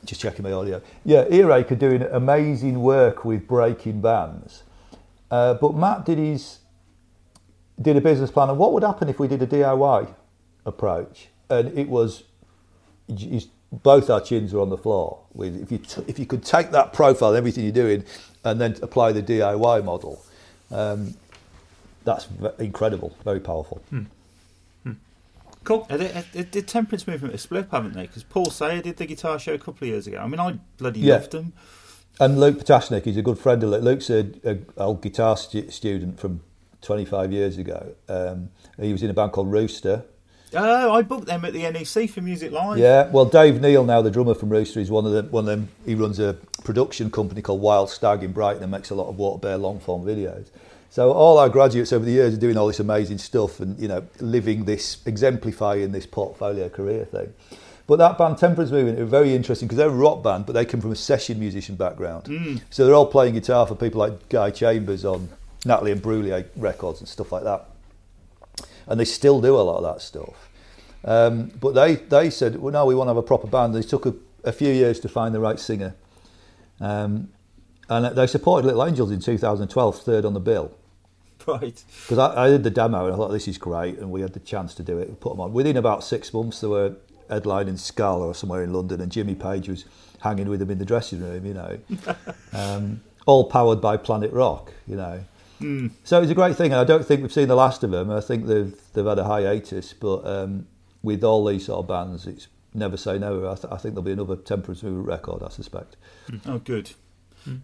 just 0.04 0.20
checking 0.20 0.42
my 0.42 0.52
audio. 0.52 0.82
Yeah, 1.04 1.24
Earache 1.30 1.72
are 1.72 1.76
doing 1.76 2.02
amazing 2.02 2.82
work 2.82 3.24
with 3.24 3.48
breaking 3.48 4.02
bands. 4.02 4.62
Uh, 5.30 5.54
but 5.54 5.74
Matt 5.74 6.04
did 6.04 6.18
his 6.18 6.58
did 7.80 7.96
a 7.96 8.00
business 8.00 8.30
plan 8.30 8.48
and 8.50 8.58
what 8.58 8.72
would 8.72 8.82
happen 8.82 9.08
if 9.08 9.18
we 9.18 9.28
did 9.28 9.42
a 9.42 9.46
DIY 9.46 10.08
approach, 10.66 11.28
and 11.50 11.76
it 11.78 11.88
was 11.88 12.22
you- 13.08 13.40
both 13.82 14.08
our 14.08 14.20
chins 14.20 14.52
were 14.52 14.60
on 14.60 14.70
the 14.70 14.78
floor. 14.78 15.18
With 15.34 15.60
if 15.60 15.72
you 15.72 15.78
t- 15.78 16.04
if 16.06 16.18
you 16.18 16.26
could 16.26 16.44
take 16.44 16.70
that 16.70 16.92
profile, 16.92 17.34
everything 17.34 17.64
you're 17.64 17.72
doing, 17.72 18.04
and 18.44 18.60
then 18.60 18.76
apply 18.82 19.10
the 19.12 19.22
DIY 19.22 19.84
model. 19.84 20.22
Um, 20.70 21.14
that's 22.04 22.24
v- 22.26 22.48
incredible, 22.58 23.16
very 23.24 23.40
powerful. 23.40 23.80
Cool. 25.64 25.86
Uh, 25.88 25.96
the, 25.96 26.18
uh, 26.18 26.22
the 26.52 26.60
temperance 26.60 27.06
movement 27.06 27.32
has 27.32 27.40
split, 27.40 27.64
up, 27.64 27.70
haven't 27.70 27.94
they? 27.94 28.02
Because 28.02 28.22
Paul 28.22 28.50
Sayer 28.50 28.82
did 28.82 28.98
the 28.98 29.06
guitar 29.06 29.38
show 29.38 29.54
a 29.54 29.58
couple 29.58 29.84
of 29.86 29.88
years 29.88 30.06
ago. 30.06 30.18
I 30.18 30.26
mean, 30.26 30.38
I 30.38 30.58
bloody 30.76 31.00
Yeah. 31.00 31.14
loved 31.14 31.30
them. 31.32 31.54
And 32.20 32.38
Luke 32.38 32.58
Potashnik, 32.58 33.04
he's 33.04 33.16
a 33.16 33.22
good 33.22 33.38
friend 33.38 33.62
of 33.62 33.70
Luke. 33.70 33.82
Luke's 33.82 34.10
a, 34.10 34.26
a 34.44 34.58
old 34.76 35.00
guitar 35.00 35.38
stu- 35.38 35.70
student 35.70 36.20
from 36.20 36.40
25 36.84 37.32
years 37.32 37.58
ago. 37.58 37.94
Um, 38.08 38.50
he 38.78 38.92
was 38.92 39.02
in 39.02 39.10
a 39.10 39.14
band 39.14 39.32
called 39.32 39.50
Rooster. 39.50 40.04
Oh, 40.56 40.92
I 40.92 41.02
booked 41.02 41.26
them 41.26 41.44
at 41.44 41.52
the 41.52 41.68
NEC 41.68 42.08
for 42.10 42.20
Music 42.20 42.52
Live. 42.52 42.78
Yeah, 42.78 43.08
well, 43.10 43.24
Dave 43.24 43.60
Neal, 43.60 43.84
now 43.84 44.02
the 44.02 44.10
drummer 44.10 44.34
from 44.34 44.50
Rooster, 44.50 44.78
is 44.78 44.90
one 44.90 45.04
of 45.04 45.12
them. 45.12 45.30
One 45.30 45.44
of 45.44 45.46
them. 45.46 45.68
He 45.84 45.94
runs 45.94 46.20
a 46.20 46.34
production 46.62 47.10
company 47.10 47.42
called 47.42 47.60
Wild 47.60 47.90
Stag 47.90 48.22
in 48.22 48.32
Brighton 48.32 48.62
and 48.62 48.70
makes 48.70 48.90
a 48.90 48.94
lot 48.94 49.08
of 49.08 49.16
water 49.16 49.40
bear 49.40 49.58
long 49.58 49.80
form 49.80 50.04
videos. 50.04 50.46
So 50.90 51.10
all 51.10 51.38
our 51.38 51.48
graduates 51.48 51.92
over 51.92 52.04
the 52.04 52.12
years 52.12 52.34
are 52.34 52.40
doing 52.40 52.56
all 52.56 52.68
this 52.68 52.78
amazing 52.78 53.18
stuff 53.18 53.58
and 53.58 53.76
you 53.80 53.88
know 53.88 54.06
living 54.20 54.64
this, 54.64 54.98
exemplifying 55.06 55.90
this 55.90 56.06
portfolio 56.06 56.68
career 56.68 57.04
thing. 57.04 57.34
But 57.86 57.96
that 57.96 58.16
band 58.16 58.38
Temperance 58.38 58.70
Movement 58.70 58.98
are 59.00 59.04
very 59.04 59.34
interesting 59.34 59.66
because 59.66 59.78
they're 59.78 59.88
a 59.88 59.92
rock 59.92 60.22
band, 60.22 60.46
but 60.46 60.52
they 60.52 60.64
come 60.64 60.80
from 60.80 60.92
a 60.92 60.96
session 60.96 61.38
musician 61.38 61.74
background. 61.74 62.62
So 62.70 62.86
they're 62.86 62.94
all 62.94 63.06
playing 63.06 63.34
guitar 63.34 63.66
for 63.66 63.74
people 63.74 63.98
like 63.98 64.28
Guy 64.28 64.50
Chambers 64.50 65.04
on 65.04 65.28
Natalie 65.64 65.94
Imbruglia 65.94 66.46
records 66.56 67.00
and 67.00 67.08
stuff 67.08 67.32
like 67.32 67.44
that. 67.44 67.66
And 68.86 69.00
they 69.00 69.04
still 69.04 69.40
do 69.40 69.56
a 69.56 69.62
lot 69.62 69.78
of 69.78 69.94
that 69.94 70.02
stuff. 70.02 70.50
Um, 71.04 71.52
but 71.60 71.74
they, 71.74 71.96
they 71.96 72.30
said, 72.30 72.56
well, 72.56 72.72
no, 72.72 72.86
we 72.86 72.94
want 72.94 73.08
to 73.08 73.10
have 73.10 73.16
a 73.16 73.22
proper 73.22 73.46
band. 73.46 73.74
They 73.74 73.82
took 73.82 74.06
a, 74.06 74.14
a 74.42 74.52
few 74.52 74.72
years 74.72 75.00
to 75.00 75.08
find 75.08 75.34
the 75.34 75.40
right 75.40 75.58
singer. 75.58 75.94
Um, 76.80 77.30
and 77.88 78.16
they 78.16 78.26
supported 78.26 78.66
Little 78.66 78.84
Angels 78.84 79.10
in 79.10 79.20
2012, 79.20 80.02
third 80.02 80.24
on 80.24 80.34
the 80.34 80.40
bill. 80.40 80.72
Right. 81.46 81.84
Because 82.02 82.16
I, 82.16 82.46
I 82.46 82.48
did 82.48 82.62
the 82.62 82.70
demo 82.70 83.04
and 83.04 83.12
I 83.12 83.16
thought, 83.18 83.28
this 83.28 83.46
is 83.46 83.58
great. 83.58 83.98
And 83.98 84.10
we 84.10 84.22
had 84.22 84.32
the 84.32 84.40
chance 84.40 84.74
to 84.76 84.82
do 84.82 84.98
it. 84.98 85.10
We 85.10 85.14
put 85.14 85.34
them 85.34 85.42
on. 85.42 85.52
Within 85.52 85.76
about 85.76 86.02
six 86.02 86.32
months, 86.32 86.60
they 86.62 86.68
were 86.68 86.96
headlining 87.28 87.78
Scala 87.78 88.28
or 88.28 88.34
somewhere 88.34 88.64
in 88.64 88.72
London. 88.72 89.02
And 89.02 89.12
Jimmy 89.12 89.34
Page 89.34 89.68
was 89.68 89.84
hanging 90.20 90.48
with 90.48 90.60
them 90.60 90.70
in 90.70 90.78
the 90.78 90.86
dressing 90.86 91.20
room, 91.20 91.44
you 91.44 91.52
know. 91.52 91.78
um, 92.54 93.02
all 93.26 93.44
powered 93.50 93.82
by 93.82 93.98
Planet 93.98 94.32
Rock, 94.32 94.72
you 94.86 94.96
know. 94.96 95.22
So 96.04 96.20
it's 96.22 96.30
a 96.30 96.34
great 96.34 96.56
thing, 96.56 96.72
and 96.72 96.80
I 96.80 96.84
don't 96.84 97.04
think 97.06 97.22
we've 97.22 97.32
seen 97.32 97.48
the 97.48 97.56
last 97.56 97.82
of 97.84 97.90
them. 97.90 98.10
I 98.10 98.20
think 98.20 98.46
they've 98.46 98.74
they've 98.92 99.06
had 99.06 99.18
a 99.18 99.24
hiatus, 99.24 99.92
but 99.92 100.26
um, 100.26 100.66
with 101.02 101.24
all 101.24 101.44
these 101.44 101.66
sort 101.66 101.80
of 101.80 101.88
bands, 101.88 102.26
it's 102.26 102.48
never 102.74 102.96
say 102.96 103.18
never. 103.18 103.48
I, 103.48 103.54
th- 103.54 103.72
I 103.72 103.76
think 103.76 103.94
there'll 103.94 104.02
be 104.02 104.12
another 104.12 104.36
Temperance 104.36 104.82
Movement 104.82 105.06
record. 105.06 105.42
I 105.42 105.48
suspect. 105.48 105.96
Oh, 106.46 106.58
good. 106.58 106.92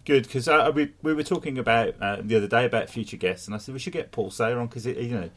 Good, 0.05 0.23
because 0.23 0.47
uh, 0.47 0.71
we 0.75 0.93
we 1.01 1.13
were 1.13 1.23
talking 1.23 1.57
about 1.57 1.95
uh, 1.99 2.17
the 2.21 2.35
other 2.35 2.47
day 2.47 2.65
about 2.65 2.89
future 2.89 3.17
guests, 3.17 3.47
and 3.47 3.55
I 3.55 3.57
said 3.57 3.73
we 3.73 3.79
should 3.79 3.93
get 3.93 4.11
Paul 4.11 4.29
Sayer 4.29 4.59
on 4.59 4.67
because 4.67 4.85
you 4.85 5.07
know 5.15 5.29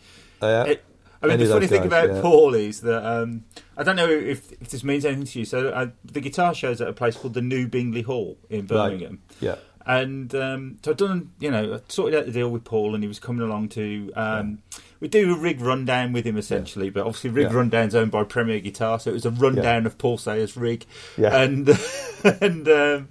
Uh, 0.43 0.65
It, 0.69 0.85
I 1.23 1.29
mean, 1.29 1.39
the 1.39 1.47
funny 1.47 1.67
thing 1.67 1.81
guys, 1.81 1.87
about 1.87 2.17
yeah. 2.17 2.21
Paul 2.21 2.55
is 2.55 2.83
that 2.83 3.03
um, 3.07 3.45
I 3.79 3.83
don't 3.83 3.97
know 3.97 4.11
if, 4.11 4.53
if 4.61 4.69
this 4.69 4.85
means 4.85 5.07
anything 5.07 5.25
to 5.25 5.39
you. 5.39 5.45
So 5.47 5.69
uh, 5.71 5.87
the 6.05 6.21
guitar 6.21 6.53
show's 6.55 6.83
at 6.83 6.89
a 6.89 6.93
place 6.93 7.17
called 7.17 7.33
the 7.33 7.41
New 7.41 7.67
Bingley 7.67 8.03
Hall 8.03 8.37
in 8.51 8.67
Birmingham, 8.67 9.23
yeah, 9.41 9.55
and 9.87 10.35
um, 10.35 10.79
so 10.83 10.91
I'd 10.93 10.97
done, 10.97 11.31
you 11.39 11.51
know, 11.51 11.75
I 11.75 11.81
sorted 11.89 12.19
out 12.19 12.27
the 12.27 12.33
deal 12.33 12.49
with 12.51 12.65
Paul, 12.65 12.95
and 12.95 13.03
he 13.05 13.09
was 13.09 13.19
coming 13.19 13.43
along 13.43 13.69
to. 13.71 14.13
Um, 14.17 14.59
We 15.01 15.09
do 15.09 15.35
a 15.35 15.39
rig 15.39 15.61
rundown 15.61 16.13
with 16.15 16.25
him 16.25 16.39
essentially, 16.39 16.89
but 16.89 17.01
obviously 17.07 17.29
rig 17.31 17.51
Yeah. 17.51 17.57
rundown's 17.59 17.95
owned 17.95 18.11
by 18.11 18.25
Premier 18.25 18.59
Guitar, 18.61 18.99
so 18.99 19.11
it 19.11 19.13
was 19.15 19.27
a 19.27 19.31
rundown 19.31 19.85
of 19.85 19.99
Paul 19.99 20.17
Sayer's 20.17 20.57
rig, 20.57 20.87
Yeah. 21.19 21.37
and 21.43 21.69
and 22.41 22.69
um, 22.69 23.09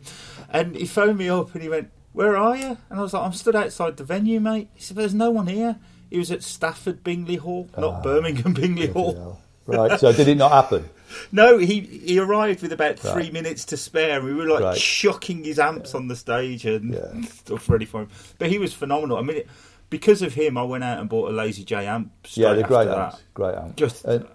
and 0.50 0.76
he 0.76 0.86
phoned 0.88 1.20
me 1.20 1.30
up 1.30 1.54
and 1.54 1.62
he 1.62 1.70
went, 1.70 1.90
"Where 2.14 2.36
are 2.36 2.56
you?" 2.58 2.78
And 2.90 3.00
I 3.00 3.02
was 3.02 3.14
like, 3.14 3.24
"I'm 3.24 3.34
stood 3.34 3.56
outside 3.56 3.98
the 3.98 4.04
venue, 4.04 4.40
mate." 4.40 4.70
He 4.74 4.82
said, 4.82 4.98
"There's 4.98 5.14
no 5.14 5.30
one 5.30 5.46
here." 5.48 5.78
He 6.10 6.18
was 6.18 6.32
at 6.32 6.42
Stafford 6.44 7.04
Bingley 7.04 7.36
Hall, 7.38 7.70
not 7.78 7.94
Ah. 7.96 8.02
Birmingham 8.02 8.54
Bingley 8.54 8.88
Hall. 8.88 9.38
Yeah. 9.68 9.78
right. 9.78 10.00
So 10.00 10.12
did 10.14 10.28
it 10.28 10.38
not 10.38 10.52
happen? 10.52 10.90
No, 11.32 11.58
he 11.58 11.80
he 11.82 12.20
arrived 12.20 12.62
with 12.62 12.72
about 12.74 12.98
three 13.00 13.24
Right. 13.24 13.34
minutes 13.34 13.66
to 13.66 13.78
spare. 13.78 14.22
We 14.22 14.34
were 14.34 14.46
like 14.48 14.62
Right. 14.64 14.78
chucking 14.78 15.44
his 15.44 15.60
amps 15.60 15.94
on 15.96 16.08
the 16.08 16.16
stage 16.16 16.66
and 16.66 16.94
Yeah. 16.94 17.22
stuff 17.30 17.70
ready 17.70 17.86
for 17.86 18.02
him. 18.02 18.10
But 18.40 18.50
he 18.50 18.58
was 18.58 18.74
phenomenal. 18.74 19.18
I 19.18 19.22
mean, 19.22 19.38
it, 19.38 19.48
because 19.90 20.22
of 20.22 20.34
him, 20.34 20.58
I 20.58 20.64
went 20.64 20.84
out 20.84 21.00
and 21.00 21.08
bought 21.10 21.30
a 21.30 21.34
Lazy 21.34 21.64
J 21.64 21.86
amp. 21.88 22.12
Yeah, 22.34 22.54
they're 22.54 22.64
great 22.68 22.88
amps. 22.88 23.18
that. 23.18 23.24
Great 23.34 23.56
amps. 23.56 23.74
Just 23.76 24.06
And 24.06 24.26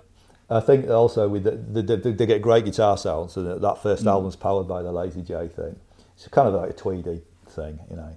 I 0.51 0.61
think 0.61 0.89
also 0.89 1.29
with 1.29 1.45
the, 1.45 1.83
the, 1.83 1.97
the, 1.97 2.13
they 2.13 2.27
get 2.27 2.41
great 2.41 2.65
guitar 2.65 2.97
sounds, 2.97 3.37
and 3.37 3.61
that 3.61 3.83
first 3.83 4.05
Mm. 4.05 4.09
album's 4.11 4.37
powered 4.37 4.67
by 4.69 4.83
the 4.83 4.93
Lazy 4.93 5.21
J 5.23 5.49
thing. 5.49 5.77
It's 6.15 6.27
kind 6.29 6.49
of 6.49 6.55
like 6.55 6.71
a 6.71 6.73
Tweedy 6.73 7.23
thing, 7.49 7.79
you 7.91 7.97
know. 7.97 8.17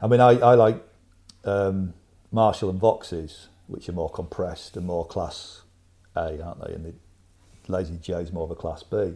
I 0.00 0.06
mean, 0.06 0.20
I, 0.20 0.38
I 0.38 0.54
like 0.54 0.82
um, 1.44 1.94
Marshall 2.32 2.70
and 2.70 2.80
Voxes, 2.80 3.46
which 3.66 3.88
are 3.88 3.92
more 3.92 4.10
compressed 4.10 4.76
and 4.76 4.86
more 4.86 5.06
class 5.06 5.62
A, 6.16 6.40
aren't 6.42 6.64
they? 6.66 6.74
And 6.74 6.84
the 6.86 6.92
Lazy 7.70 7.98
J 8.00 8.14
is 8.14 8.32
more 8.32 8.44
of 8.44 8.50
a 8.50 8.54
class 8.54 8.82
B, 8.82 9.14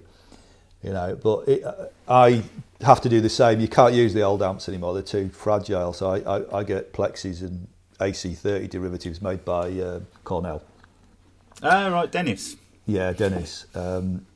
you 0.82 0.92
know. 0.92 1.18
But 1.22 1.48
it, 1.48 1.64
I 2.08 2.42
have 2.80 3.00
to 3.02 3.08
do 3.08 3.20
the 3.20 3.28
same. 3.28 3.60
You 3.60 3.68
can't 3.68 3.94
use 3.94 4.14
the 4.14 4.22
old 4.22 4.42
amps 4.42 4.68
anymore; 4.68 4.94
they're 4.94 5.02
too 5.02 5.28
fragile. 5.28 5.92
So 5.92 6.10
I, 6.10 6.38
I, 6.38 6.58
I 6.58 6.64
get 6.64 6.92
Plexis 6.92 7.42
and 7.42 7.68
AC30 8.00 8.68
derivatives 8.70 9.22
made 9.22 9.44
by 9.44 9.70
uh, 9.72 10.00
Cornell. 10.24 10.62
ah 11.62 11.88
right, 11.88 12.10
Dennis. 12.10 12.56
Yeah, 12.86 13.12
Dennis, 13.12 13.66
um, 13.74 14.26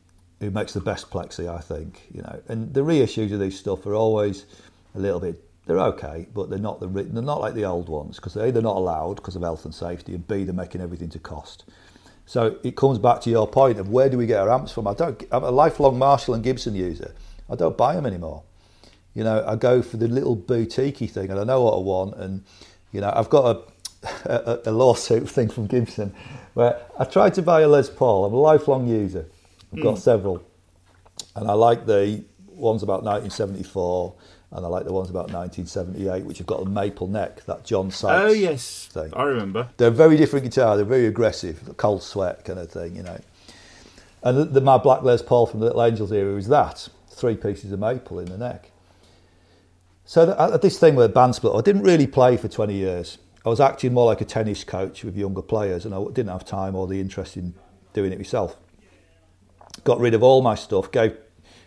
who 0.40 0.50
makes 0.50 0.72
the 0.72 0.80
best 0.80 1.10
plexi, 1.10 1.48
I 1.52 1.60
think. 1.60 2.06
You 2.12 2.22
know, 2.22 2.40
and 2.48 2.72
the 2.72 2.80
reissues 2.80 3.32
of 3.32 3.40
these 3.40 3.58
stuff 3.58 3.84
are 3.86 3.94
always 3.94 4.46
a 4.94 4.98
little 4.98 5.20
bit. 5.20 5.44
They're 5.66 5.78
okay, 5.80 6.26
but 6.32 6.48
they're 6.48 6.58
not 6.58 6.80
the 6.80 6.86
they're 6.86 7.22
not 7.22 7.40
like 7.40 7.52
the 7.52 7.66
old 7.66 7.90
ones 7.90 8.16
because 8.16 8.32
they're 8.32 8.50
not 8.52 8.76
allowed 8.76 9.16
because 9.16 9.36
of 9.36 9.42
health 9.42 9.66
and 9.66 9.74
safety, 9.74 10.14
and 10.14 10.26
B 10.26 10.44
they're 10.44 10.54
making 10.54 10.80
everything 10.80 11.10
to 11.10 11.18
cost. 11.18 11.64
So 12.28 12.58
it 12.62 12.76
comes 12.76 12.98
back 12.98 13.22
to 13.22 13.30
your 13.30 13.48
point 13.48 13.78
of 13.78 13.88
where 13.88 14.10
do 14.10 14.18
we 14.18 14.26
get 14.26 14.38
our 14.38 14.52
amps 14.52 14.70
from? 14.70 14.86
I 14.86 14.92
don't. 14.92 15.24
I'm 15.32 15.44
a 15.44 15.50
lifelong 15.50 15.98
Marshall 15.98 16.34
and 16.34 16.44
Gibson 16.44 16.74
user. 16.74 17.14
I 17.48 17.54
don't 17.54 17.74
buy 17.74 17.94
them 17.94 18.04
anymore. 18.04 18.42
You 19.14 19.24
know, 19.24 19.42
I 19.46 19.56
go 19.56 19.80
for 19.80 19.96
the 19.96 20.08
little 20.08 20.36
boutiquey 20.36 21.10
thing, 21.10 21.30
and 21.30 21.40
I 21.40 21.44
know 21.44 21.62
what 21.62 21.72
I 21.72 21.80
want. 21.80 22.16
And 22.16 22.44
you 22.92 23.00
know, 23.00 23.10
I've 23.16 23.30
got 23.30 23.56
a, 24.26 24.28
a, 24.28 24.60
a 24.66 24.72
lawsuit 24.72 25.26
thing 25.36 25.48
from 25.48 25.68
Gibson 25.68 26.14
where 26.52 26.78
I 26.98 27.04
tried 27.04 27.32
to 27.34 27.42
buy 27.42 27.62
a 27.62 27.68
Les 27.68 27.88
Paul. 27.88 28.26
I'm 28.26 28.34
a 28.34 28.36
lifelong 28.36 28.86
user. 28.86 29.24
I've 29.72 29.82
got 29.82 29.94
hmm. 29.94 30.00
several, 30.00 30.44
and 31.34 31.50
I 31.50 31.54
like 31.54 31.86
the 31.86 32.22
ones 32.46 32.82
about 32.82 33.04
1974, 33.04 34.14
and 34.50 34.64
I 34.64 34.68
like 34.68 34.84
the 34.84 34.92
ones 34.92 35.10
about 35.10 35.30
1978, 35.30 36.24
which 36.24 36.38
have 36.38 36.46
got 36.46 36.62
a 36.62 36.64
maple 36.64 37.06
neck, 37.06 37.44
that 37.44 37.64
John 37.64 37.86
oh, 37.86 37.90
Sykes. 37.90 38.22
Oh 38.22 38.32
yes, 38.32 38.86
thing. 38.86 39.12
I 39.14 39.24
remember. 39.24 39.68
They're 39.76 39.88
a 39.88 39.90
very 39.90 40.16
different 40.16 40.44
guitar. 40.44 40.76
They're 40.76 40.86
very 40.86 41.06
aggressive, 41.06 41.74
cold 41.76 42.02
sweat 42.02 42.44
kind 42.44 42.58
of 42.58 42.70
thing, 42.70 42.96
you 42.96 43.02
know. 43.02 43.20
And 44.22 44.38
the, 44.38 44.44
the, 44.46 44.60
my 44.60 44.78
Black 44.78 45.02
Les 45.02 45.22
Paul 45.22 45.46
from 45.46 45.60
the 45.60 45.66
Little 45.66 45.84
Angels 45.84 46.12
era 46.12 46.34
was 46.34 46.48
that 46.48 46.88
three 47.10 47.36
pieces 47.36 47.72
of 47.72 47.78
maple 47.78 48.18
in 48.18 48.26
the 48.26 48.38
neck. 48.38 48.70
So 50.04 50.24
the, 50.24 50.40
at 50.40 50.62
this 50.62 50.78
thing 50.78 50.94
with 50.94 51.12
band 51.12 51.34
split, 51.34 51.54
I 51.54 51.60
didn't 51.60 51.82
really 51.82 52.06
play 52.06 52.38
for 52.38 52.48
20 52.48 52.74
years. 52.74 53.18
I 53.44 53.50
was 53.50 53.60
acting 53.60 53.92
more 53.92 54.06
like 54.06 54.22
a 54.22 54.24
tennis 54.24 54.64
coach 54.64 55.04
with 55.04 55.16
younger 55.16 55.42
players, 55.42 55.84
and 55.84 55.94
I 55.94 56.02
didn't 56.04 56.28
have 56.28 56.46
time 56.46 56.74
or 56.74 56.86
the 56.86 57.00
interest 57.00 57.36
in 57.36 57.54
doing 57.92 58.12
it 58.12 58.18
myself. 58.18 58.56
Got 59.84 60.00
rid 60.00 60.14
of 60.14 60.22
all 60.22 60.40
my 60.40 60.54
stuff, 60.54 60.90
gave 60.90 61.16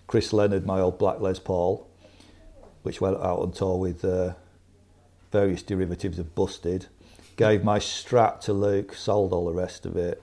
Chris 0.08 0.34
Leonard 0.34 0.66
my 0.66 0.80
old 0.80 0.98
Black 0.98 1.22
Les 1.22 1.40
Paul, 1.40 1.88
which 2.84 3.02
went 3.02 3.18
out 3.18 3.40
on 3.40 3.52
tour 3.52 3.78
with 3.78 4.04
uh, 4.04 4.34
various 5.32 5.62
derivatives 5.62 6.20
of 6.20 6.36
Busted. 6.36 6.88
Gave 7.36 7.64
my 7.64 7.80
Strat 7.80 8.42
to 8.42 8.54
Luke, 8.54 8.94
sold 8.94 9.34
all 9.34 9.46
the 9.46 9.54
rest 9.54 9.86
of 9.86 9.96
it. 9.96 10.22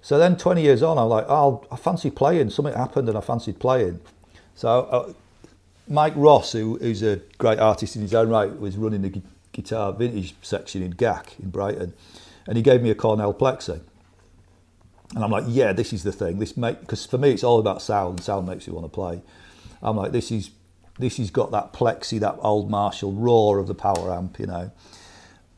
So 0.00 0.18
then 0.18 0.36
20 0.36 0.62
years 0.62 0.82
on, 0.82 0.98
I'm 0.98 1.08
like, 1.08 1.26
oh, 1.28 1.64
I 1.70 1.76
fancy 1.76 2.10
playing. 2.10 2.50
Something 2.50 2.74
happened 2.74 3.08
and 3.08 3.18
I 3.18 3.20
fancied 3.20 3.58
playing. 3.58 4.00
So 4.54 4.68
uh, 4.68 5.12
Mike 5.88 6.14
Ross, 6.16 6.52
who, 6.52 6.78
who's 6.78 7.02
a 7.02 7.20
great 7.38 7.58
artist 7.58 7.96
in 7.96 8.02
his 8.02 8.14
own 8.14 8.28
right, 8.28 8.58
was 8.58 8.76
running 8.76 9.02
the 9.02 9.10
gu- 9.10 9.22
guitar 9.52 9.92
vintage 9.92 10.34
section 10.42 10.82
in 10.82 10.92
GAK 10.92 11.40
in 11.40 11.50
Brighton. 11.50 11.92
And 12.46 12.56
he 12.56 12.62
gave 12.62 12.82
me 12.82 12.90
a 12.90 12.94
Cornell 12.94 13.34
Plexi. 13.34 13.80
And 15.14 15.24
I'm 15.24 15.30
like, 15.30 15.44
yeah, 15.46 15.72
this 15.72 15.92
is 15.92 16.02
the 16.02 16.12
thing. 16.12 16.38
This 16.38 16.56
make 16.56 16.80
because 16.80 17.06
for 17.06 17.18
me 17.18 17.30
it's 17.30 17.44
all 17.44 17.58
about 17.58 17.82
sound. 17.82 18.22
Sound 18.22 18.46
makes 18.46 18.66
you 18.66 18.72
want 18.74 18.86
to 18.86 18.90
play. 18.90 19.22
I'm 19.82 19.96
like, 19.96 20.12
this 20.12 20.32
is 20.32 20.50
this 20.98 21.18
has 21.18 21.30
got 21.30 21.50
that 21.50 21.72
plexi, 21.72 22.18
that 22.20 22.36
old 22.40 22.70
Marshall 22.70 23.12
roar 23.12 23.58
of 23.58 23.66
the 23.66 23.74
power 23.74 24.12
amp, 24.12 24.38
you 24.38 24.46
know. 24.46 24.70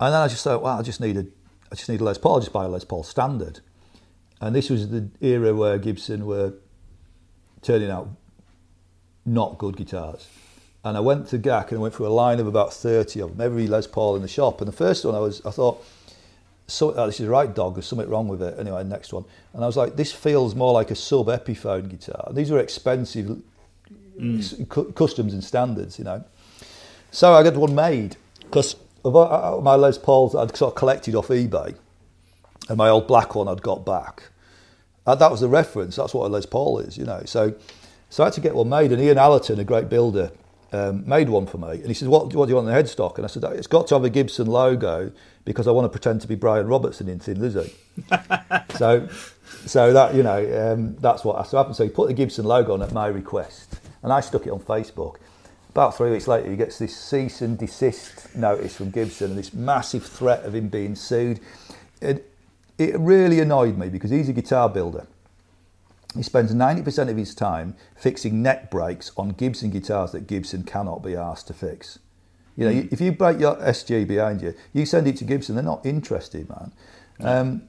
And 0.00 0.14
then 0.14 0.20
I 0.20 0.28
just 0.28 0.44
thought, 0.44 0.62
well, 0.62 0.78
I 0.78 0.82
just 0.82 1.00
need 1.00 1.16
a, 1.16 1.26
I 1.70 1.74
just 1.74 1.88
need 1.88 2.00
a 2.00 2.04
Les 2.04 2.18
Paul. 2.18 2.34
I'll 2.34 2.40
just 2.40 2.52
buy 2.52 2.64
a 2.64 2.68
Les 2.68 2.84
Paul 2.84 3.02
standard. 3.02 3.60
And 4.40 4.54
this 4.54 4.70
was 4.70 4.88
the 4.88 5.08
era 5.20 5.54
where 5.54 5.78
Gibson 5.78 6.26
were 6.26 6.54
turning 7.62 7.90
out 7.90 8.08
not 9.26 9.58
good 9.58 9.76
guitars. 9.76 10.28
And 10.84 10.96
I 10.96 11.00
went 11.00 11.28
to 11.28 11.38
GAK 11.38 11.70
and 11.70 11.78
I 11.78 11.82
went 11.82 11.94
through 11.94 12.06
a 12.06 12.08
line 12.08 12.38
of 12.38 12.46
about 12.46 12.72
30 12.72 13.20
of 13.20 13.36
them, 13.36 13.40
every 13.44 13.66
Les 13.66 13.86
Paul 13.86 14.16
in 14.16 14.22
the 14.22 14.28
shop. 14.28 14.60
And 14.60 14.68
the 14.68 14.76
first 14.76 15.04
one 15.04 15.14
I 15.14 15.18
was, 15.18 15.44
I 15.44 15.50
thought, 15.50 15.84
so, 16.68 16.94
oh, 16.94 17.06
this 17.06 17.18
is 17.18 17.26
right, 17.26 17.52
dog. 17.52 17.74
There's 17.74 17.86
something 17.86 18.08
wrong 18.08 18.28
with 18.28 18.42
it. 18.42 18.58
Anyway, 18.58 18.84
next 18.84 19.12
one. 19.12 19.24
And 19.54 19.64
I 19.64 19.66
was 19.66 19.76
like, 19.76 19.96
this 19.96 20.12
feels 20.12 20.54
more 20.54 20.72
like 20.72 20.90
a 20.90 20.94
sub 20.94 21.26
Epiphone 21.26 21.88
guitar. 21.88 22.30
These 22.32 22.50
are 22.50 22.58
expensive 22.58 23.42
s- 24.20 24.54
cu- 24.68 24.92
customs 24.92 25.32
and 25.32 25.42
standards, 25.42 25.98
you 25.98 26.04
know. 26.04 26.24
So 27.10 27.34
I 27.34 27.42
got 27.42 27.54
one 27.54 27.74
made 27.74 28.16
because 28.40 28.76
of 29.04 29.16
uh, 29.16 29.60
my 29.62 29.74
Les 29.74 29.98
Pauls 29.98 30.34
I'd 30.34 30.54
sort 30.56 30.72
of 30.72 30.76
collected 30.76 31.14
off 31.14 31.28
eBay, 31.28 31.74
and 32.68 32.76
my 32.78 32.88
old 32.88 33.06
black 33.06 33.34
one 33.34 33.48
I'd 33.48 33.62
got 33.62 33.84
back. 33.84 34.30
Uh, 35.06 35.14
that 35.14 35.30
was 35.30 35.40
the 35.40 35.48
reference. 35.48 35.96
That's 35.96 36.12
what 36.12 36.26
a 36.26 36.28
Les 36.28 36.44
Paul 36.44 36.80
is, 36.80 36.98
you 36.98 37.04
know. 37.04 37.22
So, 37.24 37.54
so 38.10 38.22
I 38.22 38.26
had 38.26 38.34
to 38.34 38.40
get 38.40 38.54
one 38.54 38.68
made, 38.68 38.92
and 38.92 39.00
Ian 39.00 39.16
Allerton, 39.16 39.58
a 39.58 39.64
great 39.64 39.88
builder, 39.88 40.30
um, 40.72 41.08
made 41.08 41.30
one 41.30 41.46
for 41.46 41.56
me. 41.58 41.70
And 41.70 41.86
he 41.86 41.94
said, 41.94 42.08
what, 42.08 42.34
what 42.34 42.46
do 42.46 42.50
you 42.50 42.56
want 42.56 42.68
in 42.68 42.74
the 42.74 42.82
headstock? 42.82 43.16
And 43.16 43.24
I 43.24 43.28
said, 43.28 43.42
it's 43.44 43.66
got 43.66 43.86
to 43.88 43.94
have 43.94 44.04
a 44.04 44.10
Gibson 44.10 44.46
logo 44.46 45.10
because 45.44 45.66
I 45.66 45.70
want 45.70 45.86
to 45.86 45.88
pretend 45.88 46.20
to 46.22 46.28
be 46.28 46.34
Brian 46.34 46.66
Robertson 46.66 47.08
in 47.08 47.18
Thin 47.18 47.40
Lizzy. 47.40 47.72
so, 48.76 49.08
so 49.64 49.92
that 49.94 50.14
you 50.14 50.22
know, 50.22 50.72
um, 50.72 50.94
that's 50.96 51.24
what 51.24 51.46
so 51.48 51.56
happened. 51.56 51.76
So 51.76 51.84
he 51.84 51.90
put 51.90 52.08
the 52.08 52.14
Gibson 52.14 52.44
logo 52.44 52.74
on 52.74 52.82
at 52.82 52.92
my 52.92 53.06
request, 53.06 53.80
and 54.02 54.12
I 54.12 54.20
stuck 54.20 54.46
it 54.46 54.50
on 54.50 54.60
Facebook. 54.60 55.16
About 55.70 55.96
three 55.96 56.10
weeks 56.10 56.26
later, 56.26 56.50
he 56.50 56.56
gets 56.56 56.78
this 56.78 56.96
cease 56.96 57.40
and 57.40 57.58
desist 57.58 58.34
notice 58.34 58.76
from 58.76 58.90
Gibson 58.90 59.30
and 59.30 59.38
this 59.38 59.52
massive 59.52 60.04
threat 60.04 60.44
of 60.44 60.54
him 60.54 60.68
being 60.68 60.94
sued. 60.94 61.40
It, 62.00 62.32
it 62.78 62.98
really 62.98 63.40
annoyed 63.40 63.76
me 63.76 63.88
because 63.88 64.10
he's 64.10 64.28
a 64.28 64.32
guitar 64.32 64.68
builder. 64.68 65.06
He 66.16 66.22
spends 66.22 66.54
90% 66.54 67.10
of 67.10 67.16
his 67.16 67.34
time 67.34 67.76
fixing 67.96 68.42
neck 68.42 68.70
breaks 68.70 69.12
on 69.16 69.30
Gibson 69.30 69.70
guitars 69.70 70.12
that 70.12 70.26
Gibson 70.26 70.62
cannot 70.62 71.02
be 71.02 71.14
asked 71.14 71.48
to 71.48 71.54
fix. 71.54 71.98
You 72.56 72.64
know, 72.64 72.88
if 72.90 73.00
you 73.00 73.12
break 73.12 73.38
your 73.38 73.54
SG 73.56 74.08
behind 74.08 74.42
you, 74.42 74.54
you 74.72 74.84
send 74.84 75.06
it 75.06 75.16
to 75.18 75.24
Gibson. 75.24 75.54
They're 75.54 75.62
not 75.62 75.86
interested, 75.86 76.48
man. 76.48 76.72
Um, 77.20 77.62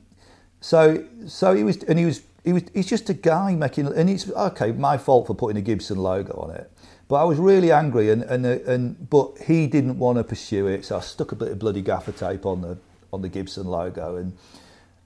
so, 0.62 1.06
so 1.28 1.54
he 1.54 1.64
was, 1.64 1.84
and 1.84 2.00
he 2.00 2.06
was, 2.06 2.22
he 2.44 2.54
was, 2.54 2.64
he's 2.74 2.88
just 2.88 3.10
a 3.10 3.14
guy 3.14 3.56
making, 3.56 3.88
and 3.88 4.10
it's 4.10 4.30
okay, 4.32 4.72
my 4.72 4.98
fault 4.98 5.28
for 5.28 5.36
putting 5.36 5.58
a 5.58 5.62
Gibson 5.62 5.98
logo 5.98 6.34
on 6.40 6.52
it. 6.56 6.72
But 7.08 7.16
I 7.16 7.24
was 7.24 7.38
really 7.40 7.72
angry, 7.72 8.12
and 8.12 8.24
and 8.24 8.46
and 8.46 9.10
but 9.10 9.38
he 9.46 9.68
didn't 9.68 9.98
want 9.98 10.18
to 10.18 10.24
pursue 10.24 10.68
it, 10.68 10.86
so 10.86 10.98
I 10.98 11.02
stuck 11.02 11.32
a 11.32 11.36
bit 11.36 11.50
of 11.52 11.60
bloody 11.60 11.82
gaffer 11.82 12.12
tape 12.12 12.46
on 12.46 12.62
the 12.62 12.78
on 13.12 13.22
the 13.22 13.30
Gibson 13.30 13.66
logo, 13.68 14.16
and 14.18 14.38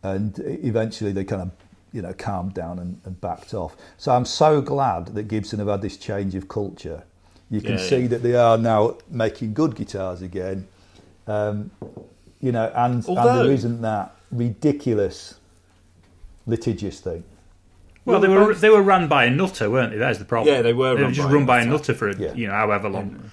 and 0.03 0.37
eventually 0.39 1.11
they 1.13 1.23
kind 1.23 1.41
of 1.43 1.51
you 1.93 2.01
know 2.01 2.13
calmed 2.13 2.53
down 2.53 2.79
and, 2.79 2.99
and 3.05 3.19
backed 3.21 3.53
off. 3.53 3.77
So 3.97 4.11
I'm 4.11 4.25
so 4.25 4.61
glad 4.61 5.07
that 5.15 5.23
Gibson 5.29 5.59
have 5.59 5.69
had 5.69 5.81
this 5.81 5.97
change 5.97 6.35
of 6.35 6.47
culture. 6.47 7.03
You 7.49 7.61
can 7.61 7.77
Yeah, 7.77 7.87
see 7.87 7.99
yeah. 7.99 8.07
that 8.07 8.23
they 8.23 8.35
are 8.35 8.57
now 8.57 8.97
making 9.09 9.53
good 9.53 9.75
guitars 9.75 10.21
again. 10.21 10.67
Um, 11.27 11.71
you 12.41 12.51
know, 12.51 12.71
and, 12.75 13.07
and 13.07 13.17
there 13.17 13.51
isn't 13.51 13.81
that 13.81 14.15
ridiculous 14.31 15.35
litigious 16.45 16.99
thing. 16.99 17.23
Well, 18.05 18.19
they 18.19 18.27
were 18.27 18.53
they 18.53 18.69
were 18.69 18.81
run 18.81 19.07
by 19.07 19.25
a 19.25 19.29
nutter, 19.29 19.69
weren't 19.69 19.91
they? 19.91 19.97
That's 19.97 20.19
the 20.19 20.25
problem. 20.25 20.53
Yeah, 20.53 20.61
they 20.61 20.73
were 20.73 20.95
They 20.95 21.03
were 21.03 21.11
just 21.11 21.27
by 21.29 21.33
run 21.33 21.45
by 21.45 21.61
a 21.61 21.65
nutter. 21.65 21.77
nutter 21.77 21.93
for 21.93 22.09
Yeah. 22.11 22.33
you 22.33 22.47
know 22.47 22.53
however 22.53 22.89
long. 22.89 23.31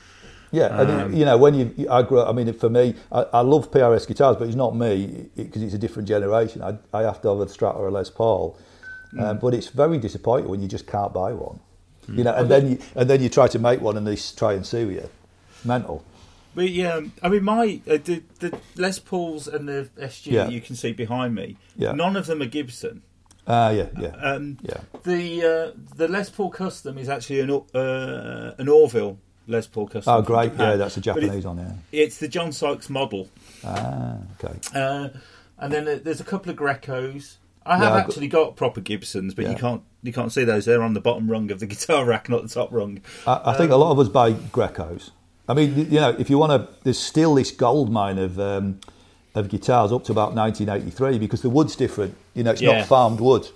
Yeah, 0.53 0.81
and 0.81 0.90
Um, 0.90 1.12
it- 1.14 1.18
you 1.18 1.25
know 1.25 1.37
when 1.37 1.55
you, 1.55 1.87
I 1.90 2.03
grew 2.03 2.20
up. 2.20 2.29
I 2.29 2.33
mean, 2.33 2.53
for 2.53 2.68
me, 2.70 2.94
I, 3.12 3.25
I 3.35 3.40
love 3.40 3.70
PRS 3.70 4.07
guitars, 4.07 4.37
but 4.37 4.46
it's 4.49 4.57
not 4.57 4.75
me 4.77 5.27
because 5.37 5.62
it's 5.62 5.75
a 5.75 5.79
different 5.79 6.09
generation. 6.09 6.62
I, 6.62 6.77
I 6.92 7.03
have 7.03 7.20
to 7.23 7.29
have 7.29 7.40
a 7.40 7.46
Strat 7.46 7.77
or 7.77 7.87
a 7.88 7.90
Les 7.90 8.11
Paul, 8.11 8.57
um, 9.18 9.38
but 9.38 9.55
it's 9.55 9.68
very 9.68 9.99
disappointing 9.99 10.49
when 10.49 10.61
you 10.61 10.68
just 10.68 10.87
can't 10.87 11.12
buy 11.12 11.33
one. 11.33 11.59
You 12.09 12.25
know, 12.25 12.35
and 12.35 12.49
then 12.49 12.68
you 12.70 12.79
and 12.96 13.09
then 13.09 13.23
you 13.23 13.29
try 13.29 13.46
to 13.49 13.59
make 13.61 13.81
one 13.81 13.96
and 13.96 14.05
they 14.07 14.16
try 14.37 14.53
and 14.55 14.64
sue 14.66 14.90
you. 14.90 15.09
Mental. 15.64 16.03
But 16.55 16.71
yeah, 16.71 17.01
I 17.23 17.29
mean, 17.29 17.45
my 17.45 17.81
uh, 17.89 17.99
the 18.03 18.23
the 18.41 18.59
Les 18.77 18.99
Pauls 18.99 19.47
and 19.47 19.69
the 19.69 19.89
SG 19.99 20.33
Yeah. 20.33 20.45
that 20.45 20.53
you 20.53 20.61
can 20.61 20.75
see 20.77 20.93
behind 20.93 21.35
me. 21.35 21.57
Yeah. 21.77 21.93
None 21.93 22.17
of 22.17 22.27
them 22.27 22.43
are 22.43 22.47
Gibson. 22.47 23.03
Ah, 23.47 23.71
yeah, 23.71 23.87
yeah, 23.99 24.09
Um, 24.23 24.59
yeah. 24.63 24.79
The 25.05 25.73
uh, 25.75 25.79
the 25.97 26.09
Les 26.09 26.29
Paul 26.31 26.51
Custom 26.51 26.99
is 26.99 27.09
actually 27.09 27.41
an 27.41 27.51
Or- 27.51 27.67
uh, 27.75 28.53
an 28.59 28.69
Orville 28.69 29.19
Les 29.49 29.67
Paul 29.67 29.87
Custom. 29.89 30.13
Oh, 30.13 30.17
from 30.23 30.35
great. 30.35 30.51
Japan. 30.53 30.71
Yeah, 30.71 30.77
that's 30.77 30.97
a 30.97 31.01
But 31.01 31.17
it- 31.17 31.21
Japanese 31.23 31.47
on 31.47 31.57
there. 31.57 31.75
It's 31.93 32.19
the 32.19 32.29
John 32.29 32.53
Sykes 32.53 32.91
model. 32.91 33.29
Ah, 33.65 34.17
okay. 34.43 34.59
Uh, 34.75 35.09
and 35.59 35.73
then 35.73 35.89
uh, 35.89 35.99
there's 36.03 36.21
a 36.21 36.25
couple 36.25 36.51
of 36.51 36.57
Grecos. 36.57 37.37
I 37.67 37.77
have 37.77 37.83
Yeah, 37.83 37.89
I've 37.89 37.95
got- 38.03 38.09
actually 38.11 38.29
got, 38.29 38.57
proper 38.57 38.81
Gibsons, 38.81 39.35
but 39.35 39.45
you 39.47 39.53
Yeah. 39.53 39.59
can't 39.59 39.83
you 40.03 40.13
can't 40.13 40.33
see 40.33 40.45
those. 40.45 40.65
They're 40.65 40.83
on 40.83 40.95
the 40.95 41.01
bottom 41.01 41.31
rung 41.31 41.51
of 41.51 41.61
the 41.61 41.67
guitar 41.75 42.05
rack, 42.05 42.29
not 42.29 42.43
the 42.43 42.49
top 42.49 42.73
rung. 42.73 43.01
I, 43.27 43.41
I 43.47 43.53
think 43.57 43.71
a 43.71 43.77
lot 43.77 43.93
of 43.93 43.99
us 43.99 44.09
buy 44.09 44.33
Grecos. 44.33 45.11
I 45.51 45.55
mean, 45.55 45.77
you 45.91 45.99
know, 46.01 46.15
if 46.17 46.31
you 46.31 46.39
want 46.39 46.53
to, 46.53 46.73
there's 46.85 46.99
still 46.99 47.35
this 47.35 47.51
gold 47.51 47.91
mine 47.91 48.19
of 48.19 48.39
um, 48.39 48.79
of 49.35 49.49
guitars 49.49 49.91
up 49.93 50.05
to 50.05 50.13
about 50.13 50.33
1983 50.35 51.19
because 51.19 51.43
the 51.43 51.51
wood's 51.51 51.75
different. 51.75 52.15
You 52.35 52.45
know, 52.45 52.53
it's 52.53 52.63
Yeah. 52.63 52.79
not 52.79 52.87
farmed 52.87 53.19
wood; 53.21 53.49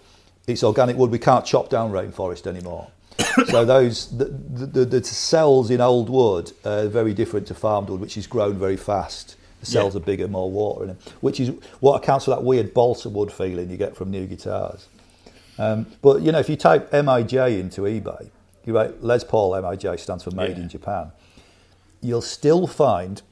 it's 0.49 0.65
organic 0.65 0.97
wood. 0.97 1.11
We 1.13 1.21
can't 1.21 1.45
chop 1.45 1.69
down 1.71 1.93
rainforest 1.93 2.49
anymore. 2.49 2.89
so 3.47 3.65
those 3.65 4.09
the, 4.19 4.25
the, 4.25 4.85
the 4.85 5.05
cells 5.05 5.71
in 5.71 5.81
old 5.81 6.11
wood 6.11 6.51
are 6.65 6.89
very 6.89 7.15
different 7.15 7.47
to 7.47 7.55
farmed 7.55 7.89
wood, 7.89 8.01
which 8.01 8.17
is 8.17 8.27
grown 8.27 8.59
very 8.59 8.77
fast. 8.77 9.37
The 9.61 9.67
cells 9.67 9.95
Yeah. 9.95 10.01
are 10.01 10.05
bigger, 10.05 10.27
more 10.27 10.51
water 10.51 10.83
in 10.83 10.89
them, 10.89 10.99
which 11.21 11.39
is 11.39 11.53
what 11.79 12.03
accounts 12.03 12.25
for 12.25 12.33
that 12.33 12.43
weird 12.43 12.75
balsa 12.75 13.09
wood 13.09 13.31
feeling 13.33 13.71
you 13.71 13.77
get 13.77 13.95
from 13.97 14.11
new 14.11 14.27
guitars. 14.27 14.89
Um, 15.59 15.87
but 16.03 16.23
you 16.23 16.33
know, 16.33 16.41
if 16.41 16.49
you 16.49 16.57
type 16.57 16.91
MIJ 16.91 17.61
into 17.61 17.83
eBay, 17.83 18.31
you 18.65 18.75
write 18.75 19.01
Les 19.05 19.23
Paul 19.23 19.53
MIJ 19.53 20.01
stands 20.01 20.25
for 20.25 20.33
Made 20.33 20.57
Yeah. 20.57 20.65
in 20.65 20.69
Japan. 20.69 21.13
You'll 22.05 22.21
still 22.21 22.67
find 22.67 23.23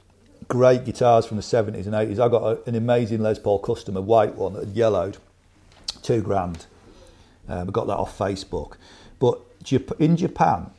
great 0.47 0.83
guitars 0.83 1.27
from 1.27 1.37
the 1.37 1.43
70s 1.43 1.85
and 1.85 1.93
80s. 1.93 2.19
I 2.19 2.27
got 2.27 2.43
a, 2.43 2.67
an 2.67 2.73
amazing 2.73 3.21
Les 3.21 3.37
Paul 3.37 3.59
custom, 3.59 3.95
a 3.95 4.01
white 4.01 4.33
one 4.35 4.53
that 4.53 4.65
had 4.65 4.75
yellowed, 4.75 5.17
two 6.01 6.21
grand. 6.21 6.65
Um, 7.47 7.69
I 7.69 7.71
got 7.71 7.85
that 7.85 7.97
off 7.97 8.17
Facebook. 8.17 8.77
But 9.19 9.39
Jap- 9.63 9.99
in 9.99 10.17
Japan, 10.17 10.71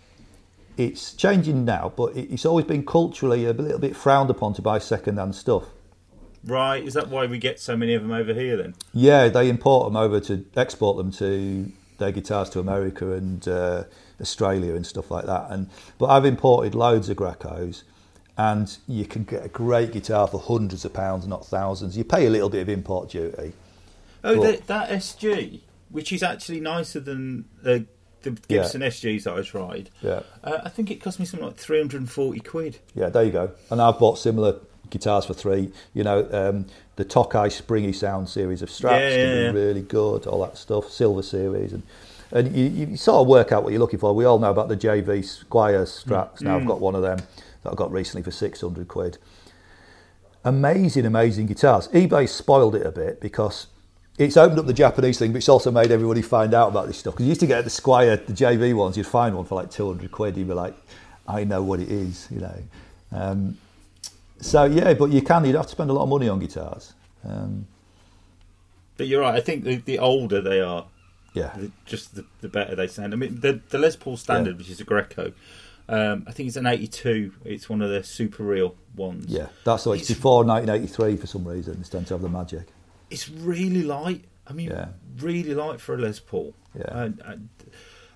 it's 0.77 1.15
changing 1.15 1.65
now, 1.65 1.93
but 1.97 2.17
it, 2.17 2.33
it's 2.33 2.45
always 2.45 2.67
been 2.67 2.85
culturally 2.85 3.47
a 3.47 3.53
little 3.53 3.79
bit 3.79 3.95
frowned 3.95 4.29
upon 4.29 4.55
to 4.55 4.63
buy 4.63 4.81
second-hand 4.81 5.37
stuff. 5.37 5.65
Right? 6.45 6.85
Is 6.85 6.95
that 6.95 7.09
why 7.09 7.27
we 7.27 7.39
get 7.39 7.61
so 7.61 7.77
many 7.77 7.95
of 7.95 8.03
them 8.03 8.11
over 8.11 8.35
here 8.35 8.57
then? 8.57 8.75
Yeah, 8.93 9.29
they 9.29 9.49
import 9.49 9.87
them 9.87 9.97
over 9.97 10.19
to 10.21 10.45
export 10.57 10.97
them 10.97 11.13
to 11.13 11.71
their 11.99 12.13
guitars 12.13 12.51
to 12.51 12.61
America 12.61 13.13
and 13.13 13.47
uh, 13.49 13.85
Australia 14.21 14.75
and 14.75 14.87
stuff 14.87 15.11
like 15.11 15.27
that. 15.27 15.47
And 15.51 15.69
but 15.99 16.07
I've 16.07 16.25
imported 16.25 16.75
loads 16.75 17.09
of 17.09 17.17
Grecos, 17.17 17.83
and 18.37 18.77
you 18.89 19.05
can 19.05 19.25
get 19.25 19.45
a 19.45 19.49
great 19.49 19.93
guitar 19.93 20.27
for 20.29 20.41
hundreds 20.41 20.85
of 20.85 20.93
pounds, 20.93 21.27
not 21.27 21.47
thousands. 21.47 21.97
You 21.97 22.05
pay 22.05 22.27
a 22.27 22.31
little 22.31 22.49
bit 22.51 22.63
of 22.63 22.69
import 22.69 23.11
duty. 23.11 23.53
Oh, 24.23 24.41
that, 24.43 24.67
that 24.69 24.89
SG, 24.91 25.61
which 25.91 26.13
is 26.13 26.23
actually 26.23 26.61
nicer 26.61 26.99
than 26.99 27.45
uh, 27.65 27.81
the 28.23 28.31
Gibson 28.49 28.81
SGs 28.81 29.25
that 29.25 29.35
I 29.35 29.43
tried. 29.43 29.91
Yeah, 30.01 30.21
Uh, 30.43 30.61
I 30.65 30.71
think 30.71 30.91
it 30.91 31.03
cost 31.03 31.21
me 31.21 31.27
something 31.27 31.47
like 31.47 31.59
340 31.59 32.41
quid. 32.41 32.79
yeah, 32.95 33.11
there 33.11 33.23
you 33.25 33.31
go. 33.33 33.51
And 33.71 33.83
I've 33.83 33.99
bought 33.99 34.19
similar 34.19 34.61
guitars 34.95 35.27
for 35.27 35.35
three. 35.35 35.71
You 35.93 36.05
know, 36.05 36.27
um, 36.33 36.67
the 36.97 37.05
Tokai 37.05 37.49
Springy 37.51 37.93
Sound 37.93 38.29
series 38.29 38.63
of 38.63 38.71
Strats 38.71 39.01
Yeah, 39.01 39.17
yeah, 39.17 39.35
yeah. 39.45 39.51
really 39.51 39.83
good. 39.83 40.27
All 40.27 40.41
that 40.47 40.57
stuff, 40.57 40.89
Silver 40.91 41.23
series, 41.23 41.73
and 41.75 41.83
and 42.33 42.57
you, 42.57 42.65
you 42.89 42.97
sort 42.97 43.21
of 43.21 43.27
work 43.29 43.53
out 43.53 43.63
what 43.63 43.71
you're 43.73 43.81
looking 43.81 43.99
for. 44.01 44.13
We 44.15 44.25
all 44.25 44.39
know 44.39 44.51
about 44.51 44.69
the 44.69 44.77
JV 44.77 45.21
Squier 45.21 45.85
Strats. 45.85 46.41
Now 46.41 46.57
Mm. 46.59 46.63
I've 46.63 46.67
got 46.67 46.81
one 46.81 46.95
of 46.95 47.03
them 47.03 47.19
that 47.63 47.71
I 47.73 47.75
got 47.75 47.93
recently 47.93 48.23
for 48.23 48.31
six 48.31 48.61
hundred 48.63 48.89
quid. 48.89 49.19
Amazing, 50.45 51.07
amazing 51.07 51.47
guitars. 51.47 51.89
eBay 51.89 52.29
spoiled 52.29 52.75
it 52.75 52.87
a 52.87 52.93
bit 52.93 53.21
because 53.21 53.67
it's 54.19 54.37
opened 54.37 54.59
up 54.61 54.67
the 54.67 54.73
Japanese 54.75 55.19
thing, 55.19 55.33
but 55.33 55.39
it's 55.39 55.49
also 55.49 55.71
made 55.71 55.91
everybody 55.91 56.21
find 56.23 56.53
out 56.55 56.69
about 56.69 56.87
this 56.87 56.99
stuff. 56.99 57.15
Because 57.15 57.25
you 57.27 57.31
used 57.31 57.41
to 57.41 57.47
get 57.47 57.65
the 57.65 57.71
Squier, 57.71 58.25
the 58.27 58.33
JV 58.33 58.75
ones, 58.75 58.97
you'd 58.97 59.07
find 59.07 59.35
one 59.35 59.45
for 59.47 59.55
like 59.57 59.71
200 59.71 60.13
quid. 60.13 60.37
You'd 60.37 60.49
be 60.49 60.55
like, 60.55 60.75
I 61.27 61.45
know 61.45 61.63
what 61.63 61.81
it 61.81 61.89
is, 61.91 62.29
you 62.31 62.41
know. 62.41 62.59
Um, 63.11 63.57
so, 64.45 64.65
yeah, 64.65 64.95
but 64.95 65.11
you 65.11 65.23
can, 65.23 65.45
you'd 65.45 65.55
have 65.57 65.67
to 65.67 65.73
spend 65.73 65.91
a 65.91 65.93
lot 65.93 66.03
of 66.05 66.09
money 66.09 66.29
on 66.29 66.39
guitars. 66.39 66.93
Um, 67.25 67.67
But 68.97 69.07
you're 69.09 69.23
right. 69.23 69.35
I 69.35 69.41
think 69.41 69.65
the, 69.65 69.77
the 69.77 69.99
older 69.99 70.41
they 70.41 70.61
are, 70.61 70.87
yeah. 71.33 71.53
the, 71.57 71.71
just 71.87 72.15
the, 72.15 72.25
the 72.43 72.49
better 72.49 72.75
they 72.77 72.87
sound. 72.87 73.13
I 73.13 73.17
mean, 73.17 73.41
the, 73.41 73.61
the 73.71 73.79
Les 73.79 73.97
Paul 73.97 74.17
Standard, 74.17 74.53
Yeah. 74.53 74.59
which 74.59 74.71
is 74.71 74.81
a 74.81 74.85
Greco, 74.85 75.33
um, 75.89 76.25
I 76.27 76.33
think 76.33 76.47
it's 76.49 76.57
an 76.57 76.67
82. 76.67 77.33
It's 77.45 77.69
one 77.69 77.83
of 77.83 77.91
the 77.91 78.03
super 78.05 78.43
real 78.45 78.75
ones. 78.97 79.27
Yeah, 79.29 79.49
that's 79.65 79.85
why 79.87 79.95
it's 79.95 80.03
It's- 80.11 80.17
before 80.19 80.45
1983 80.45 81.17
for 81.17 81.27
some 81.27 81.47
reason. 81.47 81.79
It's 81.81 81.89
tend 81.89 82.07
to 82.09 82.15
have 82.15 82.23
the 82.23 82.29
magic. 82.29 82.69
It's 83.11 83.29
really 83.29 83.83
light. 83.83 84.25
I 84.47 84.53
mean, 84.53 84.71
Yeah. 84.71 84.89
really 85.19 85.55
light 85.55 85.81
for 85.81 85.95
a 85.95 85.99
Les 85.99 86.21
Paul. 86.21 86.55
Yeah. 86.79 87.09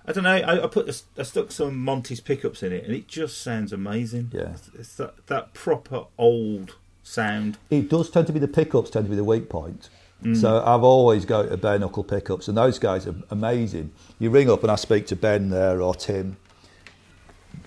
I 0.05 0.11
don't 0.11 0.23
know. 0.23 0.31
I, 0.31 0.63
I 0.63 0.67
put 0.67 0.89
a, 0.89 0.95
I 1.19 1.23
stuck 1.23 1.51
some 1.51 1.77
Monty's 1.77 2.19
pickups 2.19 2.63
in 2.63 2.73
it, 2.73 2.83
and 2.83 2.95
it 2.95 3.07
just 3.07 3.41
sounds 3.41 3.71
amazing. 3.71 4.31
Yeah. 4.33 4.51
it's, 4.53 4.69
it's 4.73 4.95
that, 4.95 5.27
that 5.27 5.53
proper 5.53 6.05
old 6.17 6.75
sound. 7.03 7.57
It 7.69 7.89
does 7.89 8.09
tend 8.09 8.27
to 8.27 8.33
be 8.33 8.39
the 8.39 8.47
pickups 8.47 8.89
tend 8.89 9.05
to 9.05 9.09
be 9.09 9.15
the 9.15 9.23
weak 9.23 9.49
point. 9.49 9.89
Mm. 10.23 10.35
So 10.35 10.63
I've 10.65 10.83
always 10.83 11.25
go 11.25 11.47
to 11.47 11.57
bare 11.57 11.79
knuckle 11.79 12.03
pickups, 12.03 12.47
and 12.47 12.57
those 12.57 12.79
guys 12.79 13.07
are 13.07 13.15
amazing. 13.29 13.91
You 14.19 14.29
ring 14.29 14.49
up 14.49 14.63
and 14.63 14.71
I 14.71 14.75
speak 14.75 15.07
to 15.07 15.15
Ben 15.15 15.49
there 15.49 15.81
or 15.81 15.95
Tim. 15.95 16.37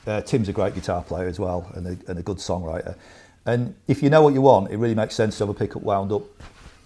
Uh, 0.06 0.20
Tim's 0.20 0.48
a 0.48 0.52
great 0.52 0.74
guitar 0.74 1.02
player 1.02 1.28
as 1.28 1.38
well, 1.38 1.70
and 1.74 1.86
a, 1.86 2.10
and 2.10 2.18
a 2.18 2.22
good 2.22 2.38
songwriter. 2.38 2.96
And 3.46 3.74
if 3.88 4.02
you 4.02 4.10
know 4.10 4.22
what 4.22 4.34
you 4.34 4.42
want, 4.42 4.70
it 4.70 4.76
really 4.76 4.94
makes 4.94 5.14
sense 5.14 5.38
to 5.38 5.46
have 5.46 5.48
a 5.48 5.58
pickup 5.58 5.82
wound 5.82 6.12
up 6.12 6.22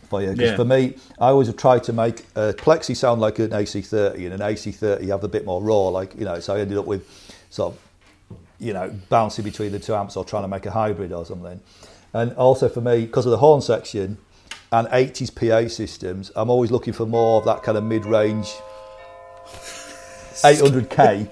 for 0.07 0.23
you. 0.23 0.31
Because 0.31 0.51
Yeah. 0.51 0.57
for 0.57 0.64
me, 0.64 0.95
I 1.19 1.29
always 1.29 1.47
have 1.49 1.57
tried 1.57 1.85
to 1.85 1.92
make 1.92 2.21
a 2.35 2.53
Plexi 2.53 2.97
sound 2.97 3.21
like 3.21 3.38
an 3.38 3.51
AC30, 3.53 4.25
and 4.25 4.35
an 4.35 4.40
AC30 4.40 5.09
have 5.09 5.25
a 5.25 5.29
bit 5.29 5.45
more 5.45 5.62
raw, 5.62 5.88
like 5.88 6.14
you 6.19 6.25
know. 6.25 6.40
So 6.40 6.55
I 6.55 6.61
ended 6.61 6.79
up 6.79 6.87
with 6.87 7.05
sort 7.51 7.73
of 7.75 7.79
you 8.59 8.73
know, 8.73 8.90
bouncing 9.11 9.45
between 9.45 9.71
the 9.71 9.79
two 9.79 9.95
amps 9.95 10.16
or 10.16 10.25
trying 10.25 10.42
to 10.42 10.49
make 10.49 10.64
a 10.64 10.71
hybrid 10.71 11.12
or 11.12 11.27
something. 11.27 11.61
And 12.14 12.33
also 12.37 12.71
for 12.71 12.81
me, 12.81 13.05
because 13.05 13.27
of 13.27 13.31
the 13.31 13.37
horn 13.37 13.61
section 13.61 14.16
and 14.73 14.88
80s 14.88 15.31
PA 15.35 15.69
systems, 15.69 16.33
I'm 16.35 16.49
always 16.49 16.71
looking 16.71 16.95
for 16.95 17.05
more 17.05 17.38
of 17.38 17.45
that 17.45 17.62
kind 17.62 17.77
of 17.77 17.85
mid-range 17.85 18.49
800k. 20.42 21.29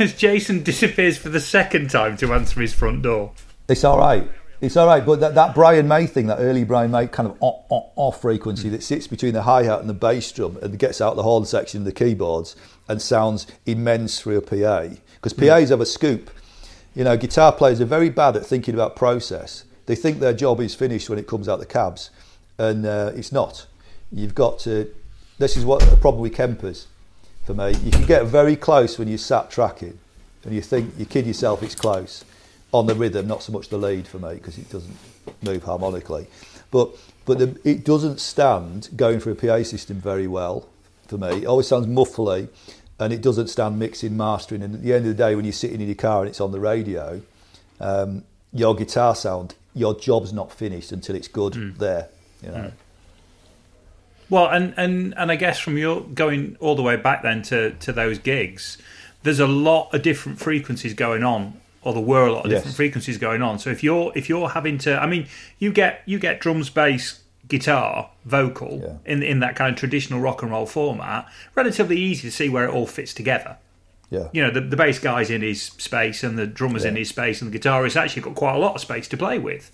As 0.00 0.14
Jason 0.16 0.62
disappears 0.62 1.18
for 1.18 1.28
the 1.28 1.40
second 1.40 1.90
time 1.90 2.16
to 2.16 2.32
answer 2.32 2.60
his 2.60 2.72
front 2.72 3.02
door. 3.02 3.32
It's 3.68 3.84
all 3.84 3.98
right. 3.98 4.28
It's 4.62 4.76
all 4.76 4.86
right, 4.86 5.04
but 5.04 5.18
that, 5.18 5.34
that 5.34 5.56
Brian 5.56 5.88
May 5.88 6.06
thing, 6.06 6.28
that 6.28 6.38
early 6.38 6.62
Brian 6.62 6.92
May 6.92 7.08
kind 7.08 7.28
of 7.28 7.36
off, 7.40 7.64
off, 7.68 7.90
off 7.96 8.20
frequency 8.20 8.68
that 8.68 8.84
sits 8.84 9.08
between 9.08 9.34
the 9.34 9.42
hi 9.42 9.64
hat 9.64 9.80
and 9.80 9.88
the 9.88 9.94
bass 9.94 10.30
drum 10.30 10.56
and 10.62 10.78
gets 10.78 11.00
out 11.00 11.16
the 11.16 11.24
horn 11.24 11.44
section 11.44 11.80
of 11.80 11.84
the 11.84 11.90
keyboards 11.90 12.54
and 12.86 13.02
sounds 13.02 13.48
immense 13.66 14.20
through 14.20 14.38
a 14.38 14.40
PA. 14.40 14.94
Because 15.16 15.32
PAs 15.32 15.70
have 15.70 15.80
a 15.80 15.86
scoop. 15.86 16.30
You 16.94 17.02
know, 17.02 17.16
guitar 17.16 17.50
players 17.50 17.80
are 17.80 17.86
very 17.86 18.08
bad 18.08 18.36
at 18.36 18.46
thinking 18.46 18.74
about 18.74 18.94
process. 18.94 19.64
They 19.86 19.96
think 19.96 20.20
their 20.20 20.32
job 20.32 20.60
is 20.60 20.76
finished 20.76 21.10
when 21.10 21.18
it 21.18 21.26
comes 21.26 21.48
out 21.48 21.58
the 21.58 21.66
cabs, 21.66 22.10
and 22.56 22.86
uh, 22.86 23.10
it's 23.16 23.32
not. 23.32 23.66
You've 24.12 24.36
got 24.36 24.60
to. 24.60 24.94
This 25.38 25.56
is 25.56 25.64
what 25.64 25.80
the 25.90 25.96
problem 25.96 26.22
with 26.22 26.36
Kempers 26.36 26.86
for 27.44 27.54
me. 27.54 27.74
You 27.82 27.90
can 27.90 28.06
get 28.06 28.26
very 28.26 28.54
close 28.54 28.96
when 28.96 29.08
you're 29.08 29.18
sat 29.18 29.50
tracking, 29.50 29.98
and 30.44 30.54
you 30.54 30.60
think 30.60 30.94
you 30.98 31.04
kid 31.04 31.26
yourself 31.26 31.64
it's 31.64 31.74
close 31.74 32.24
on 32.72 32.86
the 32.86 32.94
rhythm, 32.94 33.26
not 33.26 33.42
so 33.42 33.52
much 33.52 33.68
the 33.68 33.76
lead 33.76 34.06
for 34.06 34.18
me 34.18 34.34
because 34.34 34.58
it 34.58 34.70
doesn't 34.70 34.96
move 35.42 35.62
harmonically. 35.62 36.26
But 36.70 36.90
but 37.24 37.38
the, 37.38 37.60
it 37.64 37.84
doesn't 37.84 38.18
stand 38.18 38.88
going 38.96 39.20
through 39.20 39.32
a 39.32 39.36
PA 39.36 39.62
system 39.62 39.98
very 39.98 40.26
well 40.26 40.68
for 41.06 41.18
me. 41.18 41.42
It 41.42 41.46
always 41.46 41.68
sounds 41.68 41.86
muffly, 41.86 42.48
and 42.98 43.12
it 43.12 43.22
doesn't 43.22 43.48
stand 43.48 43.78
mixing, 43.78 44.16
mastering. 44.16 44.62
And 44.62 44.74
at 44.74 44.82
the 44.82 44.92
end 44.92 45.06
of 45.06 45.16
the 45.16 45.22
day, 45.22 45.34
when 45.34 45.44
you're 45.44 45.52
sitting 45.52 45.80
in 45.80 45.86
your 45.86 45.94
car 45.94 46.20
and 46.20 46.28
it's 46.28 46.40
on 46.40 46.52
the 46.52 46.60
radio, 46.60 47.22
um, 47.80 48.24
your 48.52 48.74
guitar 48.74 49.14
sound, 49.14 49.54
your 49.74 49.98
job's 49.98 50.32
not 50.32 50.52
finished 50.52 50.92
until 50.92 51.14
it's 51.14 51.28
good 51.28 51.78
there. 51.78 52.08
You 52.42 52.50
know. 52.50 52.72
Well, 54.30 54.48
and, 54.48 54.72
and, 54.78 55.14
and 55.16 55.30
I 55.30 55.36
guess 55.36 55.58
from 55.58 55.76
your 55.76 56.00
going 56.00 56.56
all 56.58 56.74
the 56.74 56.82
way 56.82 56.96
back 56.96 57.22
then 57.22 57.42
to, 57.42 57.72
to 57.72 57.92
those 57.92 58.18
gigs, 58.18 58.78
there's 59.22 59.40
a 59.40 59.46
lot 59.46 59.92
of 59.92 60.02
different 60.02 60.38
frequencies 60.38 60.94
going 60.94 61.22
on, 61.22 61.60
or 61.82 61.92
there 61.92 62.02
were 62.02 62.26
a 62.26 62.32
lot 62.32 62.44
of 62.44 62.50
Yes. 62.50 62.60
different 62.60 62.76
frequencies 62.76 63.18
going 63.18 63.42
on. 63.42 63.58
So 63.58 63.70
if 63.70 63.82
you're 63.82 64.12
if 64.14 64.28
you're 64.28 64.50
having 64.50 64.78
to, 64.78 65.00
I 65.02 65.06
mean, 65.06 65.26
you 65.58 65.72
get 65.72 66.02
you 66.06 66.18
get 66.18 66.40
drums, 66.40 66.70
bass, 66.70 67.20
guitar, 67.48 68.10
vocal 68.24 68.80
Yeah. 68.82 69.12
in 69.12 69.22
in 69.22 69.40
that 69.40 69.56
kind 69.56 69.70
of 69.72 69.78
traditional 69.78 70.20
rock 70.20 70.42
and 70.42 70.50
roll 70.50 70.66
format, 70.66 71.26
relatively 71.54 71.98
easy 71.98 72.28
to 72.28 72.32
see 72.32 72.48
where 72.48 72.64
it 72.66 72.70
all 72.72 72.86
fits 72.86 73.12
together. 73.14 73.56
Yeah. 74.10 74.28
You 74.32 74.42
know, 74.42 74.50
the, 74.50 74.60
the 74.60 74.76
bass 74.76 74.98
guy's 74.98 75.30
in 75.30 75.40
his 75.40 75.62
space 75.62 76.22
and 76.22 76.38
the 76.38 76.46
drummer's 76.46 76.84
in 76.84 76.96
his 76.96 77.08
space 77.08 77.40
and 77.40 77.50
the 77.50 77.58
guitarist 77.58 77.96
actually 77.96 78.20
got 78.22 78.34
quite 78.34 78.54
a 78.54 78.58
lot 78.58 78.74
of 78.74 78.80
space 78.82 79.08
to 79.08 79.16
play 79.16 79.38
with. 79.38 79.70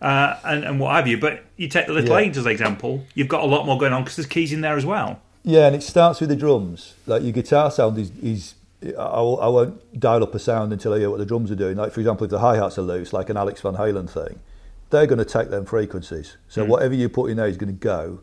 Uh, 0.00 0.36
and, 0.44 0.64
and 0.64 0.80
what 0.80 0.94
have 0.96 1.06
you. 1.06 1.16
But 1.16 1.44
you 1.56 1.68
take 1.68 1.86
the 1.86 1.92
Little 1.92 2.10
Yeah. 2.18 2.24
Angels 2.26 2.44
example, 2.46 3.06
you've 3.14 3.28
got 3.28 3.42
a 3.42 3.46
lot 3.46 3.64
more 3.66 3.78
going 3.78 3.92
on 3.92 4.02
because 4.02 4.16
there's 4.16 4.26
keys 4.26 4.52
in 4.52 4.60
there 4.60 4.76
as 4.76 4.84
well. 4.84 5.20
Yeah, 5.44 5.66
and 5.68 5.74
it 5.76 5.82
starts 5.82 6.20
with 6.20 6.28
the 6.28 6.36
drums. 6.36 6.94
Like 7.06 7.22
your 7.22 7.32
guitar 7.32 7.70
sound 7.70 7.96
is, 7.98 8.10
is 8.22 8.54
I, 8.82 9.20
I 9.20 9.48
won't 9.48 10.00
dial 10.00 10.22
up 10.22 10.34
a 10.34 10.38
sound 10.38 10.72
until 10.72 10.94
I 10.94 10.98
hear 10.98 11.10
what 11.10 11.18
the 11.18 11.26
drums 11.26 11.50
are 11.50 11.56
doing. 11.56 11.76
Like 11.76 11.92
for 11.92 12.00
example, 12.00 12.24
if 12.24 12.30
the 12.30 12.40
hi 12.40 12.56
hats 12.56 12.78
are 12.78 12.82
loose, 12.82 13.12
like 13.12 13.30
an 13.30 13.36
Alex 13.36 13.60
Van 13.60 13.74
Halen 13.74 14.08
thing, 14.08 14.40
they're 14.90 15.06
going 15.06 15.18
to 15.18 15.24
take 15.24 15.50
them 15.50 15.64
frequencies. 15.64 16.36
So 16.48 16.64
whatever 16.64 16.94
you 16.94 17.08
put 17.08 17.30
in 17.30 17.38
there 17.38 17.46
is 17.46 17.56
going 17.56 17.72
to 17.72 17.78
go, 17.80 18.20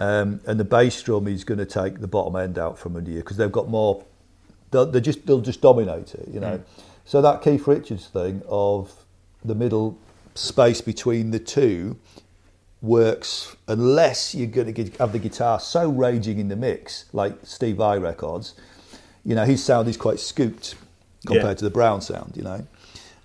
um, 0.00 0.40
and 0.46 0.58
the 0.58 0.64
bass 0.64 1.00
drum 1.02 1.28
is 1.28 1.44
going 1.44 1.58
to 1.58 1.66
take 1.66 2.00
the 2.00 2.08
bottom 2.08 2.34
end 2.36 2.58
out 2.58 2.78
from 2.78 2.96
under 2.96 3.10
you 3.10 3.18
because 3.18 3.36
they've 3.36 3.52
got 3.52 3.68
more. 3.68 4.04
They'll, 4.70 4.86
they 4.86 5.00
just 5.00 5.26
they'll 5.26 5.40
just 5.40 5.60
dominate 5.60 6.14
it, 6.14 6.28
you 6.28 6.40
know. 6.40 6.62
So 7.04 7.22
that 7.22 7.42
Keith 7.42 7.66
Richards 7.66 8.08
thing 8.08 8.42
of 8.48 9.04
the 9.44 9.54
middle 9.54 9.98
space 10.34 10.80
between 10.80 11.30
the 11.30 11.38
two 11.38 11.98
works 12.80 13.54
unless 13.68 14.34
you're 14.34 14.48
going 14.48 14.74
to 14.74 14.90
have 14.98 15.12
the 15.12 15.18
guitar 15.18 15.60
so 15.60 15.88
raging 15.88 16.38
in 16.38 16.48
the 16.48 16.56
mix, 16.56 17.04
like 17.12 17.34
Steve 17.44 17.76
Vai 17.76 17.98
records. 17.98 18.54
You 19.24 19.34
know, 19.34 19.44
his 19.44 19.62
sound 19.64 19.88
is 19.88 19.96
quite 19.96 20.18
scooped 20.20 20.74
compared 21.26 21.44
Yeah. 21.44 21.54
to 21.54 21.64
the 21.64 21.70
Brown 21.70 22.00
sound. 22.00 22.32
You 22.36 22.42
know, 22.42 22.66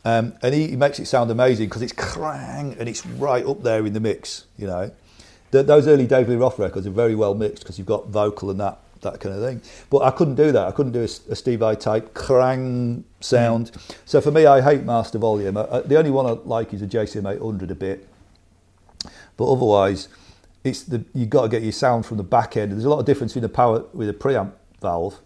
um, 0.05 0.33
and 0.41 0.53
he, 0.53 0.69
he 0.69 0.75
makes 0.75 0.99
it 0.99 1.05
sound 1.05 1.31
amazing 1.31 1.67
because 1.67 1.81
it's 1.81 1.93
crang 1.93 2.75
and 2.79 2.87
it's 2.87 3.05
right 3.05 3.45
up 3.45 3.63
there 3.63 3.85
in 3.85 3.93
the 3.93 3.99
mix. 3.99 4.45
You 4.57 4.67
know, 4.67 4.91
Th 5.51 5.65
those 5.65 5.87
early 5.87 6.07
Dave 6.07 6.29
Lee 6.29 6.35
Roth 6.35 6.59
records 6.59 6.85
are 6.85 6.91
very 6.91 7.15
well 7.15 7.33
mixed 7.33 7.63
because 7.63 7.77
you've 7.77 7.87
got 7.87 8.07
vocal 8.07 8.49
and 8.49 8.59
that 8.59 8.79
that 9.01 9.19
kind 9.19 9.35
of 9.35 9.41
thing. 9.41 9.61
But 9.89 9.99
I 9.99 10.11
couldn't 10.11 10.35
do 10.35 10.51
that. 10.51 10.67
I 10.67 10.71
couldn't 10.71 10.91
do 10.91 11.01
a, 11.01 11.31
a 11.31 11.35
Steve 11.35 11.59
Vai 11.59 11.75
type 11.75 12.13
crang 12.13 13.03
sound. 13.19 13.71
Mm. 13.71 13.95
So 14.05 14.21
for 14.21 14.31
me, 14.31 14.45
I 14.45 14.61
hate 14.61 14.83
master 14.83 15.19
volume. 15.19 15.55
I, 15.57 15.65
I, 15.71 15.79
the 15.81 15.97
only 15.97 16.11
one 16.11 16.25
I 16.25 16.31
like 16.31 16.73
is 16.73 16.81
a 16.81 16.87
JCM 16.87 17.31
800 17.35 17.71
a 17.71 17.75
bit. 17.75 18.07
But 19.37 19.51
otherwise, 19.51 20.07
it's 20.63 20.83
the 20.83 21.03
you've 21.13 21.29
got 21.29 21.43
to 21.43 21.49
get 21.49 21.61
your 21.63 21.71
sound 21.71 22.05
from 22.05 22.17
the 22.17 22.23
back 22.23 22.57
end. 22.57 22.71
There's 22.71 22.85
a 22.85 22.89
lot 22.89 22.99
of 22.99 23.05
difference 23.05 23.33
between 23.33 23.45
a 23.45 23.53
power 23.53 23.83
with 23.93 24.09
a 24.09 24.13
preamp 24.13 24.51
valve 24.81 25.19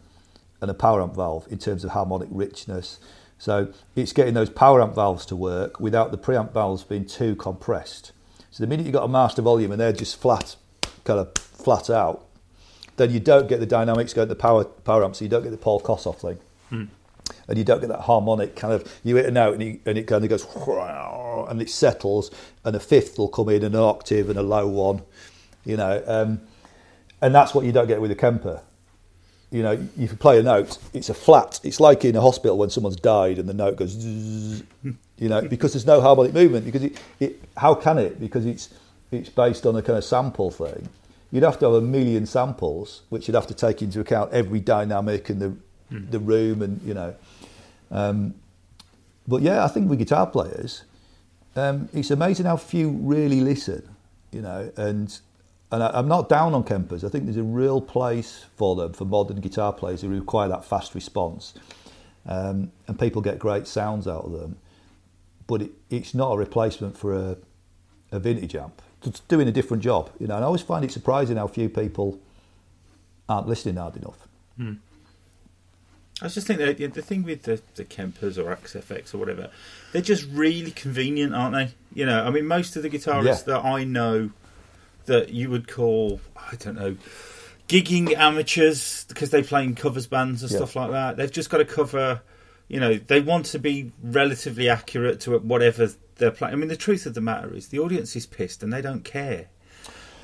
and 0.62 0.72
a 0.72 0.74
power 0.74 1.02
amp 1.02 1.16
valve 1.16 1.48
in 1.50 1.58
terms 1.58 1.84
of 1.84 1.92
harmonic 1.92 2.30
richness. 2.32 3.00
So 3.38 3.74
it's 3.96 4.14
getting 4.14 4.36
those 4.36 4.50
power 4.50 4.82
amp 4.82 4.96
valves 4.96 5.26
to 5.28 5.36
work 5.36 5.80
without 5.80 6.12
the 6.12 6.18
preamp 6.18 6.54
valves 6.54 6.84
being 6.84 7.06
too 7.06 7.36
compressed. 7.36 8.12
So 8.52 8.64
the 8.64 8.68
minute 8.68 8.86
you've 8.86 8.94
got 8.94 9.04
a 9.04 9.08
master 9.08 9.42
volume 9.42 9.72
and 9.72 9.82
they're 9.82 9.92
just 9.92 10.22
flat, 10.22 10.56
kind 11.04 11.20
of 11.20 11.34
flat 11.38 11.90
out, 11.90 12.26
then 12.98 13.12
you 13.12 13.20
don't 13.20 13.48
get 13.48 13.60
the 13.60 13.66
dynamics 13.66 14.14
going 14.14 14.28
to 14.28 14.34
the 14.34 14.40
power 14.40 14.64
power 14.64 15.04
amp, 15.04 15.16
so 15.16 15.26
you 15.26 15.30
don't 15.30 15.42
get 15.42 15.52
the 15.52 15.58
Paul 15.58 15.82
Kossoff 15.82 16.20
thing. 16.20 16.38
And 17.48 17.58
you 17.58 17.64
don't 17.64 17.80
get 17.80 17.90
that 17.90 18.02
harmonic 18.02 18.56
kind 18.56 18.74
of 18.74 19.00
you 19.04 19.16
hit 19.16 19.26
a 19.26 19.32
note 19.32 19.54
and, 19.54 19.64
you, 19.64 19.80
and 19.86 19.98
it 19.98 20.04
kind 20.04 20.24
of 20.24 20.30
goes 20.30 20.46
and 21.50 21.62
it 21.62 21.70
settles 21.70 22.30
and 22.64 22.76
a 22.76 22.80
fifth 22.80 23.18
will 23.18 23.28
come 23.28 23.50
in 23.50 23.64
an 23.64 23.76
octave 23.76 24.30
and 24.30 24.38
a 24.38 24.44
low 24.44 24.68
one, 24.68 25.02
you 25.66 25.78
know, 25.78 26.04
um, 26.06 26.42
and 27.22 27.34
that's 27.34 27.54
what 27.54 27.66
you 27.66 27.72
don't 27.72 27.88
get 27.88 28.02
with 28.02 28.12
a 28.12 28.16
Kemper. 28.16 28.62
You 29.52 29.64
know, 29.64 29.72
if 29.72 30.12
you 30.12 30.18
play 30.18 30.40
a 30.40 30.44
note, 30.44 30.78
it's 30.94 31.10
a 31.10 31.14
flat. 31.14 31.60
It's 31.64 31.80
like 31.80 32.06
in 32.06 32.16
a 32.16 32.22
hospital 32.22 32.58
when 32.58 32.70
someone's 32.70 32.96
died 32.96 33.38
and 33.38 33.50
the 33.50 33.54
note 33.54 33.76
goes, 33.76 33.92
zzz, 33.92 34.64
you 35.18 35.30
know, 35.30 35.42
because 35.42 35.74
there's 35.74 35.86
no 35.86 36.00
harmonic 36.00 36.34
movement. 36.34 36.66
Because 36.66 36.84
it, 36.84 37.02
it, 37.20 37.42
how 37.58 37.76
can 37.76 37.98
it? 37.98 38.20
Because 38.20 38.46
it's 38.46 38.70
it's 39.12 39.30
based 39.30 39.66
on 39.66 39.76
a 39.76 39.82
kind 39.82 39.98
of 39.98 40.06
sample 40.06 40.52
thing. 40.52 40.88
You'd 41.32 41.44
have 41.44 41.60
to 41.60 41.66
have 41.66 41.76
a 41.76 41.82
million 41.82 42.26
samples, 42.26 43.02
which 43.10 43.28
you'd 43.28 43.36
have 43.36 43.48
to 43.48 43.54
take 43.54 43.82
into 43.82 44.00
account 44.00 44.32
every 44.32 44.62
dynamic 44.62 45.30
and 45.30 45.42
the 45.42 45.54
the 45.92 46.20
room 46.20 46.62
and 46.62 46.82
you 46.84 46.94
know. 46.94 47.16
Um, 47.90 48.36
but 49.28 49.42
yeah, 49.42 49.64
I 49.64 49.68
think 49.68 49.90
with 49.90 50.00
guitar 50.00 50.28
players, 50.28 50.84
um, 51.56 51.90
it's 51.94 52.12
amazing 52.12 52.46
how 52.46 52.58
few 52.58 52.90
really 52.90 53.42
listen, 53.42 53.88
you 54.32 54.42
know, 54.42 54.72
and 54.78 55.20
and 55.72 55.84
I, 55.84 55.92
I'm 55.94 56.08
not 56.08 56.30
down 56.30 56.54
on 56.54 56.64
Kempers. 56.64 57.04
I 57.04 57.10
think 57.10 57.26
there's 57.26 57.38
a 57.38 57.44
real 57.44 57.82
place 57.82 58.46
for 58.56 58.76
them 58.76 58.94
for 58.94 59.06
modern 59.06 59.40
guitar 59.40 59.72
players 59.74 60.02
who 60.02 60.10
require 60.10 60.48
that 60.50 60.66
fast 60.66 60.94
response, 60.96 61.54
um, 62.26 62.72
and 62.88 63.00
people 63.00 63.22
get 63.22 63.40
great 63.40 63.68
sounds 63.68 64.08
out 64.08 64.26
of 64.26 64.32
them. 64.32 64.58
But 65.48 65.64
it, 65.64 65.72
it's 65.90 66.14
not 66.14 66.32
a 66.34 66.38
replacement 66.38 66.98
for 66.98 67.14
a, 67.14 67.38
a 68.12 68.20
vintage 68.20 68.56
amp. 68.56 68.82
It's 69.04 69.20
doing 69.22 69.48
a 69.48 69.52
different 69.52 69.82
job, 69.84 70.12
you 70.20 70.28
know. 70.28 70.36
And 70.36 70.44
I 70.44 70.48
always 70.48 70.62
find 70.62 70.86
it 70.86 70.92
surprising 70.92 71.38
how 71.38 71.48
few 71.48 71.70
people 71.70 72.20
aren't 73.28 73.48
listening 73.48 73.76
hard 73.78 73.98
enough. 73.98 74.28
I 76.24 76.28
just 76.28 76.46
think 76.46 76.60
that 76.60 76.78
the 76.94 77.02
thing 77.02 77.24
with 77.24 77.44
the, 77.44 77.62
the 77.76 77.84
Kempers 77.84 78.38
or 78.38 78.52
Axe 78.52 78.74
FX 78.76 79.16
or 79.16 79.18
whatever, 79.18 79.50
they're 79.92 80.04
just 80.04 80.28
really 80.32 80.70
convenient, 80.70 81.34
aren't 81.34 81.56
they? 81.56 81.74
You 81.96 82.06
know, 82.06 82.24
I 82.24 82.30
mean, 82.30 82.46
most 82.46 82.76
of 82.76 82.84
the 82.84 82.90
guitarists 82.92 83.26
Yeah. 83.26 83.54
that 83.56 83.66
I 83.66 83.84
know 83.84 84.30
that 85.06 85.30
you 85.30 85.50
would 85.50 85.68
call, 85.68 86.20
I 86.36 86.56
don't 86.56 86.76
know, 86.76 86.96
gigging 87.68 88.16
amateurs 88.16 89.06
because 89.08 89.30
they 89.30 89.44
play 89.44 89.64
in 89.64 89.76
covers 89.76 90.08
bands 90.08 90.44
and 90.44 90.52
Yeah. 90.52 90.58
stuff 90.58 90.76
like 90.76 90.92
that. 90.92 91.18
They've 91.18 91.32
just 91.32 91.50
got 91.50 91.58
to 91.60 91.66
cover, 91.66 92.22
you 92.68 92.80
know, 92.80 92.96
they 92.96 93.22
want 93.22 93.46
to 93.48 93.60
be 93.60 93.92
relatively 94.04 94.70
accurate 94.70 95.20
to 95.22 95.38
whatever 95.40 95.90
they're 96.18 96.32
playing. 96.32 96.54
I 96.54 96.58
mean, 96.58 96.68
the 96.70 96.76
truth 96.76 97.06
of 97.06 97.14
the 97.14 97.22
matter 97.22 97.54
is 97.56 97.70
the 97.70 97.80
audience 97.80 98.16
is 98.16 98.26
pissed 98.26 98.62
and 98.64 98.72
they 98.72 98.82
don't 98.82 99.04
care. 99.04 99.48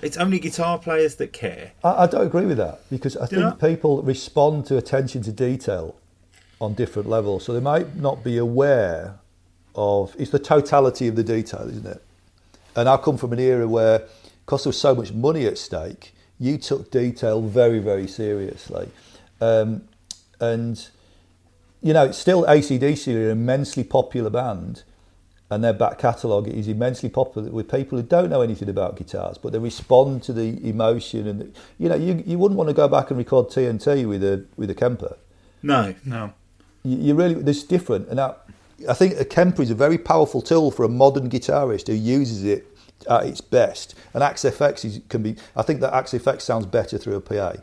It's 0.01 0.17
only 0.17 0.37
guitar 0.39 0.77
players 0.77 1.15
that 1.15 1.33
care. 1.33 1.71
I, 1.83 2.03
I 2.03 2.07
don't 2.07 2.25
agree 2.27 2.45
with 2.45 2.57
that 2.57 2.81
because 2.91 3.17
I 3.17 3.21
Do 3.25 3.37
think 3.37 3.41
not? 3.41 3.59
people 3.59 4.03
respond 4.03 4.65
to 4.67 4.77
attention 4.77 5.23
to 5.23 5.31
detail 5.31 5.95
on 6.61 6.73
different 6.73 7.09
levels. 7.09 7.45
So 7.45 7.53
they 7.53 7.59
might 7.59 7.95
not 7.95 8.23
be 8.23 8.37
aware 8.37 9.19
of 9.73 10.15
it's 10.19 10.31
the 10.31 10.39
totality 10.39 11.07
of 11.07 11.15
the 11.15 11.23
detail, 11.23 11.67
isn't 11.69 11.85
it? 11.85 12.03
And 12.75 12.87
I 12.87 12.97
come 12.97 13.17
from 13.17 13.33
an 13.33 13.39
era 13.39 13.67
where, 13.67 14.03
because 14.47 14.63
there 14.63 14.69
was 14.69 14.79
so 14.79 14.95
much 14.95 15.11
money 15.11 15.45
at 15.45 15.57
stake, 15.57 16.15
you 16.39 16.57
took 16.57 16.89
detail 16.89 17.41
very, 17.41 17.79
very 17.79 18.07
seriously. 18.07 18.89
Um, 19.41 19.81
and, 20.39 20.87
you 21.81 21.91
know, 21.91 22.05
it's 22.05 22.17
still 22.17 22.45
ACDC 22.45 23.13
are 23.13 23.25
an 23.25 23.31
immensely 23.31 23.83
popular 23.83 24.29
band 24.29 24.83
and 25.49 25.61
their 25.61 25.73
back 25.73 25.99
catalogue 25.99 26.47
is 26.47 26.69
immensely 26.69 27.09
popular 27.09 27.51
with 27.51 27.69
people 27.69 27.97
who 27.97 28.03
don't 28.03 28.29
know 28.29 28.41
anything 28.41 28.69
about 28.69 28.95
guitars, 28.95 29.37
but 29.37 29.51
they 29.51 29.59
respond 29.59 30.23
to 30.23 30.31
the 30.31 30.65
emotion. 30.65 31.27
And 31.27 31.53
you 31.77 31.89
know, 31.89 31.95
you, 31.95 32.23
you 32.25 32.39
wouldn't 32.39 32.57
want 32.57 32.69
to 32.69 32.73
go 32.73 32.87
back 32.87 33.09
and 33.11 33.17
record 33.17 33.47
TNT 33.47 34.07
with 34.07 34.23
a 34.23 34.45
with 34.55 34.69
a 34.69 34.75
Kemper. 34.75 35.17
No. 35.63 35.93
No. 36.03 36.33
You, 36.83 36.97
you 36.97 37.15
really 37.15 37.33
there's 37.35 37.63
different, 37.63 38.09
and 38.09 38.19
I, 38.19 38.35
I 38.89 38.93
think 38.93 39.17
a 39.17 39.23
Kemper 39.23 39.61
is 39.61 39.71
a 39.71 39.75
very 39.75 39.97
powerful 39.97 40.41
tool 40.41 40.69
for 40.69 40.83
a 40.83 40.89
modern 40.89 41.29
guitarist 41.29 41.87
who 41.87 41.93
uses 41.93 42.43
it 42.43 42.76
at 43.09 43.25
its 43.25 43.41
best. 43.41 43.95
And 44.13 44.23
Axe 44.23 44.43
FX 44.43 44.85
is, 44.85 45.01
can 45.09 45.23
be. 45.23 45.35
I 45.55 45.61
think 45.61 45.81
that 45.81 45.93
Axe 45.93 46.13
FX 46.13 46.41
sounds 46.41 46.65
better 46.65 46.97
through 46.97 47.15
a 47.15 47.21
PA. 47.21 47.53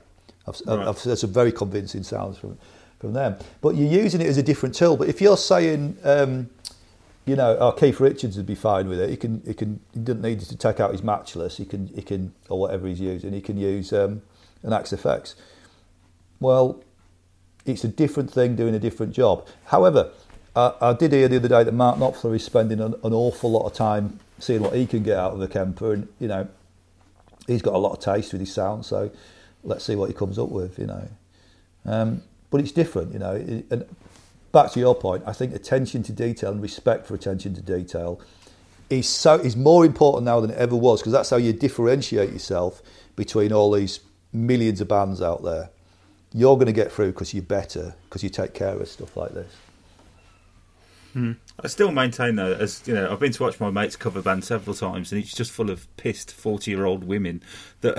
I've, 0.47 0.61
Right. 0.67 0.87
I've, 0.87 1.03
there's 1.03 1.21
some 1.21 1.33
very 1.33 1.53
convincing 1.53 2.03
sounds 2.03 2.39
from 2.39 2.59
from 3.01 3.13
them. 3.13 3.37
But 3.61 3.77
you're 3.77 3.91
using 4.03 4.21
it 4.21 4.27
as 4.27 4.39
a 4.39 4.43
different 4.43 4.75
tool. 4.75 4.97
But 4.97 5.09
if 5.09 5.21
you're 5.21 5.37
saying 5.37 5.99
um, 6.05 6.49
you 7.27 7.37
know, 7.37 7.57
oh, 7.59 7.73
Keith 7.73 8.01
Richards 8.01 8.37
would 8.37 8.47
be 8.47 8.55
fine 8.55 8.89
with 8.89 9.01
it. 9.01 9.09
He 9.09 9.17
can, 9.17 9.43
he 9.47 9.55
can, 9.55 9.81
he 9.95 10.01
doesn't 10.01 10.21
need 10.21 10.41
to 10.41 10.57
take 10.57 10.79
out 10.79 10.93
his 10.93 11.03
matchless. 11.03 11.57
He 11.57 11.65
can, 11.65 11.87
he 11.89 12.03
can, 12.03 12.35
or 12.51 12.61
whatever 12.61 12.87
he's 12.87 13.01
using. 13.01 13.33
He 13.33 13.41
can 13.41 13.57
use 13.57 13.93
um, 13.93 14.23
an 14.63 14.73
Axe 14.73 14.93
FX. 14.93 15.35
Well, 16.39 16.83
it's 17.65 17.83
a 17.85 17.89
different 17.89 18.31
thing 18.31 18.57
doing 18.57 18.75
a 18.75 18.79
different 18.79 19.15
job. 19.15 19.47
However, 19.67 20.11
I, 20.55 20.75
I 20.81 20.93
did 20.93 21.13
hear 21.13 21.29
the 21.29 21.37
other 21.37 21.49
day 21.49 21.65
that 21.65 21.73
Mark 21.73 21.97
Knopfler 21.97 22.37
is 22.37 22.45
spending 22.45 22.81
an, 22.81 22.95
an 23.03 23.15
awful 23.15 23.51
lot 23.51 23.65
of 23.65 23.73
time 23.73 24.21
seeing 24.39 24.63
what 24.63 24.75
he 24.75 24.87
can 24.87 25.03
get 25.03 25.19
out 25.19 25.33
of 25.33 25.41
a 25.41 25.49
Kemper, 25.49 25.93
and 25.93 26.09
you 26.19 26.29
know, 26.29 26.49
he's 27.47 27.63
got 27.63 27.75
a 27.75 27.79
lot 27.79 27.93
of 27.93 28.01
taste 28.01 28.33
with 28.33 28.41
his 28.41 28.53
sound. 28.53 28.85
So 28.85 29.11
let's 29.63 29.85
see 29.85 29.97
what 29.97 30.09
he 30.09 30.15
comes 30.15 30.39
up 30.39 30.51
with. 30.51 30.79
You 30.79 30.87
know, 30.87 31.09
um, 31.87 32.23
but 32.51 32.61
it's 32.61 32.73
different. 32.73 33.13
You 33.13 33.19
know, 33.19 33.35
and 33.35 33.85
back 34.53 34.73
to 34.73 34.81
your 34.81 34.95
point, 34.95 35.25
I 35.27 35.33
think 35.33 35.55
attention 35.55 36.03
to 36.05 36.13
detail 36.13 36.53
and 36.53 36.63
respect 36.63 37.07
for 37.07 37.15
attention 37.15 37.55
to 37.55 37.63
detail 37.63 38.21
is 38.91 39.09
so 39.09 39.35
is 39.37 39.57
more 39.57 39.85
important 39.85 40.25
now 40.25 40.41
than 40.41 40.51
it 40.51 40.57
ever 40.57 40.77
was 40.77 41.01
because 41.01 41.13
that's 41.13 41.31
how 41.31 41.37
you 41.37 41.53
differentiate 41.53 42.33
yourself 42.33 42.83
between 43.17 43.53
all 43.53 43.73
these 43.73 44.01
millions 44.33 44.81
of 44.81 44.89
bands 44.89 45.23
out 45.23 45.43
there. 45.43 45.71
You're 46.33 46.57
going 46.57 46.67
to 46.67 46.73
get 46.73 46.91
through 46.91 47.13
because 47.13 47.33
you're 47.33 47.43
better 47.43 47.95
because 48.05 48.23
you 48.23 48.29
take 48.29 48.55
care 48.55 48.77
of 48.77 48.89
stuff 48.89 49.17
like 49.17 49.33
this. 49.33 49.53
I 51.17 51.69
still 51.69 51.93
maintain 51.93 52.35
though, 52.37 52.53
as 52.55 52.83
you 52.87 52.95
know, 52.95 53.11
I've 53.11 53.21
been 53.21 53.31
to 53.33 53.43
watch 53.45 53.61
my 53.61 53.71
mate's 53.71 53.95
cover 53.97 54.21
band 54.21 54.45
several 54.45 54.75
times, 54.75 55.13
and 55.13 55.23
it's 55.23 55.33
just 55.35 55.53
full 55.53 55.71
of 55.71 55.87
pissed 55.97 56.33
forty-year-old 56.33 57.05
women 57.05 57.43
that 57.83 57.97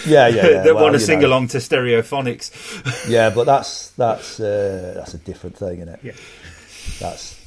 Yeah, 0.06 0.28
yeah, 0.28 0.34
yeah. 0.48 0.62
that 0.62 0.74
Well, 0.74 0.84
want 0.84 0.94
to 0.94 1.00
sing 1.00 1.20
know. 1.20 1.28
along 1.28 1.48
to 1.48 1.58
Stereophonics. 1.58 3.08
Yeah, 3.10 3.30
but 3.30 3.44
that's 3.44 3.90
that's 3.92 4.38
uh, 4.40 4.92
that's 4.96 5.14
a 5.14 5.18
different 5.18 5.56
thing, 5.56 5.80
isn't 5.80 5.88
it? 5.88 6.00
Yeah. 6.02 6.12
That's 7.00 7.40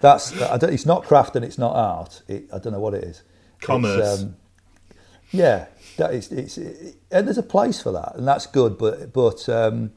that's 0.00 0.40
I 0.40 0.56
don't, 0.56 0.72
it's 0.72 0.86
not 0.86 1.04
craft 1.04 1.36
and 1.36 1.44
it's 1.44 1.58
not 1.58 1.74
art. 1.74 2.22
It, 2.28 2.48
I 2.52 2.58
don't 2.58 2.72
know 2.72 2.80
what 2.80 2.94
it 2.94 3.04
is. 3.04 3.22
Commerce. 3.60 4.22
um, 4.22 4.36
yeah, 5.32 5.66
that 5.96 6.12
is, 6.14 6.32
it's, 6.32 6.58
it, 6.58 6.96
and 7.10 7.26
there's 7.26 7.38
a 7.38 7.42
place 7.42 7.80
for 7.80 7.92
that, 7.92 8.16
and 8.16 8.26
that's 8.26 8.46
good. 8.46 8.78
But 8.78 9.12
but 9.12 9.48
um, 9.48 9.92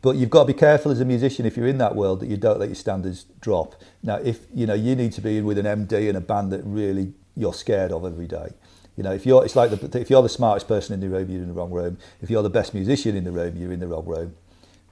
but 0.00 0.16
you've 0.16 0.30
got 0.30 0.42
to 0.42 0.52
be 0.52 0.58
careful 0.58 0.92
as 0.92 1.00
a 1.00 1.04
musician 1.04 1.46
if 1.46 1.56
you're 1.56 1.66
in 1.66 1.78
that 1.78 1.94
world 1.94 2.20
that 2.20 2.28
you 2.28 2.36
don't 2.36 2.58
let 2.58 2.68
your 2.68 2.76
standards 2.76 3.26
drop. 3.40 3.74
Now, 4.02 4.16
if 4.16 4.40
you 4.54 4.66
know 4.66 4.74
you 4.74 4.94
need 4.94 5.12
to 5.12 5.20
be 5.20 5.38
in 5.38 5.44
with 5.44 5.58
an 5.58 5.66
MD 5.66 6.08
and 6.08 6.16
a 6.16 6.20
band 6.20 6.52
that 6.52 6.62
really 6.64 7.12
you're 7.36 7.54
scared 7.54 7.92
of 7.92 8.04
every 8.04 8.26
day. 8.26 8.50
You 8.96 9.04
know, 9.04 9.12
if 9.12 9.24
you're 9.24 9.44
it's 9.44 9.56
like 9.56 9.70
the, 9.70 10.00
if 10.00 10.10
you're 10.10 10.22
the 10.22 10.28
smartest 10.28 10.66
person 10.66 10.94
in 10.94 11.00
the 11.00 11.08
room, 11.08 11.30
you're 11.30 11.42
in 11.42 11.48
the 11.48 11.54
wrong 11.54 11.70
room. 11.70 11.98
If 12.20 12.30
you're 12.30 12.42
the 12.42 12.50
best 12.50 12.74
musician 12.74 13.16
in 13.16 13.24
the 13.24 13.32
room, 13.32 13.56
you're 13.56 13.72
in 13.72 13.80
the 13.80 13.86
wrong 13.86 14.04
room. 14.04 14.34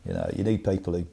You 0.07 0.15
know, 0.15 0.31
you 0.35 0.45
need 0.45 0.65
people 0.65 0.93
who 0.95 1.05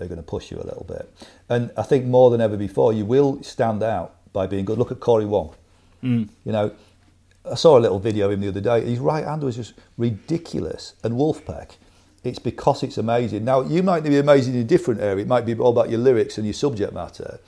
are 0.00 0.06
going 0.06 0.18
to 0.18 0.22
push 0.22 0.50
you 0.50 0.58
a 0.58 0.66
little 0.66 0.84
bit. 0.86 1.10
And 1.48 1.70
I 1.76 1.82
think 1.82 2.04
more 2.04 2.30
than 2.30 2.42
ever 2.42 2.56
before, 2.56 2.92
you 2.92 3.06
will 3.06 3.42
stand 3.42 3.82
out 3.82 4.16
by 4.34 4.46
being 4.46 4.66
good. 4.66 4.76
Look 4.78 4.92
at 4.92 5.00
Corey 5.00 5.24
Wong. 5.24 5.54
Mm. 6.02 6.28
You 6.44 6.52
know, 6.52 6.72
I 7.50 7.54
saw 7.54 7.78
a 7.78 7.80
little 7.80 7.98
video 7.98 8.26
of 8.26 8.32
him 8.32 8.40
the 8.40 8.48
other 8.48 8.60
day. 8.60 8.82
His 8.82 8.98
right 8.98 9.24
hand 9.24 9.42
was 9.42 9.56
just 9.56 9.72
ridiculous. 9.96 10.94
And 11.02 11.14
Vulfpeck, 11.14 11.76
it's 12.26 12.38
because 12.38 12.82
it's 12.82 12.98
amazing. 12.98 13.44
Now, 13.44 13.62
you 13.62 13.82
might 13.82 14.02
be 14.02 14.18
amazing 14.18 14.54
in 14.54 14.60
a 14.60 14.64
different 14.64 15.00
area. 15.00 15.22
It 15.24 15.28
might 15.28 15.46
be 15.46 15.54
all 15.54 15.70
about 15.70 15.90
your 15.90 16.00
lyrics 16.00 16.36
and 16.38 16.46
your 16.46 16.54
subject 16.54 16.92
matter. 16.92 17.38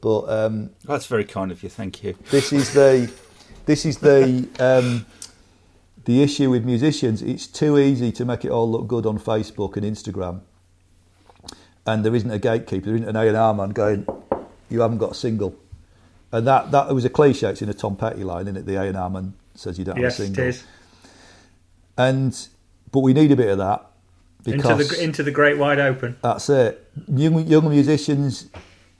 But 0.00 0.28
um, 0.28 0.70
That's 0.84 1.06
very 1.06 1.24
kind 1.24 1.50
of 1.50 1.62
you. 1.62 1.68
Thank 1.68 2.04
you. 2.04 2.14
this 2.30 2.52
is 2.52 2.72
the 2.72 3.10
this 3.66 3.84
is 3.84 3.98
the 3.98 4.48
um, 4.60 5.06
the 6.04 6.22
issue 6.22 6.50
with 6.50 6.64
musicians. 6.64 7.20
It's 7.20 7.46
too 7.48 7.78
easy 7.78 8.12
to 8.12 8.24
make 8.24 8.44
it 8.44 8.50
all 8.50 8.70
look 8.70 8.86
good 8.86 9.06
on 9.06 9.18
Facebook 9.18 9.76
and 9.76 9.84
Instagram, 9.84 10.40
and 11.84 12.04
there 12.04 12.14
isn't 12.14 12.30
a 12.30 12.38
gatekeeper, 12.38 12.86
there 12.86 12.94
isn't 12.94 13.08
an 13.08 13.16
A 13.16 13.26
and 13.26 13.36
R 13.36 13.52
man 13.54 13.70
going, 13.70 14.06
"You 14.70 14.80
haven't 14.82 14.98
got 14.98 15.10
a 15.12 15.14
single," 15.14 15.56
and 16.30 16.46
that 16.46 16.70
that 16.70 16.94
was 16.94 17.04
a 17.04 17.10
cliche. 17.10 17.48
It's 17.50 17.62
in 17.62 17.68
a 17.68 17.74
Tom 17.74 17.96
Petty 17.96 18.22
line, 18.22 18.42
isn't 18.42 18.56
it? 18.56 18.66
The 18.66 18.76
A 18.76 18.82
and 18.84 18.96
R 18.96 19.10
man 19.10 19.34
says 19.56 19.78
you 19.80 19.84
don't 19.84 19.96
Yes, 19.98 20.18
have 20.18 20.26
a 20.28 20.30
it 20.30 20.34
single, 20.36 20.44
is. 20.44 20.64
and 21.96 22.48
but 22.92 23.00
we 23.00 23.12
need 23.12 23.32
a 23.32 23.36
bit 23.36 23.48
of 23.48 23.58
that 23.58 23.84
Into 24.46 24.74
the 24.74 25.02
into 25.02 25.22
the 25.22 25.30
great 25.30 25.58
wide 25.58 25.78
open. 25.78 26.16
that's 26.22 26.48
it. 26.48 26.84
Young, 27.08 27.46
young 27.46 27.68
musicians, 27.68 28.46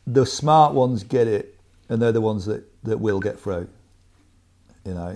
the 0.06 0.26
smart 0.26 0.74
ones 0.74 1.04
get 1.04 1.26
it, 1.26 1.58
and 1.88 2.02
they're 2.02 2.12
the 2.12 2.20
ones 2.20 2.44
that, 2.46 2.64
that 2.84 2.98
will 2.98 3.20
get 3.20 3.38
through. 3.40 3.68
You 4.84 4.94
know. 4.94 5.14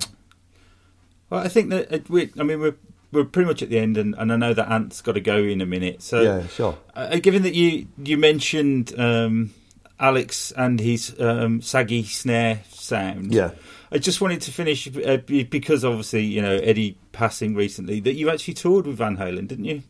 Well, 1.29 1.41
I 1.45 1.49
think 1.49 1.71
that 1.71 1.93
uh, 1.93 1.99
we. 2.09 2.31
I 2.39 2.43
mean, 2.45 2.61
we're 2.61 2.77
we're 3.11 3.25
pretty 3.25 3.47
much 3.47 3.63
at 3.63 3.69
the 3.69 3.79
end, 3.79 3.97
and, 3.99 4.15
and 4.17 4.33
I 4.33 4.37
know 4.37 4.55
that 4.55 4.71
Ant's 4.71 5.03
got 5.03 5.13
to 5.13 5.21
go 5.21 5.37
in 5.37 5.61
a 5.61 5.67
minute. 5.67 6.03
So, 6.03 6.23
yeah, 6.23 6.47
sure. 6.47 6.79
uh, 6.95 7.17
given 7.19 7.43
that 7.43 7.55
you 7.55 7.87
you 7.99 8.17
mentioned 8.17 8.99
um, 8.99 9.53
Alex 10.01 10.53
and 10.57 10.81
his 10.81 11.15
um, 11.21 11.61
saggy 11.61 12.05
snare 12.05 12.63
sound, 12.71 13.35
Yeah. 13.35 13.51
I 13.91 13.99
just 13.99 14.23
wanted 14.23 14.41
to 14.43 14.51
finish 14.53 14.89
uh, 14.97 15.19
because 15.19 15.85
obviously 15.85 16.25
you 16.25 16.41
know 16.41 16.55
Eddie 16.57 16.97
passing 17.13 17.55
recently 17.55 18.01
that 18.01 18.15
you 18.15 18.31
actually 18.31 18.55
toured 18.55 18.87
with 18.87 18.97
Van 18.97 19.19
Halen, 19.19 19.47
didn't 19.47 19.67
you? 19.67 19.83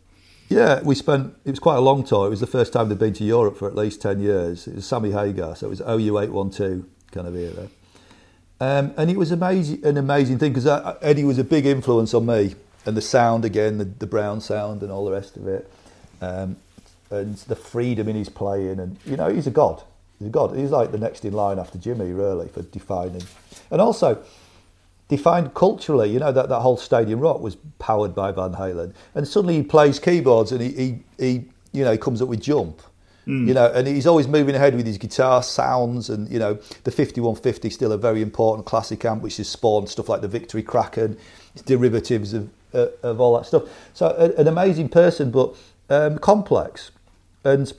Yeah, 0.52 0.82
we 0.82 0.94
spent. 0.94 1.34
It 1.46 1.50
was 1.50 1.58
quite 1.58 1.76
a 1.76 1.80
long 1.80 2.04
tour. 2.04 2.26
It 2.26 2.30
was 2.30 2.40
the 2.40 2.46
first 2.46 2.74
time 2.74 2.90
they'd 2.90 2.98
been 2.98 3.14
to 3.14 3.24
Europe 3.24 3.56
for 3.56 3.66
at 3.66 3.74
least 3.74 4.02
ten 4.02 4.20
years. 4.20 4.66
It 4.66 4.74
was 4.74 4.86
Sammy 4.86 5.10
Hagar, 5.10 5.56
so 5.56 5.66
it 5.66 5.70
was 5.70 5.80
OU 5.80 6.18
eight 6.18 6.30
one 6.30 6.50
two 6.50 6.86
kind 7.10 7.26
of 7.26 7.34
era, 7.34 7.68
um, 8.60 8.92
and 8.98 9.10
it 9.10 9.16
was 9.16 9.32
amazing, 9.32 9.82
an 9.82 9.96
amazing 9.96 10.38
thing 10.38 10.52
because 10.52 10.66
Eddie 11.00 11.24
was 11.24 11.38
a 11.38 11.44
big 11.44 11.64
influence 11.64 12.12
on 12.12 12.26
me, 12.26 12.54
and 12.84 12.94
the 12.94 13.00
sound 13.00 13.46
again, 13.46 13.78
the, 13.78 13.86
the 13.86 14.06
Brown 14.06 14.42
sound, 14.42 14.82
and 14.82 14.92
all 14.92 15.06
the 15.06 15.12
rest 15.12 15.38
of 15.38 15.48
it, 15.48 15.72
um, 16.20 16.56
and 17.10 17.36
the 17.36 17.56
freedom 17.56 18.06
in 18.06 18.16
his 18.16 18.28
playing, 18.28 18.78
and 18.78 18.98
you 19.06 19.16
know, 19.16 19.32
he's 19.32 19.46
a 19.46 19.50
god. 19.50 19.82
He's 20.18 20.28
a 20.28 20.30
god. 20.30 20.54
He's 20.54 20.70
like 20.70 20.92
the 20.92 20.98
next 20.98 21.24
in 21.24 21.32
line 21.32 21.58
after 21.58 21.78
Jimmy, 21.78 22.12
really, 22.12 22.48
for 22.48 22.60
defining, 22.60 23.22
and 23.70 23.80
also 23.80 24.22
defined 25.16 25.54
culturally. 25.54 26.10
You 26.10 26.18
know 26.18 26.32
that 26.32 26.48
that 26.48 26.60
whole 26.60 26.76
Stadium 26.76 27.20
Rock 27.20 27.40
was 27.40 27.56
powered 27.78 28.14
by 28.14 28.32
Van 28.32 28.52
Halen, 28.52 28.94
and 29.14 29.26
suddenly 29.26 29.56
he 29.56 29.62
plays 29.62 29.98
keyboards 29.98 30.52
and 30.52 30.60
he 30.60 30.70
he, 30.72 30.98
he 31.18 31.44
you 31.72 31.84
know 31.84 31.92
he 31.92 31.98
comes 31.98 32.20
up 32.22 32.28
with 32.28 32.40
Jump. 32.40 32.82
You 33.46 33.54
know, 33.54 33.70
and 33.72 33.86
he's 33.86 34.08
always 34.08 34.26
moving 34.26 34.56
ahead 34.56 34.74
with 34.74 34.84
his 34.84 34.98
guitar 34.98 35.44
sounds, 35.44 36.10
and 36.10 36.28
you 36.28 36.40
know, 36.40 36.54
the 36.82 36.90
5150 36.90 37.68
is 37.68 37.72
still 37.72 37.92
a 37.92 37.96
very 37.96 38.20
important 38.20 38.66
classic 38.66 39.04
amp, 39.04 39.22
which 39.22 39.36
has 39.36 39.48
spawned 39.48 39.88
stuff 39.88 40.08
like 40.08 40.22
the 40.22 40.28
Victory 40.28 40.64
Kraken, 40.64 41.16
its 41.54 41.62
derivatives 41.62 42.34
of 42.34 42.50
uh, 42.74 42.86
of 43.04 43.20
all 43.20 43.36
that 43.36 43.46
stuff. 43.46 43.62
So, 43.94 44.08
a, 44.08 44.40
an 44.40 44.48
amazing 44.48 44.88
person, 44.88 45.30
but 45.30 45.54
um, 45.88 46.18
complex, 46.18 46.90
and 47.44 47.72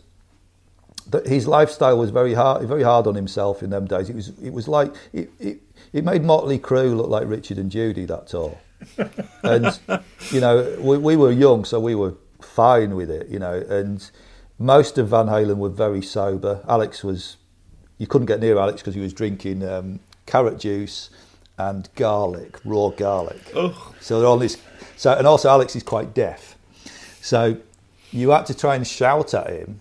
that 1.09 1.27
his 1.27 1.47
lifestyle 1.47 1.97
was 1.97 2.09
very 2.09 2.33
hard, 2.33 2.65
very 2.67 2.83
hard 2.83 3.07
on 3.07 3.15
himself 3.15 3.61
in 3.61 3.69
them 3.69 3.85
days. 3.85 4.09
It 4.09 4.15
was, 4.15 4.29
it 4.41 4.53
was 4.53 4.67
like 4.67 4.93
it, 5.11 5.29
it, 5.39 5.59
it 5.93 6.03
made 6.03 6.23
Motley 6.23 6.59
Crue 6.59 6.95
look 6.97 7.09
like 7.09 7.27
Richard 7.27 7.57
and 7.57 7.71
Judy 7.71 8.05
that 8.05 8.27
tour, 8.27 8.57
and 9.43 9.79
you 10.31 10.41
know 10.41 10.75
we, 10.79 10.97
we 10.97 11.15
were 11.15 11.31
young, 11.31 11.63
so 11.65 11.79
we 11.79 11.95
were 11.95 12.15
fine 12.41 12.95
with 12.95 13.09
it, 13.09 13.29
you 13.29 13.39
know. 13.39 13.53
And 13.69 14.09
most 14.59 14.97
of 14.97 15.09
Van 15.09 15.27
Halen 15.27 15.57
were 15.57 15.69
very 15.69 16.01
sober. 16.01 16.63
Alex 16.67 17.03
was, 17.03 17.37
you 17.97 18.07
couldn't 18.07 18.27
get 18.27 18.39
near 18.39 18.57
Alex 18.57 18.81
because 18.81 18.95
he 18.95 19.01
was 19.01 19.13
drinking 19.13 19.67
um, 19.67 19.99
carrot 20.25 20.59
juice 20.59 21.09
and 21.57 21.87
garlic, 21.95 22.59
raw 22.65 22.89
garlic. 22.89 23.41
Oh, 23.55 23.93
So 23.99 24.19
they're 24.19 24.29
on 24.29 24.39
this. 24.39 24.57
So 24.97 25.13
and 25.13 25.27
also 25.27 25.49
Alex 25.49 25.75
is 25.75 25.83
quite 25.83 26.13
deaf, 26.13 26.57
so 27.21 27.57
you 28.11 28.29
had 28.31 28.45
to 28.47 28.53
try 28.57 28.75
and 28.75 28.85
shout 28.85 29.33
at 29.33 29.49
him 29.49 29.79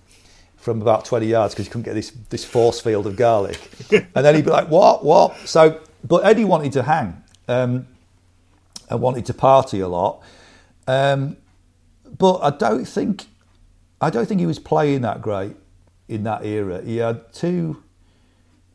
from 0.57 0.81
about 0.81 1.05
twenty 1.05 1.27
yards 1.27 1.55
because 1.55 1.67
you 1.67 1.71
couldn't 1.71 1.85
get 1.85 1.95
this 1.95 2.11
this 2.31 2.45
force 2.45 2.81
field 2.81 3.07
of 3.07 3.17
garlic, 3.17 3.59
and 3.91 4.25
then 4.25 4.35
he'd 4.35 4.45
be 4.45 4.51
like, 4.51 4.69
"What? 4.69 5.05
What?" 5.05 5.37
So, 5.45 5.81
but 6.05 6.25
Eddie 6.25 6.45
wanted 6.45 6.73
to 6.73 6.83
hang 6.83 7.23
um, 7.49 7.87
and 8.89 9.01
wanted 9.01 9.27
to 9.27 9.35
party 9.35 9.81
a 9.81 9.89
lot, 9.89 10.23
um, 10.87 11.37
but 12.19 12.39
I 12.39 12.51
don't 12.51 12.85
think 12.85 13.27
I 14.01 14.11
don't 14.11 14.27
think 14.27 14.41
he 14.41 14.47
was 14.47 14.59
playing 14.59 15.03
that 15.03 15.23
great 15.23 15.57
in 16.09 16.25
that 16.25 16.45
era. 16.45 16.83
He 16.83 16.97
had 16.97 17.33
two 17.33 17.83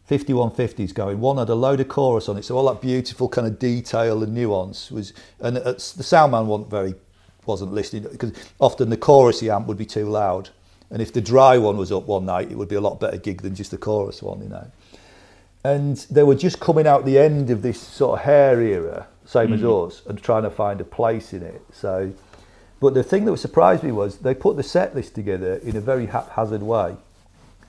5150s 0.10 0.94
going. 0.94 1.20
One 1.20 1.38
had 1.38 1.50
a 1.50 1.56
load 1.56 1.82
of 1.82 1.90
chorus 1.90 2.30
on 2.30 2.38
it, 2.38 2.46
so 2.46 2.56
all 2.58 2.68
that 2.74 2.82
beautiful 2.82 3.28
kind 3.28 3.46
of 3.46 3.60
detail 3.60 4.24
and 4.24 4.34
nuance 4.34 4.90
was. 4.90 5.14
And 5.40 5.58
the 5.58 5.80
sound 5.80 6.32
man 6.32 6.48
wasn't 6.48 6.70
very, 6.70 6.96
wasn't 7.46 7.74
listening 7.74 8.04
because 8.04 8.32
often 8.60 8.90
the 8.90 8.98
chorusy 8.98 9.54
amp 9.54 9.68
would 9.68 9.78
be 9.78 9.86
too 9.86 10.08
loud, 10.08 10.50
and 10.90 11.02
if 11.02 11.12
the 11.12 11.22
dry 11.22 11.58
one 11.58 11.78
was 11.78 11.92
up 11.92 12.08
one 12.08 12.26
night, 12.26 12.50
it 12.50 12.58
would 12.58 12.70
be 12.70 12.76
a 12.76 12.82
lot 12.82 13.00
better 13.00 13.18
gig 13.18 13.42
than 13.42 13.54
just 13.54 13.72
the 13.72 13.78
chorus 13.78 14.24
one, 14.24 14.42
you 14.42 14.50
know. 14.50 14.72
And 15.68 15.97
they 16.09 16.24
were 16.24 16.36
just 16.36 16.61
coming 16.61 16.88
out 16.88 17.03
the 17.03 17.20
end 17.20 17.49
of 17.49 17.61
this 17.61 17.78
sort 17.82 18.20
of 18.20 18.26
hair 18.26 18.61
era, 18.61 19.07
same 19.26 19.51
as 19.51 19.61
us, 19.63 20.01
and 20.05 20.18
trying 20.22 20.43
to 20.43 20.49
find 20.49 20.80
a 20.80 20.86
place 20.86 21.34
in 21.34 21.43
it. 21.43 21.61
So, 21.74 22.13
but 22.80 22.93
the 22.93 23.03
thing 23.03 23.26
that 23.26 23.36
surprised 23.38 23.84
me 23.84 23.91
was 23.91 24.20
they 24.20 24.34
put 24.34 24.55
the 24.55 24.63
set 24.63 24.95
list 24.95 25.13
together 25.13 25.55
in 25.55 25.76
a 25.76 25.82
very 25.82 26.05
haphazard 26.05 26.63
way. 26.63 26.95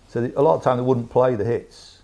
So 0.09 0.31
a 0.37 0.43
lot 0.43 0.55
of 0.55 0.63
time 0.63 0.77
they 0.77 0.85
wouldn't 0.85 1.11
play 1.11 1.35
the 1.35 1.45
hits. 1.45 1.99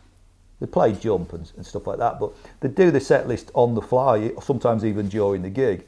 They 0.59 0.67
played 0.67 1.01
jump 1.01 1.33
and, 1.33 1.53
and 1.57 1.65
stuff 1.65 1.87
like 1.87 1.99
that, 1.99 2.19
but 2.19 2.33
they 2.59 2.69
do 2.69 2.91
the 2.91 3.01
set 3.01 3.29
list 3.29 3.53
on 3.55 3.77
the 3.77 3.83
fly, 3.83 4.33
sometimes 4.43 4.85
even 4.85 5.09
during 5.09 5.43
the 5.43 5.51
gig. 5.51 5.85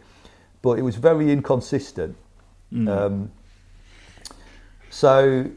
But 0.62 0.78
it 0.78 0.82
was 0.82 0.94
very 0.94 1.32
inconsistent. 1.32 2.16
Um, 2.88 3.32
so, 4.88 5.50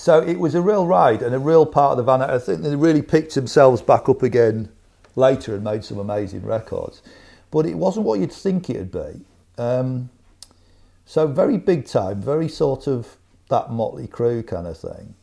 so 0.00 0.22
it 0.22 0.38
was 0.38 0.54
a 0.54 0.62
real 0.62 0.86
ride 0.86 1.20
and 1.20 1.34
a 1.34 1.38
real 1.38 1.66
part 1.66 1.90
of 1.92 1.96
the 1.98 2.02
Van. 2.02 2.22
I 2.22 2.38
think 2.38 2.62
they 2.62 2.74
really 2.74 3.02
picked 3.02 3.34
themselves 3.34 3.82
back 3.82 4.08
up 4.08 4.22
again 4.22 4.70
later 5.14 5.54
and 5.54 5.62
made 5.62 5.84
some 5.84 5.98
amazing 5.98 6.40
records. 6.40 7.02
But 7.50 7.66
it 7.66 7.74
wasn't 7.74 8.06
what 8.06 8.18
you'd 8.18 8.32
think 8.32 8.70
it'd 8.70 8.90
be. 8.90 9.20
Um, 9.58 10.08
so 11.04 11.26
very 11.26 11.58
big 11.58 11.84
time, 11.86 12.22
very 12.22 12.48
sort 12.48 12.86
of 12.86 13.18
that 13.50 13.72
Motley 13.72 14.06
Crue 14.06 14.46
kind 14.46 14.66
of 14.66 14.78
thing, 14.78 15.14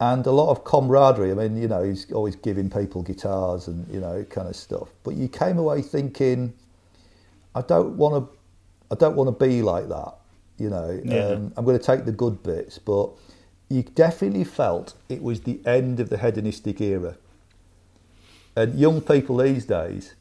and 0.00 0.26
a 0.26 0.32
lot 0.32 0.50
of 0.50 0.64
camaraderie. 0.64 1.30
I 1.30 1.34
mean, 1.34 1.56
you 1.56 1.68
know, 1.68 1.84
he's 1.84 2.10
always 2.10 2.34
giving 2.34 2.68
people 2.68 3.02
guitars 3.02 3.68
and 3.68 3.86
you 3.92 4.00
know 4.00 4.24
kind 4.30 4.48
of 4.48 4.56
stuff. 4.56 4.88
But 5.04 5.14
you 5.14 5.28
came 5.28 5.58
away 5.58 5.80
thinking, 5.80 6.52
I 7.54 7.60
don't 7.60 7.96
want 7.96 8.14
to, 8.24 8.38
I 8.90 8.96
don't 8.96 9.14
want 9.14 9.28
to 9.28 9.46
be 9.46 9.62
like 9.62 9.88
that. 9.90 10.14
You 10.58 10.70
know, 10.70 11.00
Yeah. 11.04 11.26
um, 11.26 11.52
I'm 11.56 11.64
going 11.64 11.78
to 11.78 11.84
take 11.84 12.04
the 12.04 12.10
good 12.12 12.42
bits, 12.42 12.78
but 12.78 13.10
you 13.72 13.82
definitely 13.82 14.44
felt 14.44 14.94
it 15.08 15.22
was 15.22 15.42
the 15.42 15.60
end 15.64 15.98
of 15.98 16.10
the 16.10 16.18
hedonistic 16.18 16.80
era. 16.80 17.16
And 18.54 18.78
young 18.78 19.00
people 19.00 19.38
these 19.38 19.64
days, 19.64 20.14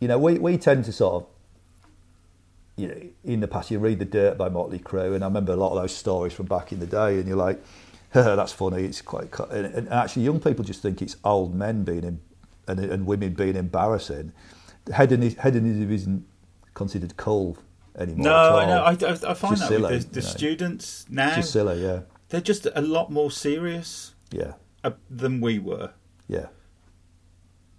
you 0.00 0.08
know, 0.08 0.18
we, 0.18 0.38
we 0.38 0.58
tend 0.58 0.84
to 0.86 0.92
sort 0.92 1.22
of, 1.22 1.26
you 2.76 2.88
know, 2.88 3.00
in 3.24 3.40
the 3.40 3.48
past 3.48 3.70
you 3.70 3.78
read 3.78 4.00
The 4.00 4.04
Dirt 4.04 4.36
by 4.36 4.48
Motley 4.48 4.80
Crue, 4.80 5.14
and 5.14 5.22
I 5.22 5.28
remember 5.28 5.52
a 5.52 5.56
lot 5.56 5.70
of 5.70 5.80
those 5.80 5.94
stories 5.94 6.32
from 6.32 6.46
back 6.46 6.72
in 6.72 6.80
the 6.80 6.86
day, 6.86 7.18
and 7.18 7.28
you're 7.28 7.36
like, 7.36 7.62
that's 8.12 8.52
funny, 8.52 8.84
it's 8.84 9.00
quite, 9.00 9.30
co-" 9.30 9.44
and, 9.44 9.66
and 9.66 9.88
actually 9.88 10.24
young 10.24 10.40
people 10.40 10.64
just 10.64 10.82
think 10.82 11.00
it's 11.00 11.16
old 11.24 11.54
men 11.54 11.84
being, 11.84 12.04
in, 12.04 12.20
and, 12.66 12.80
and 12.80 13.06
women 13.06 13.34
being 13.34 13.56
embarrassing. 13.56 14.32
Hedonism, 14.94 15.40
hedonism 15.42 15.92
isn't 15.92 16.26
considered 16.74 17.16
cool 17.16 17.56
anymore. 17.96 18.24
no. 18.24 18.56
I 18.56 18.66
know. 18.66 18.82
I, 18.82 18.90
I, 19.30 19.34
find 19.34 19.56
Just 19.56 19.62
that 19.62 19.68
silly, 19.68 19.94
with 19.94 20.08
the, 20.08 20.14
the 20.14 20.20
you 20.20 20.26
know. 20.26 20.32
students 20.32 21.06
now, 21.08 21.34
Just 21.36 21.52
silly, 21.52 21.82
yeah, 21.82 22.00
they're 22.28 22.40
just 22.40 22.66
a 22.74 22.80
lot 22.80 23.10
more 23.10 23.30
serious 23.30 24.14
yeah, 24.30 24.52
uh, 24.84 24.90
than 25.10 25.40
we 25.40 25.58
were. 25.58 25.90
yeah. 26.28 26.46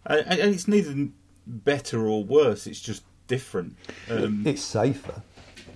and, 0.05 0.25
and 0.27 0.53
it's 0.53 0.67
neither 0.67 1.09
better 1.45 2.07
or 2.07 2.23
worse. 2.23 2.67
It's 2.67 2.79
just 2.79 3.03
different. 3.27 3.75
Um, 4.09 4.43
it's 4.45 4.61
safer 4.63 5.21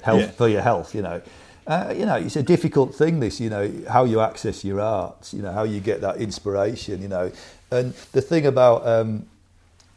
health 0.02 0.20
Yeah. 0.22 0.32
for 0.32 0.48
your 0.48 0.62
health. 0.62 0.96
You 0.96 1.02
know, 1.02 1.22
uh, 1.68 1.94
you 1.96 2.06
know, 2.06 2.16
it's 2.16 2.36
a 2.36 2.44
difficult 2.44 2.96
thing. 2.96 3.20
This, 3.20 3.40
you 3.40 3.50
know, 3.50 3.72
how 3.90 4.06
you 4.06 4.20
access 4.22 4.64
your 4.64 4.80
art. 4.80 5.32
You 5.34 5.42
know, 5.42 5.52
how 5.52 5.64
you 5.64 5.80
get 5.80 6.02
that 6.02 6.18
inspiration. 6.18 7.02
You 7.02 7.08
know, 7.10 7.32
and 7.72 7.94
the 8.14 8.22
thing 8.22 8.46
about 8.46 8.88
um, 8.88 9.26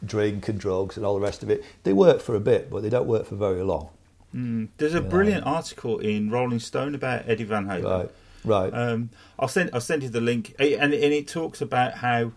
drink 0.05 0.47
and 0.47 0.59
drugs 0.59 0.97
and 0.97 1.05
all 1.05 1.15
the 1.15 1.21
rest 1.21 1.43
of 1.43 1.49
it, 1.49 1.63
they 1.83 1.93
work 1.93 2.21
for 2.21 2.35
a 2.35 2.39
bit, 2.39 2.69
but 2.69 2.83
they 2.83 2.89
don't 2.89 3.07
work 3.07 3.25
for 3.25 3.35
very 3.35 3.63
long. 3.63 3.89
mm, 4.35 4.67
there's 4.77 4.93
a 4.93 5.01
brilliant 5.01 5.45
article 5.45 5.99
in 5.99 6.29
Rolling 6.29 6.59
Stone 6.59 6.93
about 6.95 7.27
Eddie 7.27 7.45
Van 7.45 7.65
Halen. 7.65 7.83
Right, 7.83 8.11
right. 8.45 8.71
Um, 8.73 9.09
I'll 9.39 9.47
send 9.47 9.69
I'll 9.73 9.81
send 9.81 10.03
you 10.03 10.09
the 10.09 10.21
link, 10.21 10.55
and 10.59 10.93
and 10.93 10.93
it 10.93 11.27
talks 11.27 11.61
about 11.61 11.95
how 11.95 12.31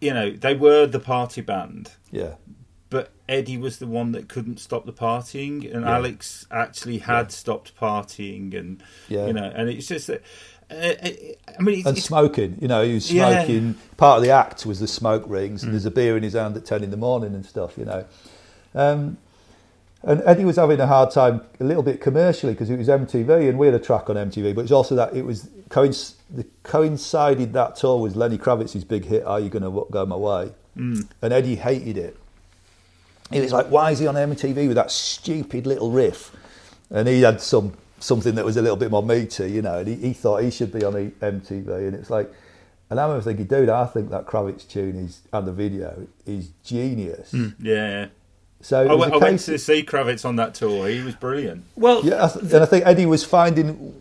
you 0.00 0.14
know 0.14 0.30
they 0.30 0.54
were 0.54 0.86
the 0.86 1.00
party 1.00 1.40
band, 1.40 1.92
yeah, 2.10 2.34
but 2.90 3.10
Eddie 3.28 3.58
was 3.58 3.78
the 3.78 3.86
one 3.86 4.12
that 4.12 4.28
couldn't 4.28 4.58
stop 4.60 4.86
the 4.86 4.92
partying, 4.92 5.72
and 5.74 5.84
Yeah. 5.84 5.96
Alex 5.96 6.46
actually 6.50 6.98
had 6.98 7.26
Yeah. 7.26 7.28
stopped 7.28 7.76
partying, 7.76 8.54
and 8.58 8.82
Yeah. 9.08 9.26
you 9.26 9.32
know, 9.32 9.50
and 9.54 9.68
it's 9.68 9.86
just 9.88 10.06
that. 10.06 10.22
Uh, 10.70 10.92
I 11.58 11.62
mean, 11.62 11.78
it's, 11.78 11.86
and 11.88 11.98
smoking. 11.98 12.58
You 12.60 12.68
know, 12.68 12.84
he 12.84 12.92
was 12.94 13.10
Yeah. 13.10 13.42
smoking. 13.42 13.74
Part 13.96 14.18
of 14.18 14.22
the 14.22 14.30
act 14.30 14.66
was 14.66 14.80
the 14.80 14.86
smoke 14.86 15.24
rings, 15.26 15.62
Mm. 15.62 15.64
and 15.64 15.72
there's 15.72 15.86
a 15.86 15.90
beer 15.90 16.14
in 16.16 16.22
his 16.22 16.34
hand 16.34 16.56
at 16.58 16.66
ten 16.66 16.84
in 16.84 16.90
the 16.90 16.96
morning 16.98 17.34
and 17.34 17.44
stuff. 17.46 17.78
You 17.78 17.86
know, 17.86 18.04
um, 18.74 19.16
and 20.04 20.22
Eddie 20.24 20.44
was 20.44 20.56
having 20.56 20.78
a 20.80 20.86
hard 20.86 21.10
time 21.10 21.40
a 21.58 21.64
little 21.64 21.82
bit 21.82 22.00
commercially 22.00 22.52
because 22.52 22.70
it 22.70 22.78
was 22.78 22.88
MTV, 22.88 23.48
and 23.48 23.58
we 23.58 23.66
had 23.66 23.74
a 23.74 23.80
track 23.80 24.08
on 24.08 24.16
MTV. 24.16 24.54
But 24.54 24.62
it's 24.62 24.72
also 24.72 24.94
that 24.94 25.14
it 25.14 25.22
was 25.22 25.48
coinc- 25.70 26.14
the 26.30 26.46
coincided 26.62 27.52
that 27.54 27.76
tour 27.76 27.98
was 28.00 28.14
Lenny 28.14 28.38
Kravitz's 28.38 28.84
big 28.84 29.04
hit. 29.04 29.24
Are 29.24 29.40
you 29.40 29.48
going 29.48 29.64
to 29.64 29.86
go 29.90 30.06
my 30.06 30.16
way? 30.16 30.52
Mm. 30.76 31.08
And 31.22 31.32
Eddie 31.32 31.56
hated 31.56 31.98
it. 31.98 32.16
He 33.30 33.40
was 33.40 33.52
like, 33.52 33.66
"Why 33.66 33.90
is 33.90 33.98
he 33.98 34.06
on 34.06 34.14
MTV 34.14 34.68
with 34.68 34.76
that 34.76 34.90
stupid 34.90 35.66
little 35.66 35.90
riff?" 35.90 36.30
And 36.90 37.06
he 37.08 37.20
had 37.20 37.40
some 37.40 37.74
something 37.98 38.36
that 38.36 38.44
was 38.44 38.56
a 38.56 38.62
little 38.62 38.76
bit 38.76 38.90
more 38.90 39.02
meaty, 39.02 39.50
you 39.50 39.62
know. 39.62 39.80
And 39.80 39.88
he, 39.88 39.96
he 39.96 40.12
thought 40.12 40.42
he 40.42 40.50
should 40.50 40.72
be 40.72 40.84
on 40.84 40.94
MTV, 40.94 41.88
and 41.88 41.94
it's 41.94 42.08
like, 42.08 42.32
and 42.88 42.98
I 42.98 43.02
remember 43.02 43.22
thinking, 43.22 43.46
dude, 43.46 43.68
I 43.68 43.84
think 43.84 44.10
that 44.10 44.26
Kravitz 44.26 44.66
tune 44.66 44.96
is 44.96 45.20
and 45.32 45.46
the 45.46 45.52
video 45.52 46.06
is 46.24 46.48
genius. 46.64 47.34
yeah. 47.60 48.06
So 48.60 48.88
I 48.88 48.94
went, 48.94 49.12
a 49.12 49.16
I 49.16 49.18
went 49.18 49.40
to 49.40 49.56
see 49.58 49.84
Kravitz 49.84 50.24
on 50.24 50.34
that 50.36 50.54
tour. 50.54 50.88
He 50.88 51.00
was 51.00 51.14
brilliant. 51.14 51.64
Well, 51.76 52.04
Yeah, 52.04 52.24
I 52.24 52.28
th- 52.28 52.52
and 52.52 52.62
I 52.62 52.66
think 52.66 52.86
Eddie 52.86 53.06
was 53.06 53.24
finding. 53.24 53.94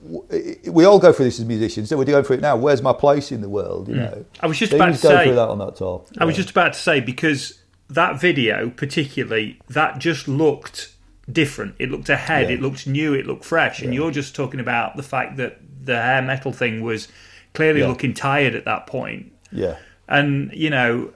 We 0.72 0.84
all 0.84 0.97
go 0.99 1.14
through 1.14 1.26
this 1.26 1.39
as 1.39 1.45
musicians, 1.45 1.89
so 1.89 1.97
we're 1.97 2.05
going 2.05 2.24
through 2.24 2.38
it 2.38 2.41
now. 2.41 2.58
Where's 2.58 2.82
my 2.82 2.93
place 2.93 3.32
in 3.32 3.41
the 3.41 3.49
world? 3.49 3.88
You 3.88 3.93
hmm. 3.95 3.99
know, 4.01 4.26
I 4.39 4.47
was 4.47 4.58
just 4.58 4.72
So 4.72 4.78
about 4.78 4.95
to 4.95 5.01
going 5.01 5.18
say- 5.18 5.24
through 5.26 5.36
that 5.36 5.47
on 5.49 5.60
that 5.60 5.76
tour. 5.76 6.03
I 6.18 6.26
was 6.26 6.36
just 6.36 6.49
about 6.49 6.74
to 6.74 6.80
say 6.80 6.99
because 6.99 7.62
that 7.89 8.20
video, 8.20 8.70
particularly, 8.72 9.60
that 9.70 9.99
just 9.99 10.28
looked 10.28 10.91
different. 11.32 11.76
It 11.78 11.91
looked 11.91 12.10
ahead. 12.10 12.49
Yeah. 12.49 12.55
It 12.55 12.62
looked 12.62 12.88
new. 12.88 13.14
It 13.14 13.28
looked 13.28 13.45
fresh. 13.45 13.82
And 13.82 13.93
Yeah. 13.93 13.99
you're 14.01 14.12
just 14.12 14.36
talking 14.36 14.60
about 14.60 14.95
the 14.97 15.03
fact 15.03 15.38
that 15.38 15.60
the 15.84 16.01
hair 16.01 16.22
metal 16.22 16.51
thing 16.51 16.82
was 16.82 17.08
clearly 17.53 17.82
Yeah. 17.82 17.88
looking 17.88 18.14
tired 18.14 18.55
at 18.55 18.66
that 18.66 18.88
point. 18.88 19.32
yeah, 19.51 19.76
And 20.10 20.51
you 20.53 20.70
know, 20.70 21.12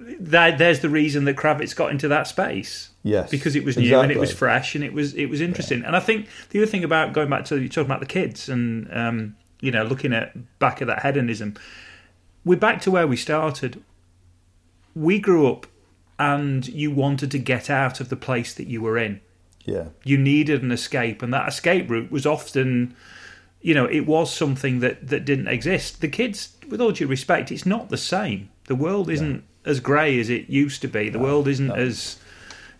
that 0.00 0.58
there's 0.58 0.80
the 0.80 0.88
reason 0.88 1.24
that 1.24 1.36
Kravitz 1.36 1.74
got 1.74 1.90
into 1.90 2.08
that 2.08 2.26
space. 2.26 2.90
Yes, 3.02 3.30
because 3.30 3.56
it 3.56 3.64
was 3.64 3.76
new 3.76 3.98
and 4.02 4.12
it 4.12 4.18
was 4.18 4.32
fresh 4.32 4.74
and 4.74 4.84
it 4.84 4.92
was 4.92 5.14
it 5.14 5.26
was 5.26 5.40
interesting. 5.40 5.84
And 5.84 5.96
I 5.96 6.00
think 6.00 6.28
the 6.50 6.60
other 6.60 6.70
thing 6.70 6.84
about 6.84 7.12
going 7.12 7.30
back 7.30 7.44
to 7.46 7.60
you 7.60 7.68
talking 7.68 7.86
about 7.86 8.00
the 8.00 8.06
kids 8.06 8.48
and 8.48 8.88
um, 8.92 9.36
you 9.60 9.70
know 9.70 9.82
looking 9.84 10.12
at 10.12 10.58
back 10.58 10.80
at 10.82 10.88
that 10.88 11.02
hedonism, 11.02 11.54
we're 12.44 12.58
back 12.58 12.80
to 12.82 12.90
where 12.90 13.06
we 13.06 13.16
started. 13.16 13.82
We 14.94 15.18
grew 15.20 15.48
up, 15.50 15.66
and 16.18 16.66
you 16.66 16.90
wanted 16.90 17.30
to 17.30 17.38
get 17.38 17.70
out 17.70 18.00
of 18.00 18.08
the 18.08 18.16
place 18.16 18.52
that 18.54 18.66
you 18.66 18.82
were 18.82 18.98
in. 18.98 19.20
yeah, 19.64 19.86
You 20.04 20.18
needed 20.18 20.62
an 20.62 20.72
escape, 20.72 21.22
and 21.22 21.32
that 21.32 21.48
escape 21.48 21.88
route 21.88 22.10
was 22.10 22.26
often, 22.26 22.96
you 23.60 23.74
know, 23.74 23.84
it 23.84 24.06
was 24.06 24.32
something 24.34 24.80
that 24.80 25.08
that 25.08 25.24
didn't 25.24 25.48
exist. 25.48 26.00
The 26.00 26.08
kids, 26.08 26.56
with 26.68 26.80
all 26.80 26.90
due 26.90 27.06
respect, 27.06 27.52
it's 27.52 27.66
not 27.66 27.90
the 27.90 27.96
same. 27.96 28.50
The 28.66 28.74
world 28.74 29.08
isn't 29.08 29.44
as 29.68 29.80
grey 29.80 30.18
as 30.20 30.30
it 30.30 30.48
used 30.48 30.80
to 30.82 30.88
be. 30.88 31.08
The 31.08 31.18
world 31.18 31.46
isn't 31.48 31.70
as 31.70 32.16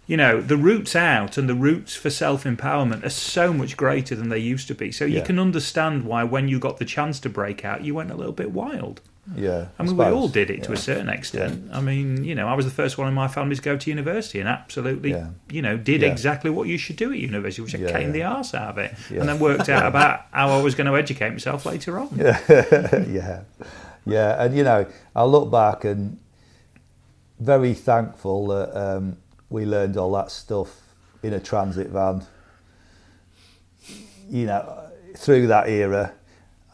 you 0.06 0.16
know, 0.16 0.40
the 0.40 0.56
routes 0.56 0.96
out 0.96 1.36
and 1.36 1.48
the 1.50 1.54
routes 1.54 1.94
for 1.94 2.08
self 2.08 2.44
empowerment 2.44 3.04
are 3.04 3.10
so 3.10 3.52
much 3.52 3.76
greater 3.76 4.14
than 4.16 4.30
they 4.30 4.38
used 4.38 4.66
to 4.68 4.74
be. 4.74 4.90
So 4.90 5.04
you 5.04 5.20
can 5.22 5.38
understand 5.38 6.04
why, 6.04 6.24
when 6.24 6.48
you 6.48 6.58
got 6.58 6.78
the 6.78 6.86
chance 6.86 7.20
to 7.20 7.28
break 7.28 7.62
out, 7.64 7.84
you 7.84 7.94
went 7.94 8.10
a 8.10 8.14
little 8.16 8.32
bit 8.32 8.50
wild. 8.52 9.02
yeah. 9.36 9.66
I 9.78 9.82
mean, 9.82 9.94
we 9.98 10.06
all 10.06 10.28
did 10.28 10.48
it 10.48 10.62
to 10.62 10.72
a 10.72 10.78
certain 10.78 11.10
extent. 11.10 11.68
I 11.74 11.82
mean, 11.82 12.24
you 12.24 12.34
know, 12.34 12.48
I 12.48 12.54
was 12.54 12.64
the 12.64 12.70
first 12.70 12.96
one 12.96 13.06
in 13.06 13.12
my 13.12 13.28
family 13.28 13.54
to 13.56 13.60
go 13.60 13.76
to 13.76 13.90
university 13.90 14.40
and 14.40 14.48
absolutely, 14.48 15.10
Yeah. 15.10 15.26
you 15.50 15.60
know, 15.60 15.76
did 15.76 16.00
Yeah. 16.00 16.08
exactly 16.08 16.50
what 16.50 16.68
you 16.68 16.78
should 16.78 16.96
do 16.96 17.12
at 17.12 17.18
university, 17.18 17.60
which 17.60 17.74
I 17.74 17.78
Yeah, 17.80 17.92
came 17.92 18.12
the 18.12 18.20
yeah. 18.20 18.32
arse 18.32 18.54
out 18.54 18.70
of 18.70 18.78
it. 18.78 18.94
Yeah. 19.10 19.20
And 19.20 19.28
then 19.28 19.38
worked 19.38 19.68
out 19.68 19.84
about 19.94 20.22
how 20.32 20.48
I 20.58 20.62
was 20.62 20.74
going 20.74 20.86
to 20.90 20.96
educate 20.96 21.28
myself 21.32 21.66
later 21.66 21.98
on. 21.98 22.08
Yeah, 22.16 22.38
yeah, 23.06 23.40
yeah, 24.06 24.42
and 24.42 24.56
you 24.56 24.64
know, 24.64 24.86
I 25.14 25.24
look 25.24 25.50
back 25.52 25.84
and 25.84 26.16
very 27.40 27.74
thankful 27.74 28.46
that 28.48 28.76
um, 28.78 29.16
we 29.50 29.64
learned 29.64 29.96
all 29.96 30.12
that 30.12 30.30
stuff 30.30 30.80
in 31.22 31.32
a 31.32 31.40
transit 31.40 31.88
van. 31.88 32.24
You 34.30 34.44
know, 34.46 34.80
through 35.16 35.46
that 35.46 35.68
era, 35.70 36.12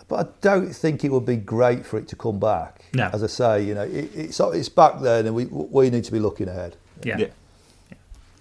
but 0.08 0.26
I 0.26 0.30
don't 0.40 0.72
think 0.72 1.04
it 1.04 1.12
would 1.12 1.24
be 1.24 1.36
great 1.36 1.86
for 1.86 1.98
it 1.98 2.08
to 2.08 2.16
come 2.16 2.40
back. 2.40 2.84
No. 2.92 3.08
as 3.12 3.22
I 3.22 3.28
say, 3.28 3.62
you 3.64 3.74
know, 3.74 3.82
it, 3.82 4.10
it's 4.14 4.40
it's 4.40 4.68
back 4.68 5.00
then, 5.00 5.26
and 5.26 5.34
we 5.36 5.44
we 5.46 5.88
need 5.90 6.02
to 6.04 6.12
be 6.12 6.18
looking 6.18 6.48
ahead. 6.48 6.76
Yeah. 7.04 7.18
Yeah. 7.18 7.26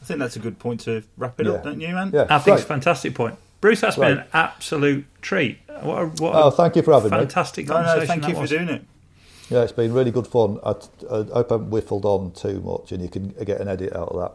I 0.02 0.06
think 0.06 0.20
that's 0.20 0.36
a 0.36 0.40
good 0.40 0.58
point 0.60 0.80
to 0.82 1.04
wrap 1.16 1.40
it 1.40 1.46
Yeah. 1.46 1.54
up, 1.54 1.64
don't 1.64 1.80
you, 1.80 1.90
man? 1.94 2.10
Yeah, 2.14 2.26
I 2.30 2.40
think 2.40 2.56
it's 2.56 2.64
a 2.66 2.68
fantastic 2.68 3.14
point. 3.16 3.36
Bruce, 3.62 3.80
that's 3.82 3.96
been 3.96 4.18
an 4.18 4.24
absolute 4.34 5.06
treat. 5.22 5.60
What 5.82 6.02
a, 6.02 6.06
what 6.08 6.36
a 6.36 6.44
Oh, 6.46 6.50
thank 6.50 6.76
you 6.76 6.82
for 6.82 6.94
having 6.94 7.12
me. 7.12 7.18
fantastic 7.20 7.68
No, 7.68 7.76
conversation 7.76 8.00
no, 8.02 8.06
thank 8.08 8.22
that 8.24 8.28
you 8.30 8.36
for 8.36 8.42
was. 8.42 8.50
doing 8.50 8.68
it. 8.70 8.84
Yeah, 9.54 9.62
it's 9.62 9.72
been 9.72 9.94
really 9.94 10.10
good 10.10 10.26
fun. 10.26 10.58
I, 10.66 10.72
I 10.72 10.74
hope 11.16 11.52
I 11.52 11.54
haven't 11.54 11.70
whiffled 11.70 12.06
on 12.06 12.32
too 12.32 12.60
much, 12.62 12.92
and 12.92 13.04
you 13.04 13.08
can 13.08 13.28
get 13.46 13.62
an 13.62 13.68
edit 13.68 13.96
out 13.96 14.10
of 14.10 14.20
that. 14.20 14.34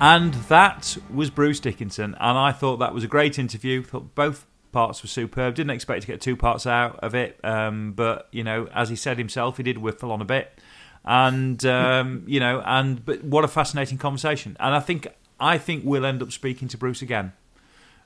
And 0.00 0.32
that 0.32 0.96
was 1.12 1.28
Bruce 1.28 1.60
Dickinson, 1.60 2.16
and 2.18 2.38
I 2.38 2.50
thought 2.50 2.78
that 2.78 2.94
was 2.94 3.04
a 3.04 3.06
great 3.06 3.38
interview. 3.38 3.82
Thought 3.82 4.14
both 4.14 4.46
parts 4.72 5.02
were 5.02 5.08
superb. 5.08 5.54
Didn't 5.54 5.72
expect 5.72 6.00
to 6.00 6.06
get 6.06 6.22
two 6.22 6.34
parts 6.34 6.66
out 6.66 6.98
of 7.00 7.14
it, 7.14 7.38
um, 7.44 7.92
but 7.92 8.28
you 8.32 8.42
know, 8.42 8.66
as 8.74 8.88
he 8.88 8.96
said 8.96 9.18
himself, 9.18 9.58
he 9.58 9.62
did 9.62 9.76
whiffle 9.76 10.10
on 10.10 10.22
a 10.22 10.24
bit, 10.24 10.58
and 11.04 11.62
um, 11.66 12.24
you 12.26 12.40
know, 12.40 12.62
and 12.64 13.04
but 13.04 13.22
what 13.22 13.44
a 13.44 13.48
fascinating 13.48 13.98
conversation. 13.98 14.56
And 14.58 14.74
I 14.74 14.80
think 14.80 15.08
I 15.38 15.58
think 15.58 15.84
we'll 15.84 16.06
end 16.06 16.22
up 16.22 16.32
speaking 16.32 16.68
to 16.68 16.78
Bruce 16.78 17.02
again. 17.02 17.34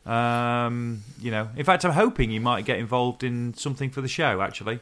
Um, 0.07 1.03
you 1.21 1.31
know, 1.31 1.49
in 1.57 1.65
fact, 1.65 1.85
I'm 1.85 1.93
hoping 1.93 2.31
you 2.31 2.41
might 2.41 2.65
get 2.65 2.79
involved 2.79 3.23
in 3.23 3.55
something 3.55 3.91
for 3.91 4.01
the 4.01 4.09
show. 4.09 4.41
Actually, 4.41 4.81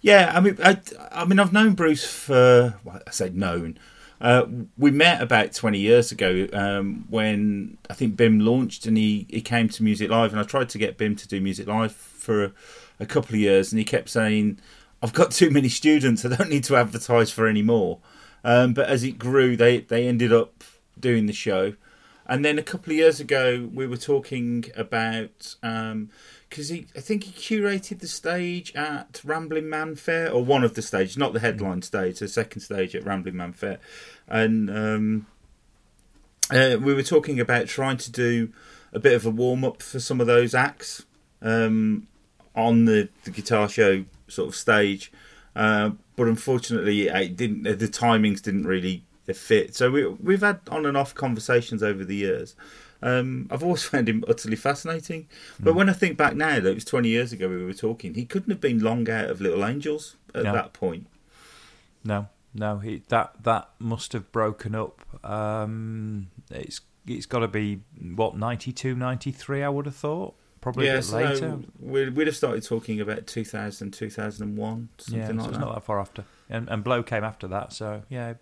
Yeah, 0.00 0.32
I 0.34 0.40
mean, 0.40 0.58
I, 0.62 0.80
I 1.12 1.24
mean, 1.24 1.38
I've 1.38 1.52
known 1.52 1.74
Bruce 1.74 2.04
for. 2.06 2.74
Well, 2.84 3.00
I 3.06 3.10
said 3.10 3.36
known. 3.36 3.78
Uh, 4.20 4.46
we 4.78 4.90
met 4.90 5.20
about 5.20 5.52
twenty 5.52 5.78
years 5.80 6.10
ago 6.12 6.46
um, 6.52 7.04
when 7.10 7.76
I 7.90 7.94
think 7.94 8.16
BIMM 8.16 8.42
launched, 8.42 8.86
and 8.86 8.96
he, 8.96 9.26
he 9.28 9.42
came 9.42 9.68
to 9.70 9.82
Music 9.82 10.08
Live, 10.08 10.30
and 10.32 10.40
I 10.40 10.44
tried 10.44 10.70
to 10.70 10.78
get 10.78 10.96
BIMM 10.96 11.18
to 11.18 11.28
do 11.28 11.40
Music 11.40 11.66
Live 11.66 11.92
for 11.92 12.44
a, 12.44 12.52
a 13.00 13.06
couple 13.06 13.34
of 13.34 13.40
years, 13.40 13.72
and 13.72 13.78
he 13.78 13.84
kept 13.84 14.08
saying, 14.08 14.60
"I've 15.02 15.12
got 15.12 15.30
too 15.30 15.50
many 15.50 15.68
students. 15.68 16.24
I 16.24 16.28
don't 16.28 16.48
need 16.48 16.64
to 16.64 16.76
advertise 16.76 17.30
for 17.30 17.46
any 17.46 17.62
more." 17.62 17.98
Um, 18.44 18.72
but 18.72 18.88
as 18.88 19.04
it 19.04 19.18
grew, 19.18 19.56
they 19.56 19.80
they 19.80 20.06
ended 20.06 20.32
up 20.32 20.64
doing 20.98 21.26
the 21.26 21.32
show, 21.32 21.74
and 22.26 22.44
then 22.44 22.58
a 22.58 22.62
couple 22.62 22.92
of 22.92 22.96
years 22.96 23.20
ago, 23.20 23.68
we 23.72 23.86
were 23.86 23.96
talking 23.96 24.64
about 24.76 25.56
because 25.60 26.68
he, 26.68 26.86
I 26.96 27.00
think 27.00 27.24
he 27.24 27.32
curated 27.32 28.00
the 28.00 28.08
stage 28.08 28.74
at 28.74 29.20
Ramblin' 29.24 29.68
Man 29.68 29.94
Fair, 29.94 30.30
or 30.30 30.44
one 30.44 30.64
of 30.64 30.74
the 30.74 30.82
stages, 30.82 31.16
not 31.16 31.32
the 31.32 31.40
headline 31.40 31.82
stage, 31.82 32.20
the 32.20 32.28
second 32.28 32.60
stage 32.60 32.94
at 32.94 33.04
Ramblin' 33.04 33.36
Man 33.36 33.52
Fair, 33.52 33.78
and 34.26 34.70
um, 34.70 35.26
uh, 36.50 36.76
we 36.80 36.94
were 36.94 37.02
talking 37.02 37.40
about 37.40 37.66
trying 37.66 37.98
to 37.98 38.10
do 38.10 38.52
a 38.92 38.98
bit 38.98 39.14
of 39.14 39.26
a 39.26 39.30
warm 39.30 39.64
up 39.64 39.82
for 39.82 40.00
some 40.00 40.20
of 40.20 40.26
those 40.26 40.54
acts 40.54 41.04
um, 41.42 42.06
on 42.54 42.84
the, 42.84 43.08
the 43.24 43.30
guitar 43.30 43.68
show 43.68 44.04
sort 44.28 44.48
of 44.48 44.54
stage, 44.54 45.12
uh, 45.56 45.90
but 46.16 46.28
unfortunately, 46.28 47.08
it 47.08 47.36
didn't. 47.36 47.64
The 47.64 47.88
timings 47.88 48.40
didn't 48.40 48.66
really 48.66 49.04
fit. 49.32 49.74
So 49.74 49.90
we 49.90 50.06
we've 50.06 50.42
had 50.42 50.60
on 50.70 50.84
and 50.84 50.96
off 50.98 51.14
conversations 51.14 51.82
over 51.82 52.04
the 52.04 52.16
years. 52.16 52.54
Um, 53.00 53.48
I've 53.50 53.62
always 53.62 53.82
found 53.92 54.08
him 54.08 54.24
utterly 54.28 54.56
fascinating. 54.56 55.28
But 55.58 55.74
when 55.74 55.88
I 55.88 55.94
think 55.94 56.18
back 56.18 56.36
now, 56.36 56.60
that 56.60 56.66
it 56.66 56.74
was 56.74 56.84
20 56.84 57.08
years 57.08 57.32
ago 57.32 57.48
we 57.48 57.64
were 57.64 57.72
talking, 57.72 58.14
he 58.14 58.24
couldn't 58.26 58.50
have 58.50 58.60
been 58.60 58.80
long 58.80 59.08
out 59.08 59.30
of 59.30 59.40
Little 59.40 59.64
Angels 59.64 60.16
at 60.34 60.42
No. 60.44 60.52
that 60.52 60.72
point. 60.74 61.06
no, 62.04 62.28
no, 62.54 62.78
he, 62.78 63.02
that 63.08 63.42
that 63.44 63.68
must 63.78 64.12
have 64.12 64.30
broken 64.32 64.74
up. 64.74 65.00
Um, 65.24 66.28
it's 66.50 66.80
it's 67.06 67.26
got 67.26 67.40
to 67.40 67.48
be 67.48 67.80
what 68.14 68.36
92, 68.38 68.94
93, 68.94 69.62
I 69.62 69.68
would 69.68 69.84
have 69.86 69.96
thought, 69.96 70.34
probably 70.62 70.88
a 70.88 70.94
yeah, 70.94 71.00
so 71.00 71.16
later. 71.18 71.58
we'd, 71.80 72.16
we'd 72.16 72.26
have 72.26 72.36
started 72.36 72.62
talking 72.64 72.98
about 73.00 73.26
2000, 73.26 73.90
2001, 73.92 74.88
something 74.96 75.20
yeah, 75.20 75.26
like 75.28 75.34
so 75.36 75.44
it's 75.44 75.52
that. 75.58 75.60
not 75.60 75.74
that 75.74 75.84
far 75.84 76.00
after. 76.00 76.24
And, 76.48 76.68
and 76.70 76.82
Blow 76.82 77.02
came 77.02 77.22
after 77.24 77.46
that, 77.48 77.72
so 77.74 78.02
yeah, 78.08 78.34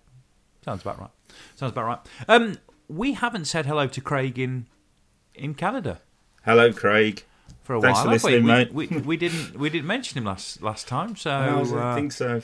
sounds 0.64 0.82
about 0.82 1.00
right. 1.00 1.10
Sounds 1.56 1.72
about 1.72 1.84
right. 1.86 1.98
Um, 2.28 2.58
we 2.88 3.12
haven't 3.14 3.46
said 3.46 3.66
hello 3.66 3.86
to 3.86 4.00
Craig 4.00 4.38
in 4.38 4.66
in 5.34 5.54
Canada 5.54 6.00
Hello, 6.44 6.72
Craig. 6.72 7.24
for 7.62 7.76
a 7.76 7.80
Thanks 7.80 7.96
while. 7.98 8.04
for 8.04 8.08
we? 8.08 8.12
listening, 8.14 8.42
we, 8.44 8.48
mate. 8.50 8.72
We, 8.74 8.86
we 8.98 9.16
didn't 9.16 9.58
we 9.58 9.70
didn't 9.70 9.86
mention 9.86 10.18
him 10.18 10.24
last 10.24 10.62
last 10.62 10.88
time, 10.88 11.16
so 11.16 11.30
No, 11.30 11.60
I 11.60 11.64
don't 11.64 11.78
uh, 11.78 11.94
think 11.94 12.12
so. 12.12 12.42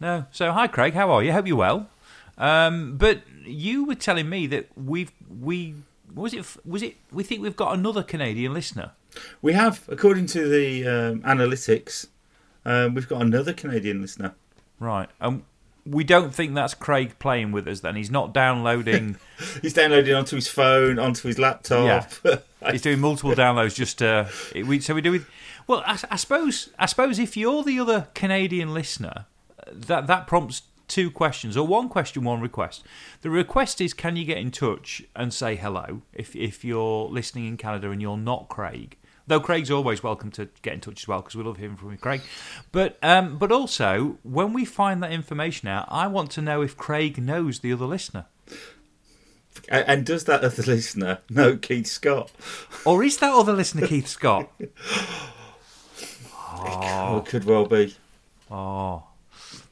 no. 0.00 0.26
So 0.30 0.52
hi, 0.52 0.66
Craig. 0.66 0.94
How 0.94 1.10
are 1.10 1.22
you? 1.22 1.32
Hope 1.32 1.46
you're 1.46 1.56
well. 1.56 1.88
Um, 2.36 2.96
but 2.96 3.22
you 3.44 3.84
were 3.84 3.96
telling 3.96 4.28
me 4.28 4.46
that 4.46 4.68
we've 4.76 5.10
we 5.28 5.74
was 6.14 6.32
it 6.34 6.46
was 6.64 6.82
it 6.82 6.96
we 7.10 7.24
think 7.24 7.42
we've 7.42 7.56
got 7.56 7.74
another 7.74 8.02
Canadian 8.02 8.54
listener. 8.54 8.92
We 9.42 9.54
have, 9.54 9.82
according 9.88 10.26
to 10.26 10.46
the 10.48 10.86
um, 10.86 11.22
analytics, 11.22 12.06
um, 12.64 12.94
we've 12.94 13.08
got 13.08 13.22
another 13.22 13.52
Canadian 13.52 14.00
listener. 14.02 14.34
Right. 14.78 15.08
And 15.20 15.42
we 15.90 16.04
don't 16.04 16.34
think 16.34 16.54
that's 16.54 16.74
Craig 16.74 17.18
playing 17.18 17.52
with 17.52 17.66
us 17.66 17.80
then. 17.80 17.96
He's 17.96 18.10
not 18.10 18.34
downloading 18.34 19.16
He's 19.62 19.72
downloading 19.72 20.14
onto 20.14 20.36
his 20.36 20.48
phone, 20.48 20.98
onto 20.98 21.28
his 21.28 21.38
laptop. 21.38 22.12
He's 22.70 22.82
doing 22.82 23.00
multiple 23.00 23.32
downloads 23.32 23.74
just 23.74 24.02
uh 24.02 24.26
we 24.54 24.80
so 24.80 24.94
we 24.94 25.00
do 25.00 25.12
with 25.12 25.28
well 25.66 25.82
I, 25.86 25.98
I 26.10 26.16
suppose 26.16 26.70
I 26.78 26.86
suppose 26.86 27.18
if 27.18 27.36
you're 27.36 27.62
the 27.62 27.78
other 27.80 28.08
Canadian 28.14 28.74
listener 28.74 29.26
that 29.72 30.06
that 30.06 30.26
prompts 30.26 30.62
two 30.88 31.10
questions 31.10 31.56
or 31.56 31.66
one 31.66 31.88
question 31.88 32.24
one 32.24 32.40
request 32.40 32.82
the 33.20 33.30
request 33.30 33.80
is 33.80 33.92
can 33.92 34.16
you 34.16 34.24
get 34.24 34.38
in 34.38 34.50
touch 34.50 35.02
and 35.14 35.32
say 35.32 35.54
hello 35.54 36.00
if 36.14 36.34
if 36.34 36.64
you're 36.64 37.08
listening 37.08 37.46
in 37.46 37.56
Canada 37.56 37.90
and 37.90 38.00
you're 38.00 38.16
not 38.16 38.48
Craig 38.48 38.96
though 39.28 39.40
Craig's 39.40 39.70
always 39.70 40.02
welcome 40.02 40.30
to 40.32 40.48
get 40.62 40.74
in 40.74 40.80
touch 40.80 41.02
as 41.04 41.08
well 41.08 41.20
because 41.20 41.36
we 41.36 41.44
love 41.44 41.56
hearing 41.58 41.76
from 41.76 41.92
you 41.92 41.98
Craig 41.98 42.22
but 42.72 42.98
um 43.02 43.38
but 43.38 43.52
also 43.52 44.18
when 44.24 44.52
we 44.52 44.64
find 44.64 45.02
that 45.02 45.12
information 45.12 45.68
out 45.68 45.86
I 45.88 46.06
want 46.08 46.30
to 46.32 46.42
know 46.42 46.62
if 46.62 46.76
Craig 46.76 47.22
knows 47.22 47.60
the 47.60 47.72
other 47.72 47.86
listener 47.86 48.26
and, 49.68 50.06
does 50.06 50.24
that 50.24 50.42
other 50.44 50.62
listener 50.62 51.18
know 51.28 51.56
Keith 51.56 51.86
Scott? 51.88 52.30
or 52.84 53.02
is 53.04 53.18
that 53.18 53.32
other 53.32 53.52
listener 53.52 53.86
Keith 53.86 54.08
Scott 54.08 54.50
Oh, 56.60 57.22
could 57.26 57.44
well 57.44 57.66
be. 57.66 57.94
oh 58.50 59.04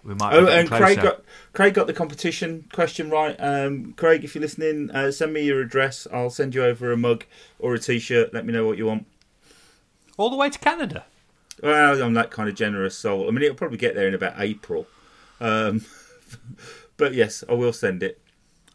we 0.04 0.14
might 0.14 0.30
be 0.30 0.36
Oh, 0.36 0.46
and. 0.46 0.68
Craig 0.68 1.00
got 1.02 1.22
Craig 1.52 1.74
got 1.74 1.86
the 1.88 1.92
competition 1.92 2.68
question 2.72 3.10
right. 3.10 3.34
Um, 3.38 3.94
Craig, 3.96 4.22
if 4.22 4.34
you're 4.34 4.42
listening, 4.42 4.90
uh, 4.92 5.10
send 5.10 5.32
me 5.32 5.42
your 5.42 5.60
address. 5.62 6.06
I'll 6.12 6.30
send 6.30 6.54
you 6.54 6.62
over 6.62 6.92
a 6.92 6.96
mug 6.96 7.24
or 7.58 7.74
a 7.74 7.78
T-shirt. 7.78 8.32
Let 8.34 8.44
me 8.46 8.52
know 8.52 8.66
what 8.66 8.76
you 8.78 8.86
want. 8.86 9.06
All 10.16 10.30
the 10.30 10.36
way 10.36 10.50
to 10.50 10.58
Canada. 10.58 11.04
Well, 11.62 12.02
I'm 12.02 12.14
that 12.14 12.30
kind 12.30 12.48
of 12.48 12.54
generous 12.54 12.96
soul. 12.96 13.28
I 13.28 13.30
mean, 13.30 13.42
it'll 13.42 13.56
probably 13.56 13.78
get 13.78 13.94
there 13.94 14.08
in 14.08 14.14
about 14.14 14.34
April. 14.38 14.86
Um, 15.40 15.84
but 16.96 17.14
yes, 17.14 17.42
I 17.48 17.54
will 17.54 17.72
send 17.72 18.02
it. 18.02 18.20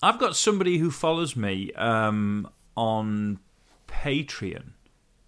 I've 0.04 0.18
got 0.18 0.36
somebody 0.36 0.80
who 0.80 0.90
follows 0.90 1.36
me 1.36 1.72
um, 1.74 2.50
on 2.76 3.40
Patreon, 3.88 4.72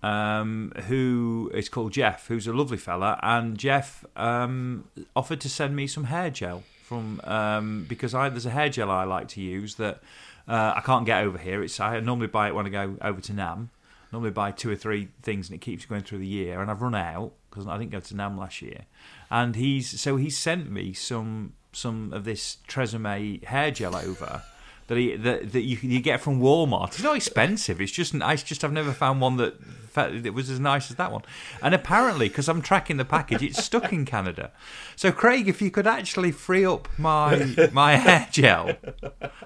um, 0.01 0.73
who 0.87 1.51
is 1.53 1.69
called 1.69 1.93
Jeff, 1.93 2.27
who's 2.27 2.47
a 2.47 2.53
lovely 2.53 2.77
fella, 2.77 3.19
and 3.21 3.57
Jeff 3.57 4.03
um, 4.15 4.85
offered 5.15 5.41
to 5.41 5.49
send 5.49 5.75
me 5.75 5.85
some 5.85 6.05
hair 6.05 6.31
gel 6.31 6.63
from 6.81 7.21
um, 7.23 7.85
because 7.87 8.15
I, 8.15 8.29
there's 8.29 8.47
a 8.47 8.51
hair 8.51 8.69
gel 8.69 8.89
I 8.89 9.03
like 9.03 9.27
to 9.29 9.41
use 9.41 9.75
that 9.75 10.01
uh, 10.47 10.73
I 10.75 10.81
can't 10.81 11.05
get 11.05 11.23
over 11.23 11.37
here. 11.37 11.63
It's 11.63 11.79
I 11.79 11.99
normally 11.99 12.27
buy 12.27 12.47
it 12.47 12.55
when 12.55 12.65
I 12.65 12.69
go 12.69 12.95
over 13.01 13.21
to 13.21 13.31
NAMM. 13.31 13.69
Normally 14.13 14.31
buy 14.31 14.51
two 14.51 14.69
or 14.71 14.75
three 14.75 15.09
things 15.23 15.49
and 15.49 15.55
it 15.55 15.61
keeps 15.61 15.85
going 15.85 16.03
through 16.03 16.19
the 16.19 16.27
year, 16.27 16.61
and 16.61 16.69
I've 16.69 16.83
run 16.83 16.93
out 16.93 17.33
because 17.49 17.67
I 17.67 17.77
didn't 17.79 17.91
go 17.91 17.99
to 17.99 18.13
NAMM 18.13 18.37
last 18.37 18.61
year. 18.61 18.85
And 19.31 19.55
he's 19.55 19.99
so 19.99 20.17
he 20.17 20.29
sent 20.29 20.69
me 20.69 20.93
some 20.93 21.53
some 21.71 22.13
of 22.13 22.23
this 22.23 22.57
Tresemme 22.67 23.43
hair 23.43 23.71
gel 23.71 23.95
over 23.95 24.43
that 24.87 24.97
he 24.97 25.15
that, 25.15 25.51
that 25.51 25.61
you 25.61 25.77
you 25.81 25.99
get 25.99 26.21
from 26.21 26.39
Walmart. 26.39 26.89
It's 26.89 27.01
not 27.01 27.15
expensive. 27.15 27.81
It's 27.81 27.91
just 27.91 28.13
nice. 28.13 28.43
Just 28.43 28.63
I've 28.63 28.71
never 28.71 28.91
found 28.91 29.19
one 29.19 29.37
that 29.37 29.55
that 29.95 30.33
was 30.33 30.49
as 30.49 30.59
nice 30.59 30.91
as 30.91 30.97
that 30.97 31.11
one. 31.11 31.23
And 31.61 31.73
apparently, 31.73 32.27
because 32.27 32.47
I'm 32.47 32.61
tracking 32.61 32.97
the 32.97 33.05
package, 33.05 33.41
it's 33.41 33.63
stuck 33.63 33.91
in 33.91 34.05
Canada. 34.05 34.51
So 34.95 35.11
Craig, 35.11 35.47
if 35.47 35.61
you 35.61 35.71
could 35.71 35.87
actually 35.87 36.31
free 36.31 36.65
up 36.65 36.87
my 36.99 37.69
my 37.71 37.95
hair 37.95 38.27
gel, 38.31 38.75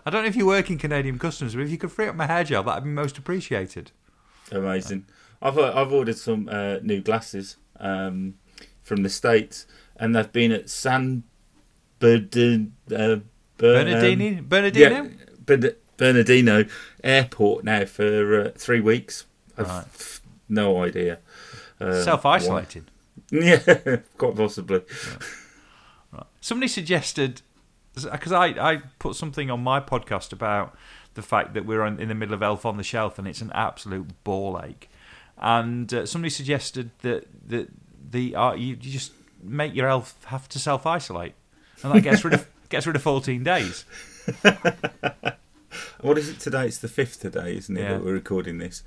I 0.06 0.10
don't 0.10 0.24
know 0.24 0.30
if 0.30 0.36
you 0.36 0.46
work 0.46 0.70
in 0.70 0.78
Canadian 0.78 1.20
customs, 1.20 1.56
but 1.56 1.62
if 1.62 1.70
you 1.70 1.78
could 1.78 1.92
free 1.92 2.08
up 2.08 2.16
my 2.16 2.28
hair 2.28 2.44
gel, 2.44 2.64
that'd 2.64 2.84
be 2.84 2.90
most 2.90 3.18
appreciated. 3.18 3.92
Amazing. 4.52 5.06
I've 5.42 5.58
uh, 5.58 5.72
I've 5.76 5.92
ordered 5.94 6.18
some 6.18 6.50
uh, 6.50 6.78
new 6.82 7.02
glasses 7.02 7.58
um, 7.80 8.36
from 8.82 9.04
the 9.04 9.10
states, 9.10 9.68
and 9.98 10.16
they've 10.16 10.32
been 10.32 10.52
at 10.52 10.70
San 10.70 11.24
Bernardino. 12.00 12.68
Uh, 12.92 13.18
Bernardini, 13.58 14.40
Bernardino. 14.42 14.90
yeah, 15.04 15.08
Bern- 15.46 15.76
Bernardino 15.98 16.66
Airport 17.04 17.64
now 17.64 17.86
for 17.86 18.42
uh, 18.42 18.52
three 18.56 18.80
weeks. 18.80 19.26
I've 19.58 19.68
Right. 19.68 19.86
f- 19.86 20.22
no 20.48 20.84
idea. 20.84 21.20
Uh, 21.82 22.02
Self 22.04 22.26
isolating. 22.26 22.86
Yeah, 23.32 23.58
quite 24.18 24.36
possibly. 24.38 24.82
Somebody 26.40 26.70
suggested 26.70 27.42
because 27.96 28.32
I, 28.32 28.46
I 28.48 28.78
put 29.00 29.16
something 29.16 29.52
on 29.52 29.62
my 29.64 29.80
podcast 29.82 30.32
about 30.32 30.76
the 31.18 31.22
fact 31.24 31.56
that 31.56 31.66
we're 31.66 31.86
in 31.86 32.08
the 32.08 32.16
middle 32.16 32.36
of 32.36 32.42
Elf 32.42 32.66
on 32.66 32.78
the 32.78 32.84
Shelf 32.84 33.18
and 33.20 33.28
it's 33.28 33.42
an 33.42 33.52
absolute 33.54 34.24
ball 34.24 34.62
ache, 34.64 34.88
and 35.38 35.94
uh, 35.94 36.06
somebody 36.06 36.30
suggested 36.30 36.92
that 37.02 37.28
that 37.50 37.70
the 38.12 38.36
uh, 38.36 38.54
you, 38.54 38.78
you 38.80 38.92
just 38.92 39.12
make 39.44 39.76
your 39.76 39.88
elf 39.90 40.16
have 40.26 40.48
to 40.50 40.60
self 40.60 40.86
isolate, 40.86 41.34
and 41.84 41.94
that 41.94 42.02
gets 42.02 42.24
rid 42.24 42.36
of 42.36 42.48
gets 42.70 42.88
rid 42.88 42.96
of 42.96 43.02
fourteen 43.02 43.44
days. 43.44 43.84
What 46.02 46.18
is 46.18 46.30
it 46.30 46.40
today? 46.40 46.66
It's 46.68 46.78
the 46.78 46.88
fifth 46.88 47.20
today, 47.20 47.58
isn't 47.58 47.76
it? 47.76 47.82
Yeah. 47.82 47.94
That 47.94 48.06
we're 48.06 48.14
recording 48.14 48.60
this. 48.60 48.84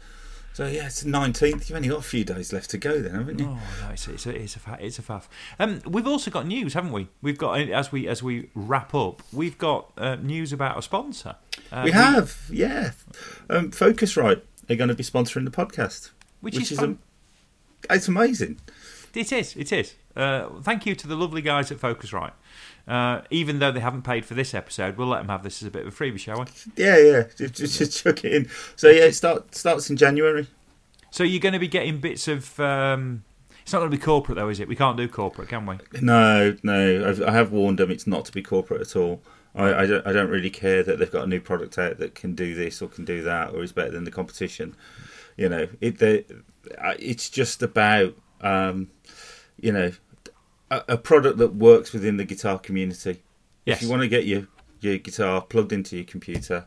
So 0.60 0.66
yeah, 0.66 0.88
it's 0.88 1.00
the 1.00 1.08
nineteenth. 1.08 1.70
You've 1.70 1.76
only 1.76 1.88
got 1.88 2.00
a 2.00 2.02
few 2.02 2.22
days 2.22 2.52
left 2.52 2.68
to 2.72 2.76
go, 2.76 3.00
then, 3.00 3.14
haven't 3.14 3.38
you? 3.38 3.46
Oh 3.46 3.58
no, 3.82 3.92
it's, 3.94 4.06
it's 4.08 4.26
a 4.26 4.36
it's 4.36 4.56
a 4.56 4.58
fa- 4.58 4.76
it's 4.78 4.98
a 4.98 5.02
faff. 5.02 5.22
Um, 5.58 5.80
we've 5.86 6.06
also 6.06 6.30
got 6.30 6.46
news, 6.46 6.74
haven't 6.74 6.92
we? 6.92 7.08
We've 7.22 7.38
got 7.38 7.58
as 7.58 7.90
we 7.90 8.06
as 8.06 8.22
we 8.22 8.50
wrap 8.54 8.94
up, 8.94 9.22
we've 9.32 9.56
got 9.56 9.90
uh, 9.96 10.16
news 10.16 10.52
about 10.52 10.76
a 10.76 10.82
sponsor. 10.82 11.36
Uh, 11.72 11.80
we 11.86 11.92
have, 11.92 12.42
yeah. 12.52 12.90
Um, 13.48 13.70
Focusrite 13.70 14.42
are 14.68 14.76
going 14.76 14.88
to 14.88 14.94
be 14.94 15.02
sponsoring 15.02 15.46
the 15.46 15.50
podcast, 15.50 16.10
which, 16.42 16.58
is, 16.58 16.72
fun. 16.78 16.84
am- 16.84 16.98
it's 17.88 18.08
amazing. 18.08 18.60
It 19.14 19.32
is. 19.32 19.56
It 19.56 19.72
is. 19.72 19.94
Uh, 20.14 20.50
thank 20.60 20.84
you 20.84 20.94
to 20.94 21.06
the 21.06 21.16
lovely 21.16 21.40
guys 21.40 21.72
at 21.72 21.78
Focusrite. 21.78 22.32
Uh, 22.90 23.22
even 23.30 23.60
though 23.60 23.70
they 23.70 23.78
haven't 23.78 24.02
paid 24.02 24.24
for 24.24 24.34
this 24.34 24.52
episode, 24.52 24.96
we'll 24.96 25.06
let 25.06 25.18
them 25.18 25.28
have 25.28 25.44
this 25.44 25.62
as 25.62 25.68
a 25.68 25.70
bit 25.70 25.86
of 25.86 25.94
a 25.94 25.96
freebie, 25.96 26.18
shall 26.18 26.40
we? 26.40 26.46
Yeah, 26.76 26.98
yeah. 26.98 27.22
Just, 27.36 27.54
just, 27.54 27.78
just 27.78 28.02
chuck 28.02 28.24
it 28.24 28.32
in. 28.32 28.50
So 28.74 28.88
yeah, 28.88 29.04
it 29.04 29.14
start, 29.14 29.54
starts 29.54 29.88
in 29.90 29.96
January. 29.96 30.48
So 31.12 31.22
you're 31.22 31.38
going 31.38 31.52
to 31.52 31.60
be 31.60 31.68
getting 31.68 32.00
bits 32.00 32.26
of. 32.26 32.58
Um, 32.58 33.22
it's 33.62 33.72
not 33.72 33.78
going 33.78 33.92
to 33.92 33.96
be 33.96 34.02
corporate 34.02 34.38
though, 34.38 34.48
is 34.48 34.58
it? 34.58 34.66
We 34.66 34.74
can't 34.74 34.96
do 34.96 35.06
corporate, 35.06 35.48
can 35.48 35.66
we? 35.66 35.76
No, 36.00 36.56
no. 36.64 37.08
I've, 37.08 37.22
I 37.22 37.30
have 37.30 37.52
warned 37.52 37.78
them 37.78 37.92
it's 37.92 38.08
not 38.08 38.24
to 38.24 38.32
be 38.32 38.42
corporate 38.42 38.80
at 38.80 38.96
all. 38.96 39.22
I, 39.54 39.82
I 39.82 39.86
don't. 39.86 40.04
I 40.04 40.12
don't 40.12 40.28
really 40.28 40.50
care 40.50 40.82
that 40.82 40.98
they've 40.98 41.10
got 41.10 41.22
a 41.22 41.28
new 41.28 41.40
product 41.40 41.78
out 41.78 41.98
that 41.98 42.16
can 42.16 42.34
do 42.34 42.56
this 42.56 42.82
or 42.82 42.88
can 42.88 43.04
do 43.04 43.22
that 43.22 43.54
or 43.54 43.62
is 43.62 43.70
better 43.70 43.92
than 43.92 44.02
the 44.02 44.10
competition. 44.10 44.74
You 45.36 45.48
know, 45.48 45.68
it. 45.80 45.98
The, 45.98 46.24
it's 46.98 47.30
just 47.30 47.62
about 47.62 48.16
um, 48.40 48.88
you 49.60 49.70
know 49.70 49.92
a, 50.70 50.82
a 50.88 50.96
product 50.96 51.38
that 51.38 51.54
works 51.54 51.92
within 51.92 52.16
the 52.16 52.24
guitar 52.24 52.58
community. 52.58 53.22
Yes. 53.64 53.78
If 53.78 53.82
you 53.82 53.88
want 53.90 54.02
to 54.02 54.08
get 54.08 54.26
your 54.26 54.46
your 54.80 54.98
guitar 54.98 55.42
plugged 55.42 55.72
into 55.72 55.96
your 55.96 56.06
computer, 56.06 56.64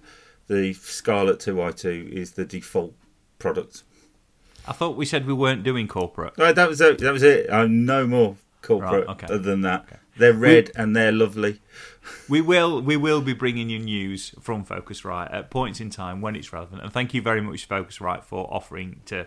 the 0.47 0.74
Scarlett 0.74 1.39
2i2 1.39 2.10
is 2.10 2.34
the 2.34 2.45
default 2.45 2.93
product. 3.39 3.84
I 4.68 4.72
thought 4.72 4.95
we 4.95 5.06
said 5.06 5.26
we 5.26 5.34
weren't 5.34 5.64
doing 5.64 5.88
corporate. 5.88 6.34
Right, 6.38 6.56
that 6.56 6.70
was 6.70 6.80
it. 6.80 6.99
That 6.99 7.12
was 7.12 7.24
it. 7.24 7.51
I'm 7.51 7.86
no 7.86 8.06
more 8.08 8.38
corporate 8.62 9.08
Right, 9.08 9.24
okay. 9.24 9.26
other 9.26 9.39
than 9.39 9.62
that. 9.62 9.86
They're 10.16 10.34
red 10.34 10.72
and 10.76 10.95
they're 10.95 11.12
lovely. 11.12 11.60
We 12.30 12.39
will 12.39 12.82
we 12.82 12.97
will 12.97 13.22
be 13.22 13.34
bringing 13.34 13.70
you 13.70 13.80
news 13.80 14.36
from 14.39 14.64
Focusrite 14.64 15.34
at 15.34 15.49
points 15.49 15.82
in 15.82 15.89
time 15.89 16.22
when 16.22 16.36
it's 16.36 16.54
relevant. 16.54 16.84
And 16.84 16.93
thank 16.93 17.14
you 17.14 17.22
very 17.22 17.41
much, 17.41 17.68
Focusrite, 17.68 18.24
for 18.24 18.47
offering 18.54 19.01
to 19.06 19.26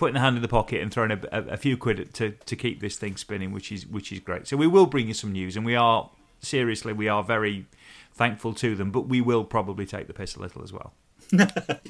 putting 0.00 0.16
a 0.16 0.20
hand 0.20 0.34
in 0.34 0.40
the 0.40 0.48
pocket 0.48 0.80
and 0.80 0.90
throwing 0.90 1.10
a, 1.10 1.20
a, 1.30 1.42
a 1.50 1.56
few 1.58 1.76
quid 1.76 2.14
to 2.14 2.30
to 2.30 2.56
keep 2.56 2.80
this 2.80 2.96
thing 2.96 3.18
spinning, 3.18 3.52
which 3.52 3.70
is 3.70 3.86
which 3.86 4.10
is 4.10 4.18
great. 4.18 4.48
So 4.48 4.56
we 4.56 4.66
will 4.66 4.86
bring 4.86 5.08
you 5.08 5.14
some 5.14 5.30
news, 5.30 5.56
and 5.56 5.66
we 5.66 5.76
are 5.76 6.08
seriously 6.40 6.94
we 6.94 7.06
are 7.06 7.22
very 7.22 7.66
thankful 8.14 8.54
to 8.54 8.74
them, 8.74 8.90
but 8.90 9.02
we 9.02 9.20
will 9.20 9.44
probably 9.44 9.84
take 9.84 10.06
the 10.06 10.14
piss 10.14 10.36
a 10.36 10.40
little 10.40 10.62
as 10.62 10.72
well. 10.72 10.94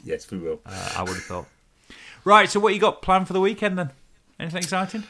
Yes, 0.04 0.28
we 0.30 0.38
will. 0.38 0.60
Uh, 0.66 0.94
I 0.96 1.02
would 1.02 1.14
have 1.14 1.22
thought. 1.22 1.46
Right, 2.24 2.50
so 2.50 2.58
what 2.58 2.74
you 2.74 2.80
got 2.80 3.00
planned 3.00 3.28
for 3.28 3.32
the 3.32 3.40
weekend 3.40 3.78
then? 3.78 3.90
Anything 4.38 4.62
exciting? 4.64 5.04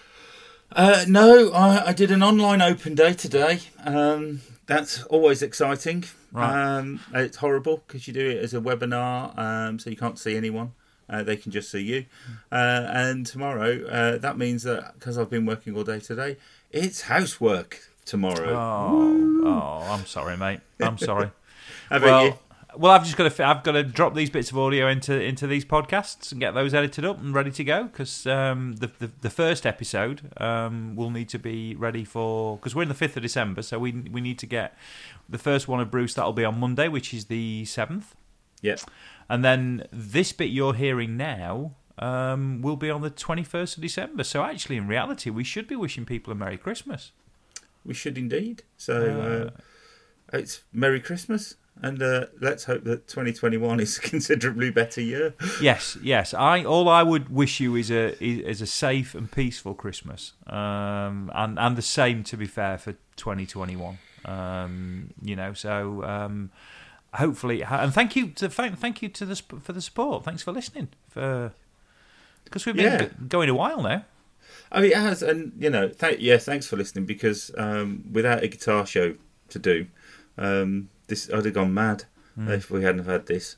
Uh, 0.70 1.05
no, 1.09 1.51
I, 1.53 1.88
I 1.88 1.92
did 1.92 2.11
an 2.11 2.22
online 2.22 2.61
open 2.61 2.94
day 2.94 3.14
today. 3.14 3.61
Um, 3.84 4.42
that's 4.66 5.03
always 5.05 5.42
exciting. 5.42 6.05
Right. 6.32 6.76
Um, 6.76 7.01
it's 7.14 7.38
horrible 7.38 7.82
because 7.86 8.07
you 8.07 8.12
do 8.12 8.28
it 8.28 8.38
as 8.38 8.55
a 8.55 8.61
webinar, 8.61 9.36
um, 9.38 9.78
so 9.78 9.90
you 9.90 9.96
can't 9.96 10.18
see 10.18 10.36
anyone. 10.36 10.72
Uh, 11.11 11.23
they 11.23 11.37
can 11.37 11.53
just 11.53 11.71
see 11.71 11.81
you. 11.83 12.07
Uh, 12.51 12.87
and 12.89 13.27
tomorrow, 13.27 13.85
uh, 13.87 14.19
that 14.19 14.39
means 14.39 14.63
that 14.63 14.95
because 14.95 15.19
I've 15.19 15.29
been 15.31 15.45
working 15.45 15.77
all 15.77 15.85
day 15.85 16.01
today, 16.01 16.37
it's 16.71 17.03
housework 17.03 17.81
tomorrow. 18.05 18.55
Oh, 18.57 19.43
oh, 19.45 19.93
I'm 19.93 20.07
sorry, 20.07 20.37
mate. 20.37 20.61
I'm 20.81 20.97
sorry. 20.97 21.31
About 21.91 22.03
you? 22.25 22.31
well, 22.31 22.39
well, 22.77 22.93
I've 22.93 23.05
just 23.05 23.17
got 23.17 23.31
to 23.31 23.45
I've 23.45 23.65
got 23.65 23.73
to 23.73 23.83
drop 23.83 24.15
these 24.15 24.31
bits 24.31 24.53
of 24.53 24.59
audio 24.59 24.89
into 24.89 25.21
into 25.21 25.49
these 25.49 25.65
podcasts 25.65 26.31
and 26.31 26.41
get 26.41 26.55
those 26.55 26.73
edited 26.73 27.05
up 27.05 27.21
and 27.21 27.35
ready 27.35 27.51
to 27.51 27.65
go 27.65 27.85
because 27.85 28.27
um, 28.29 28.75
the, 28.77 28.91
the 29.01 29.11
the 29.23 29.31
first 29.31 29.67
episode 29.67 30.31
um, 30.37 30.95
will 30.95 31.11
need 31.11 31.29
to 31.31 31.39
be 31.39 31.75
ready 31.75 32.05
for 32.05 32.57
because 32.57 32.75
we're 32.75 32.83
in 32.85 32.89
the 32.89 32.95
fifth 32.95 33.17
of 33.17 33.23
December, 33.25 33.63
so 33.63 33.79
we 33.81 33.93
we 34.13 34.21
need 34.21 34.39
to 34.39 34.47
get 34.47 34.77
the 35.29 35.39
first 35.39 35.67
one 35.67 35.81
of 35.81 35.91
Bruce 35.91 36.15
that'll 36.15 36.33
be 36.33 36.45
on 36.45 36.61
Monday, 36.61 36.87
which 36.87 37.13
is 37.13 37.25
the 37.27 37.65
seventh, 37.65 38.15
Yeah. 38.63 38.77
And 39.31 39.43
then 39.43 39.87
this 39.91 40.33
bit 40.33 40.51
you're 40.51 40.74
hearing 40.74 41.16
now. 41.16 41.76
Um, 41.99 42.62
will 42.62 42.76
be 42.76 42.89
on 42.89 43.03
the 43.03 43.11
21st 43.11 43.76
of 43.76 43.83
December. 43.83 44.24
So, 44.24 44.43
actually, 44.43 44.78
in 44.78 44.89
reality, 44.89 45.28
we 45.28 45.45
should 45.45 45.68
be 45.68 45.76
wishing 45.76 46.07
people 46.07 46.33
a 46.33 46.35
Merry 46.35 46.57
Christmas. 46.57 47.12
We 47.85 47.95
should 47.95 48.18
indeed. 48.18 48.62
So 48.76 49.53
uh, 49.55 49.61
it's 50.37 50.62
Merry 50.72 51.01
Christmas, 51.01 51.55
and 51.81 52.03
uh, 52.03 52.26
let's 52.41 52.64
hope 52.64 52.85
that 52.85 53.09
2021 53.09 53.81
is 53.81 53.99
a 53.99 54.01
considerably 54.03 54.70
better 54.70 55.01
year. 55.01 55.35
Yes, 55.61 55.97
yes. 56.03 56.35
I 56.35 56.64
all 56.64 56.89
I 56.89 57.03
would 57.03 57.31
wish 57.31 57.61
you 57.61 57.76
is 57.76 57.91
a 57.91 58.22
is, 58.22 58.41
is 58.41 58.62
a 58.62 58.66
safe 58.66 59.14
and 59.14 59.31
peaceful 59.31 59.74
Christmas, 59.74 60.33
um, 60.47 61.31
and 61.35 61.59
and 61.59 61.76
the 61.76 61.83
same 61.83 62.22
to 62.24 62.37
be 62.37 62.47
fair 62.47 62.76
for 62.76 62.93
2021. 63.16 63.99
Um, 64.26 65.11
you 65.22 65.35
know, 65.35 65.55
so 65.55 66.05
um, 66.05 66.51
hopefully, 67.15 67.63
and 67.63 67.93
thank 67.93 68.17
you 68.17 68.29
to 68.31 68.49
thank 68.49 68.79
thank 68.79 69.03
you 69.03 69.09
to 69.09 69.25
the 69.27 69.37
for 69.37 69.73
the 69.73 69.81
support. 69.83 70.25
Thanks 70.25 70.43
for 70.43 70.53
listening 70.53 70.89
for 71.09 71.53
because 72.45 72.67
we've 72.67 72.77
been 72.77 72.85
Yeah. 73.01 73.09
going 73.29 73.49
a 73.49 73.55
while 73.55 73.83
now. 73.83 74.05
I 74.73 74.81
mean, 74.81 74.93
it 74.93 74.97
has, 74.97 75.23
and 75.23 75.53
you 75.59 75.71
know, 75.71 75.89
th- 75.89 76.21
yeah, 76.21 76.37
thanks 76.39 76.67
for 76.67 76.77
listening 76.77 77.05
because 77.07 77.51
um, 77.59 78.05
without 78.13 78.43
a 78.43 78.49
guitar 78.49 78.87
show 78.87 79.15
to 79.49 79.59
do, 79.59 79.87
um, 80.39 80.89
this 81.09 81.29
I'd 81.33 81.45
have 81.45 81.55
gone 81.55 81.75
mad 81.75 82.05
if 82.37 82.71
we 82.71 82.83
hadn't 82.83 83.05
had 83.05 83.27
this. 83.27 83.57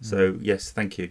So 0.00 0.36
yes, 0.40 0.70
thank 0.72 0.98
you, 0.98 1.10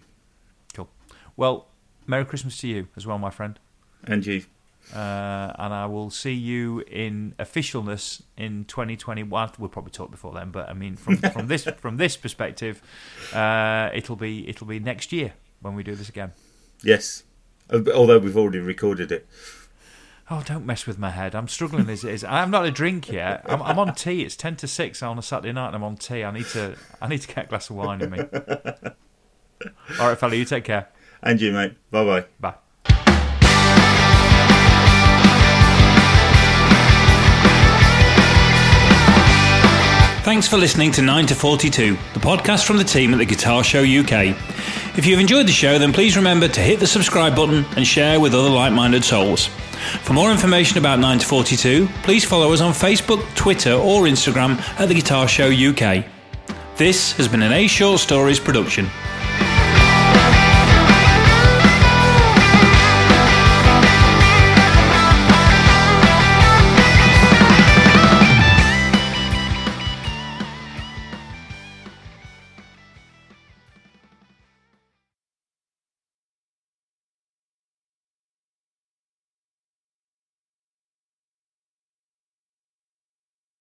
Cool. 0.76 0.90
Well, 1.38 1.68
Merry 2.06 2.26
Christmas 2.26 2.58
to 2.58 2.68
you 2.68 2.88
as 2.98 3.08
well, 3.08 3.18
my 3.18 3.30
friend. 3.30 3.60
and 4.04 4.26
you. 4.26 4.44
Uh, 4.94 5.52
and 5.58 5.74
I 5.74 5.86
will 5.86 6.10
see 6.10 6.34
you 6.34 6.82
in 6.82 7.34
officialness 7.40 8.22
in 8.38 8.66
2021. 8.66 9.52
We'll 9.58 9.70
probably 9.70 9.92
talk 9.92 10.12
before 10.12 10.34
then, 10.34 10.52
but 10.52 10.70
I 10.70 10.74
mean, 10.74 10.96
from, 10.96 11.18
from 11.34 11.48
this 11.48 11.64
from 11.80 11.98
this 11.98 12.18
perspective, 12.18 12.82
uh, 13.34 13.90
it'll 13.94 14.16
be 14.18 14.48
it'll 14.48 14.68
be 14.68 14.80
next 14.80 15.12
year 15.12 15.34
when 15.62 15.74
we 15.76 15.84
do 15.84 15.96
this 15.96 16.10
again. 16.10 16.34
Yes, 16.84 17.24
Uh, 17.70 17.82
although 17.96 18.20
we've 18.20 18.38
already 18.38 18.60
recorded 18.60 19.12
it. 19.12 19.26
Oh, 20.30 20.42
don't 20.46 20.66
mess 20.66 20.86
with 20.88 20.98
my 20.98 21.10
head. 21.10 21.36
I'm 21.36 21.48
struggling 21.48 21.90
as 21.90 22.04
it 22.04 22.14
is. 22.14 22.24
I'm 22.24 22.50
not 22.52 22.66
a 22.66 22.72
drink 22.72 23.12
yet. 23.12 23.44
I'm, 23.46 23.62
I'm 23.62 23.78
on 23.80 23.94
tea. 23.96 24.22
It's 24.24 24.36
ten 24.36 24.56
to 24.58 24.68
six 24.68 25.02
on 25.04 25.18
a 25.18 25.22
Saturday 25.22 25.52
night, 25.54 25.68
and 25.68 25.76
I'm 25.76 25.84
on 25.84 25.98
tea. 25.98 26.24
I 26.24 26.32
need 26.32 26.46
to 26.48 26.76
I 27.02 27.08
need 27.08 27.22
to 27.22 27.28
get 27.28 27.46
a 27.46 27.48
glass 27.48 27.70
of 27.70 27.76
wine 27.78 28.02
in 28.02 28.10
me. 28.10 28.20
All 30.00 30.10
right, 30.10 30.18
fella, 30.18 30.36
you 30.36 30.46
take 30.46 30.66
care. 30.66 30.90
And 31.22 31.40
you, 31.42 31.52
mate. 31.52 31.74
Bye 31.90 32.04
bye. 32.06 32.26
Bye. 32.40 32.56
Thanks 40.24 40.48
for 40.48 40.56
listening 40.56 40.94
to 40.94 41.02
9 41.02 41.26
to 41.28 41.36
42, 41.36 41.98
the 42.14 42.20
podcast 42.22 42.66
from 42.66 42.78
the 42.78 42.84
team 42.86 43.14
at 43.14 43.18
the 43.18 43.26
Guitar 43.26 43.62
Show 43.62 43.82
UK. 43.82 44.34
If 44.98 45.06
you've 45.06 45.20
enjoyed 45.20 45.48
the 45.48 45.52
show, 45.52 45.78
then 45.78 45.92
please 45.92 46.16
remember 46.16 46.48
to 46.48 46.62
hit 46.62 46.80
the 46.80 46.88
subscribe 46.88 47.36
button 47.36 47.66
and 47.76 47.86
share 47.86 48.22
with 48.22 48.34
other 48.34 48.50
like 48.50 48.72
minded 48.72 49.04
souls. 49.04 49.48
For 50.04 50.14
more 50.14 50.32
information 50.32 50.78
about 50.78 51.00
9 51.00 51.20
to 51.20 51.26
42, 51.26 51.90
please 52.04 52.24
follow 52.24 52.54
us 52.54 52.62
on 52.62 52.72
Facebook, 52.72 53.22
Twitter, 53.36 53.74
or 53.74 54.04
Instagram 54.04 54.62
at 54.80 54.88
the 54.88 54.96
Guitar 54.96 55.28
Show 55.28 55.50
UK. 55.52 56.06
This 56.78 57.12
has 57.18 57.28
been 57.28 57.42
an 57.42 57.52
A 57.52 57.68
Short 57.68 58.00
Stories 58.00 58.40
production. 58.40 58.90